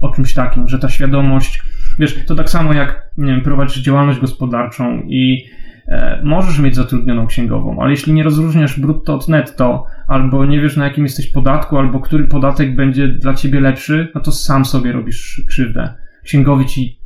o 0.00 0.08
czymś 0.08 0.34
takim, 0.34 0.68
że 0.68 0.78
ta 0.78 0.88
świadomość, 0.88 1.62
wiesz, 1.98 2.24
to 2.26 2.34
tak 2.34 2.50
samo 2.50 2.72
jak, 2.72 3.10
nie 3.18 3.32
wiem, 3.32 3.40
prowadzisz 3.42 3.82
działalność 3.82 4.20
gospodarczą 4.20 5.02
i 5.06 5.44
e, 5.88 6.20
możesz 6.24 6.58
mieć 6.58 6.74
zatrudnioną 6.74 7.26
księgową, 7.26 7.80
ale 7.80 7.90
jeśli 7.90 8.12
nie 8.12 8.22
rozróżniasz 8.22 8.80
brutto 8.80 9.14
od 9.14 9.28
netto, 9.28 9.84
albo 10.08 10.44
nie 10.44 10.60
wiesz 10.60 10.76
na 10.76 10.84
jakim 10.84 11.04
jesteś 11.04 11.30
podatku, 11.30 11.78
albo 11.78 12.00
który 12.00 12.24
podatek 12.24 12.76
będzie 12.76 13.08
dla 13.08 13.34
ciebie 13.34 13.60
lepszy, 13.60 14.08
no 14.14 14.20
to 14.20 14.32
sam 14.32 14.64
sobie 14.64 14.92
robisz 14.92 15.42
krzywdę 15.48 16.03
księgowy 16.24 16.64
ci 16.64 17.00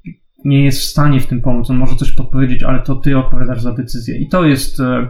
nie 0.45 0.65
jest 0.65 0.81
w 0.81 0.85
stanie 0.85 1.21
w 1.21 1.27
tym 1.27 1.41
pomóc, 1.41 1.71
on 1.71 1.77
może 1.77 1.97
coś 1.97 2.13
podpowiedzieć, 2.13 2.63
ale 2.63 2.83
to 2.83 2.97
ty 2.97 3.19
odpowiadasz 3.19 3.63
za 3.63 3.73
decyzję. 3.73 4.19
I 4.19 4.29
to 4.29 4.45
jest 4.45 4.81
e, 4.81 5.09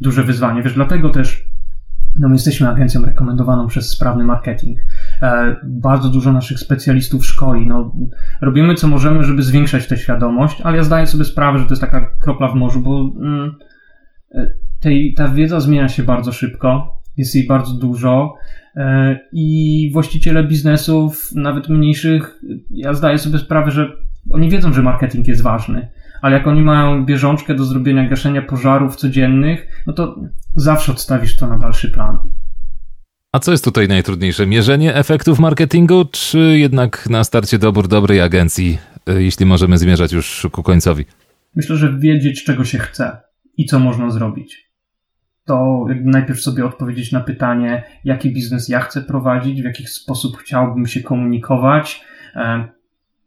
duże 0.00 0.24
wyzwanie. 0.24 0.62
Wiesz, 0.62 0.74
dlatego 0.74 1.10
też 1.10 1.50
no 2.18 2.28
my 2.28 2.34
jesteśmy 2.34 2.68
agencją 2.68 3.04
rekomendowaną 3.04 3.66
przez 3.66 3.90
sprawny 3.90 4.24
marketing. 4.24 4.78
E, 5.22 5.56
bardzo 5.64 6.08
dużo 6.08 6.32
naszych 6.32 6.58
specjalistów 6.58 7.26
szkoli. 7.26 7.66
No, 7.66 7.92
robimy 8.40 8.74
co 8.74 8.88
możemy, 8.88 9.24
żeby 9.24 9.42
zwiększać 9.42 9.86
tę 9.86 9.96
świadomość, 9.96 10.60
ale 10.60 10.76
ja 10.76 10.82
zdaję 10.82 11.06
sobie 11.06 11.24
sprawę, 11.24 11.58
że 11.58 11.64
to 11.64 11.70
jest 11.70 11.82
taka 11.82 12.10
kropla 12.20 12.48
w 12.48 12.54
morzu, 12.54 12.80
bo 12.80 13.12
mm, 13.20 13.54
e, 14.34 14.54
tej, 14.80 15.14
ta 15.14 15.28
wiedza 15.28 15.60
zmienia 15.60 15.88
się 15.88 16.02
bardzo 16.02 16.32
szybko, 16.32 16.99
jest 17.20 17.34
jej 17.34 17.46
bardzo 17.46 17.72
dużo 17.72 18.34
E, 18.76 19.18
I 19.32 19.90
właściciele 19.92 20.44
biznesów, 20.44 21.30
nawet 21.34 21.68
mniejszych, 21.68 22.40
ja 22.70 22.94
zdaję 22.94 23.18
sobie 23.18 23.38
sprawę, 23.38 23.70
że 23.70 23.92
oni 24.30 24.50
wiedzą, 24.50 24.72
że 24.72 24.82
marketing 24.82 25.28
jest 25.28 25.42
ważny, 25.42 25.88
ale 26.22 26.36
jak 26.36 26.46
oni 26.46 26.62
mają 26.62 27.04
bieżączkę 27.04 27.54
do 27.54 27.64
zrobienia 27.64 28.08
gaszenia 28.08 28.42
pożarów 28.42 28.96
codziennych, 28.96 29.82
no 29.86 29.92
to 29.92 30.20
zawsze 30.56 30.92
odstawisz 30.92 31.36
to 31.36 31.46
na 31.46 31.58
dalszy 31.58 31.90
plan. 31.90 32.18
A 33.32 33.38
co 33.38 33.50
jest 33.50 33.64
tutaj 33.64 33.88
najtrudniejsze? 33.88 34.46
Mierzenie 34.46 34.94
efektów 34.94 35.38
marketingu, 35.38 36.04
czy 36.04 36.38
jednak 36.38 37.08
na 37.10 37.24
starcie 37.24 37.58
dobór 37.58 37.88
dobrej 37.88 38.20
agencji, 38.20 38.78
e, 39.06 39.22
jeśli 39.22 39.46
możemy 39.46 39.78
zmierzać 39.78 40.12
już 40.12 40.46
ku 40.52 40.62
końcowi? 40.62 41.04
Myślę, 41.56 41.76
że 41.76 41.98
wiedzieć, 41.98 42.44
czego 42.44 42.64
się 42.64 42.78
chce 42.78 43.16
i 43.56 43.66
co 43.66 43.78
można 43.78 44.10
zrobić 44.10 44.69
to 45.44 45.86
najpierw 46.04 46.40
sobie 46.40 46.66
odpowiedzieć 46.66 47.12
na 47.12 47.20
pytanie, 47.20 47.82
jaki 48.04 48.32
biznes 48.32 48.68
ja 48.68 48.80
chcę 48.80 49.02
prowadzić, 49.02 49.62
w 49.62 49.64
jaki 49.64 49.86
sposób 49.86 50.36
chciałbym 50.36 50.86
się 50.86 51.00
komunikować, 51.02 52.04
e, 52.34 52.68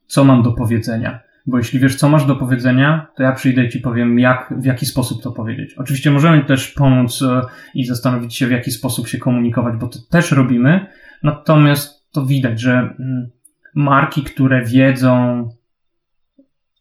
co 0.07 0.23
mam 0.23 0.43
do 0.43 0.51
powiedzenia. 0.51 1.19
Bo 1.45 1.57
jeśli 1.57 1.79
wiesz, 1.79 1.95
co 1.95 2.09
masz 2.09 2.25
do 2.25 2.35
powiedzenia, 2.35 3.07
to 3.15 3.23
ja 3.23 3.31
przyjdę 3.31 3.65
i 3.65 3.69
ci 3.69 3.79
powiem, 3.79 4.19
jak, 4.19 4.53
w 4.57 4.65
jaki 4.65 4.85
sposób 4.85 5.23
to 5.23 5.31
powiedzieć. 5.31 5.73
Oczywiście 5.73 6.11
możemy 6.11 6.43
też 6.43 6.67
pomóc 6.67 7.21
e, 7.21 7.41
i 7.73 7.85
zastanowić 7.85 8.35
się, 8.35 8.47
w 8.47 8.51
jaki 8.51 8.71
sposób 8.71 9.07
się 9.07 9.17
komunikować, 9.17 9.75
bo 9.79 9.87
to 9.87 9.99
też 10.09 10.31
robimy. 10.31 10.85
Natomiast 11.23 12.11
to 12.11 12.25
widać, 12.25 12.61
że 12.61 12.71
mm, 12.73 13.29
marki, 13.75 14.23
które 14.23 14.65
wiedzą, 14.65 15.49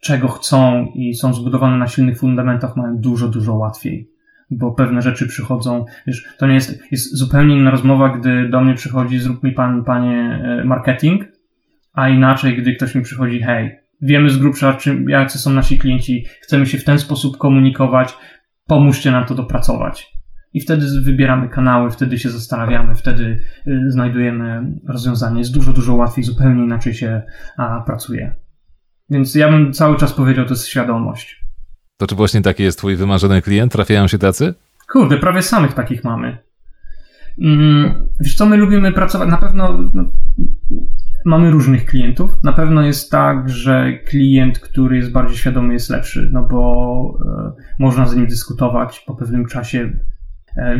czego 0.00 0.28
chcą 0.28 0.86
i 0.94 1.14
są 1.14 1.34
zbudowane 1.34 1.76
na 1.76 1.86
silnych 1.86 2.18
fundamentach, 2.18 2.76
mają 2.76 2.98
dużo, 2.98 3.28
dużo 3.28 3.54
łatwiej 3.54 4.11
bo 4.56 4.72
pewne 4.72 5.02
rzeczy 5.02 5.28
przychodzą, 5.28 5.84
wiesz, 6.06 6.24
to 6.38 6.46
nie 6.46 6.54
jest, 6.54 6.82
jest 6.90 7.16
zupełnie 7.16 7.56
inna 7.56 7.70
rozmowa, 7.70 8.08
gdy 8.08 8.48
do 8.48 8.60
mnie 8.60 8.74
przychodzi, 8.74 9.18
zrób 9.18 9.42
mi 9.42 9.52
pan, 9.52 9.84
panie, 9.84 10.42
e, 10.44 10.64
marketing, 10.64 11.24
a 11.92 12.08
inaczej, 12.08 12.56
gdy 12.56 12.74
ktoś 12.74 12.94
mi 12.94 13.02
przychodzi, 13.02 13.40
hej, 13.40 13.78
wiemy 14.02 14.30
z 14.30 14.38
grubsza, 14.38 14.74
czym, 14.74 15.08
jacy 15.08 15.38
są 15.38 15.50
nasi 15.52 15.78
klienci, 15.78 16.26
chcemy 16.40 16.66
się 16.66 16.78
w 16.78 16.84
ten 16.84 16.98
sposób 16.98 17.38
komunikować, 17.38 18.16
pomóżcie 18.66 19.10
nam 19.10 19.24
to 19.24 19.34
dopracować. 19.34 20.12
I 20.54 20.60
wtedy 20.60 20.86
wybieramy 21.00 21.48
kanały, 21.48 21.90
wtedy 21.90 22.18
się 22.18 22.30
zastanawiamy, 22.30 22.94
wtedy 22.94 23.40
y, 23.66 23.90
znajdujemy 23.90 24.72
rozwiązanie. 24.88 25.38
Jest 25.38 25.54
dużo, 25.54 25.72
dużo 25.72 25.94
łatwiej, 25.94 26.24
zupełnie 26.24 26.64
inaczej 26.64 26.94
się 26.94 27.22
a, 27.56 27.80
pracuje. 27.86 28.34
Więc 29.10 29.34
ja 29.34 29.50
bym 29.50 29.72
cały 29.72 29.96
czas 29.96 30.12
powiedział, 30.12 30.44
to 30.44 30.50
jest 30.50 30.66
świadomość. 30.66 31.41
To 32.02 32.06
czy 32.06 32.14
właśnie 32.14 32.42
taki 32.42 32.62
jest 32.62 32.78
twój 32.78 32.96
wymarzony 32.96 33.42
klient? 33.42 33.72
Trafiają 33.72 34.08
się 34.08 34.18
tacy? 34.18 34.54
Kurde, 34.92 35.18
prawie 35.18 35.42
samych 35.42 35.72
takich 35.72 36.04
mamy. 36.04 36.38
Mm, 37.38 38.08
wiesz 38.20 38.34
co, 38.34 38.46
my 38.46 38.56
lubimy 38.56 38.92
pracować, 38.92 39.28
na 39.28 39.36
pewno 39.36 39.78
no, 39.94 40.04
mamy 41.24 41.50
różnych 41.50 41.84
klientów. 41.84 42.30
Na 42.44 42.52
pewno 42.52 42.82
jest 42.82 43.10
tak, 43.10 43.48
że 43.48 43.98
klient, 43.98 44.58
który 44.58 44.96
jest 44.96 45.12
bardziej 45.12 45.36
świadomy 45.36 45.72
jest 45.72 45.90
lepszy, 45.90 46.30
no 46.32 46.42
bo 46.42 47.18
e, 47.26 47.62
można 47.78 48.06
z 48.06 48.16
nim 48.16 48.26
dyskutować 48.26 49.00
po 49.06 49.14
pewnym 49.14 49.46
czasie, 49.46 49.92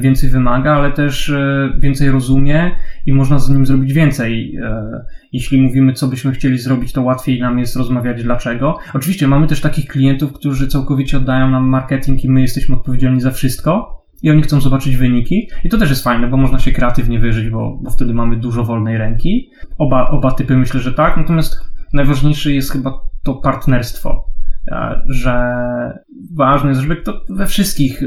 więcej 0.01 0.31
wymaga, 0.31 0.75
ale 0.75 0.93
też 0.93 1.31
e, 1.31 1.73
więcej 1.79 2.11
rozumie 2.11 2.71
i 3.07 3.13
można 3.13 3.39
z 3.39 3.51
nim 3.51 3.67
zrobić 3.67 3.93
więcej. 3.93 4.57
E, 4.63 5.05
jeśli 5.33 5.63
mówimy, 5.63 5.93
co 5.93 6.09
byśmy 6.09 6.33
chcieli 6.33 6.59
zrobić, 6.59 6.93
to 6.93 7.03
łatwiej 7.03 7.41
nam 7.41 7.59
jest 7.59 7.77
rozmawiać 7.77 8.23
dlaczego. 8.23 8.79
Oczywiście 8.95 9.29
mamy 9.29 9.47
też 9.47 9.61
takich 9.61 9.87
klientów, 9.87 10.33
którzy 10.33 10.69
całkowicie 10.69 11.17
oddają 11.17 11.51
nam 11.51 11.69
marketing 11.69 12.25
i 12.25 12.31
my 12.31 12.41
jesteśmy 12.41 12.77
odpowiedzialni 12.77 13.21
za 13.21 13.31
wszystko. 13.31 14.03
i 14.23 14.31
oni 14.31 14.43
chcą 14.43 14.61
zobaczyć 14.61 14.97
wyniki. 14.97 15.49
I 15.65 15.69
to 15.69 15.79
też 15.79 15.91
jest 15.91 16.05
fajne, 16.05 16.29
bo 16.29 16.37
można 16.37 16.59
się 16.59 16.73
kreatywnie 16.73 17.19
wyżyć, 17.19 17.51
bo, 17.51 17.79
bo 17.83 17.91
wtedy 17.91 18.15
mamy 18.15 18.37
dużo 18.37 18.65
wolnej 18.65 18.99
ręki. 18.99 19.51
Oba, 19.79 20.09
oba 20.09 20.33
typy 20.33 20.57
myślę, 20.57 20.81
że 20.81 20.93
tak. 20.93 21.17
Natomiast 21.17 21.73
najważniejsze 21.93 22.53
jest 22.53 22.73
chyba 22.73 23.01
to 23.25 23.35
partnerstwo, 23.35 24.11
e, 24.11 24.42
że 25.07 25.35
ważne 26.35 26.69
jest, 26.69 26.81
żeby 26.81 26.97
to 26.97 27.25
we 27.31 27.47
wszystkich, 27.47 28.03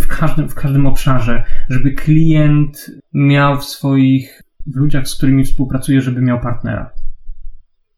w 0.00 0.06
każdym, 0.06 0.48
w 0.48 0.54
każdym 0.54 0.86
obszarze, 0.86 1.44
żeby 1.68 1.92
klient 1.92 2.90
miał 3.12 3.58
w 3.58 3.64
swoich 3.64 4.42
w 4.66 4.76
ludziach, 4.76 5.08
z 5.08 5.14
którymi 5.14 5.44
współpracuje, 5.44 6.00
żeby 6.00 6.22
miał 6.22 6.40
partnera. 6.40 6.90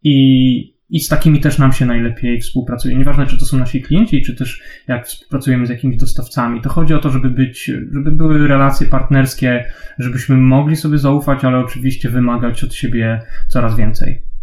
I, 0.03 0.77
I 0.91 1.01
z 1.01 1.09
takimi 1.09 1.41
też 1.41 1.59
nam 1.59 1.73
się 1.73 1.87
najlepiej 1.87 2.41
współpracuje. 2.41 2.97
Nieważne, 2.97 3.27
czy 3.27 3.39
to 3.39 3.47
są 3.47 3.59
nasi 3.59 3.83
klienci, 3.83 4.23
czy 4.23 4.35
też 4.35 4.63
jak 4.89 5.07
współpracujemy 5.07 5.67
z 5.67 5.71
jakimiś 5.71 5.97
dostawcami. 5.97 6.61
To 6.61 6.69
chodzi 6.69 6.95
o 6.95 6.99
to, 6.99 7.11
żeby 7.11 7.31
być, 7.31 7.73
żeby 7.93 8.13
były 8.13 8.49
relacje 8.49 8.87
partnerskie, 8.87 9.65
żebyśmy 9.99 10.37
mogli 10.37 10.77
sobie 10.77 10.99
zaufać, 10.99 11.45
ale 11.45 11.59
oczywiście 11.59 12.11
wymagać 12.11 12.65
od 12.65 12.75
siebie 12.75 13.21
coraz 13.49 13.77
więcej. 13.77 14.34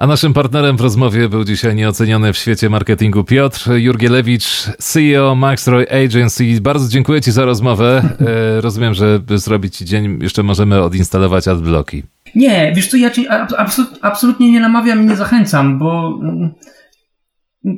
A 0.00 0.06
naszym 0.06 0.32
partnerem 0.32 0.76
w 0.76 0.80
rozmowie 0.80 1.28
był 1.28 1.44
dzisiaj 1.44 1.74
nieoceniony 1.74 2.32
w 2.32 2.36
świecie 2.36 2.70
marketingu 2.70 3.24
Piotr 3.24 3.70
Jurgielewicz, 3.70 4.44
CEO 4.78 5.34
Maxroy 5.34 5.86
Agency. 5.90 6.60
Bardzo 6.60 6.88
dziękuję 6.88 7.20
Ci 7.20 7.32
za 7.32 7.44
rozmowę. 7.44 8.02
E, 8.20 8.60
rozumiem, 8.60 8.94
że 8.94 9.20
zrobić 9.28 9.76
Ci 9.76 9.84
dzień 9.84 10.18
jeszcze 10.22 10.42
możemy 10.42 10.82
odinstalować 10.82 11.48
adblocki. 11.48 12.02
Nie, 12.34 12.72
wiesz 12.76 12.88
co, 12.88 12.96
ja 12.96 13.10
absolutnie 14.00 14.52
nie 14.52 14.60
namawiam 14.60 15.02
i 15.02 15.06
nie 15.06 15.16
zachęcam, 15.16 15.78
bo 15.78 16.18
mm, 16.22 16.50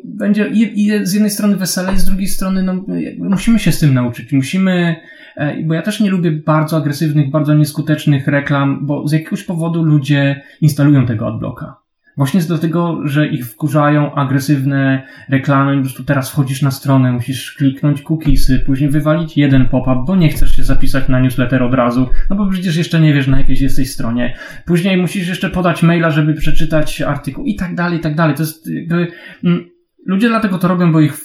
będzie 0.05 0.49
i, 0.49 0.91
z 1.03 1.13
jednej 1.13 1.31
strony 1.31 1.57
wesele, 1.57 1.95
i 1.95 1.99
z 1.99 2.05
drugiej 2.05 2.29
strony 2.29 2.63
no, 2.63 2.85
musimy 3.19 3.59
się 3.59 3.73
z 3.73 3.79
tym 3.79 3.95
nauczyć. 3.95 4.33
Musimy, 4.33 4.97
e, 5.37 5.63
bo 5.63 5.75
ja 5.75 5.83
też 5.83 6.01
nie 6.01 6.11
lubię 6.11 6.33
bardzo 6.33 6.77
agresywnych, 6.77 7.31
bardzo 7.31 7.55
nieskutecznych 7.55 8.27
reklam, 8.27 8.87
bo 8.87 9.09
z 9.09 9.13
jakiegoś 9.13 9.43
powodu 9.45 9.83
ludzie 9.83 10.43
instalują 10.61 11.07
tego 11.07 11.27
adblocka. 11.27 11.82
Właśnie 12.17 12.41
dlatego, 12.41 13.01
że 13.05 13.29
ich 13.29 13.47
wkurzają 13.47 14.15
agresywne 14.15 15.03
reklamy, 15.29 15.77
po 15.77 15.83
prostu 15.83 16.05
teraz 16.05 16.31
wchodzisz 16.31 16.63
na 16.63 16.71
stronę, 16.71 17.13
musisz 17.13 17.53
kliknąć 17.53 18.03
cookiesy, 18.03 18.63
później 18.67 18.91
wywalić 18.91 19.37
jeden 19.37 19.69
pop-up, 19.69 20.05
bo 20.07 20.17
nie 20.17 20.29
chcesz 20.29 20.57
się 20.57 20.65
zapisać 20.65 21.09
na 21.09 21.21
newsletter 21.21 21.63
od 21.63 21.75
razu, 21.75 22.09
no 22.31 22.37
bo 22.37 22.51
przecież 22.51 22.77
jeszcze 22.77 23.01
nie 23.01 23.15
wiesz 23.15 23.27
na 23.27 23.39
jakiej 23.39 23.57
jesteś 23.61 23.91
stronie. 23.91 24.37
Później 24.65 24.97
musisz 24.97 25.29
jeszcze 25.29 25.51
podać 25.51 25.83
maila, 25.83 26.11
żeby 26.11 26.35
przeczytać 26.35 27.01
artykuł 27.01 27.45
i 27.45 27.57
tak 27.57 27.75
dalej, 27.75 27.99
i 27.99 28.01
tak 28.01 28.15
dalej. 28.15 28.35
To 28.37 28.43
jest 28.43 28.71
jakby... 28.71 29.07
Mm, 29.45 29.65
ludzie 30.07 30.29
dlatego 30.29 30.59
to 30.59 30.69
robią, 30.69 30.93
bo 30.93 31.01
ich 31.01 31.17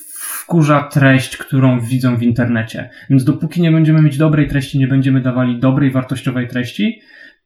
wkurza 0.48 0.84
treść, 0.84 1.38
którą 1.38 1.80
widzą 1.80 2.18
w 2.18 2.24
internecie. 2.24 2.90
Więc 3.10 3.24
dopóki 3.24 3.62
nie 3.62 3.72
będziemy 3.72 4.02
mieć 4.02 4.18
dobrej 4.18 4.48
treści, 4.48 4.80
nie 4.80 4.88
będziemy 4.88 5.22
dawali 5.22 5.60
dobrej, 5.60 5.92
wartościowej 5.92 6.48
treści, 6.48 7.02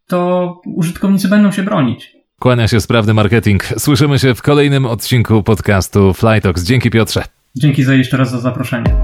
to 0.07 0.61
użytkownicy 0.65 1.27
będą 1.27 1.51
się 1.51 1.63
bronić. 1.63 2.20
Kłania 2.41 2.67
się 2.67 2.81
sprawny 2.81 3.13
marketing. 3.13 3.63
Słyszymy 3.77 4.19
się 4.19 4.35
w 4.35 4.41
kolejnym 4.41 4.85
odcinku 4.85 5.43
podcastu 5.43 6.13
Flytox. 6.13 6.63
Dzięki 6.63 6.89
Piotrze. 6.89 7.23
Dzięki 7.55 7.83
za 7.83 7.93
jeszcze 7.93 8.17
raz 8.17 8.31
za 8.31 8.39
zaproszenie. 8.39 8.95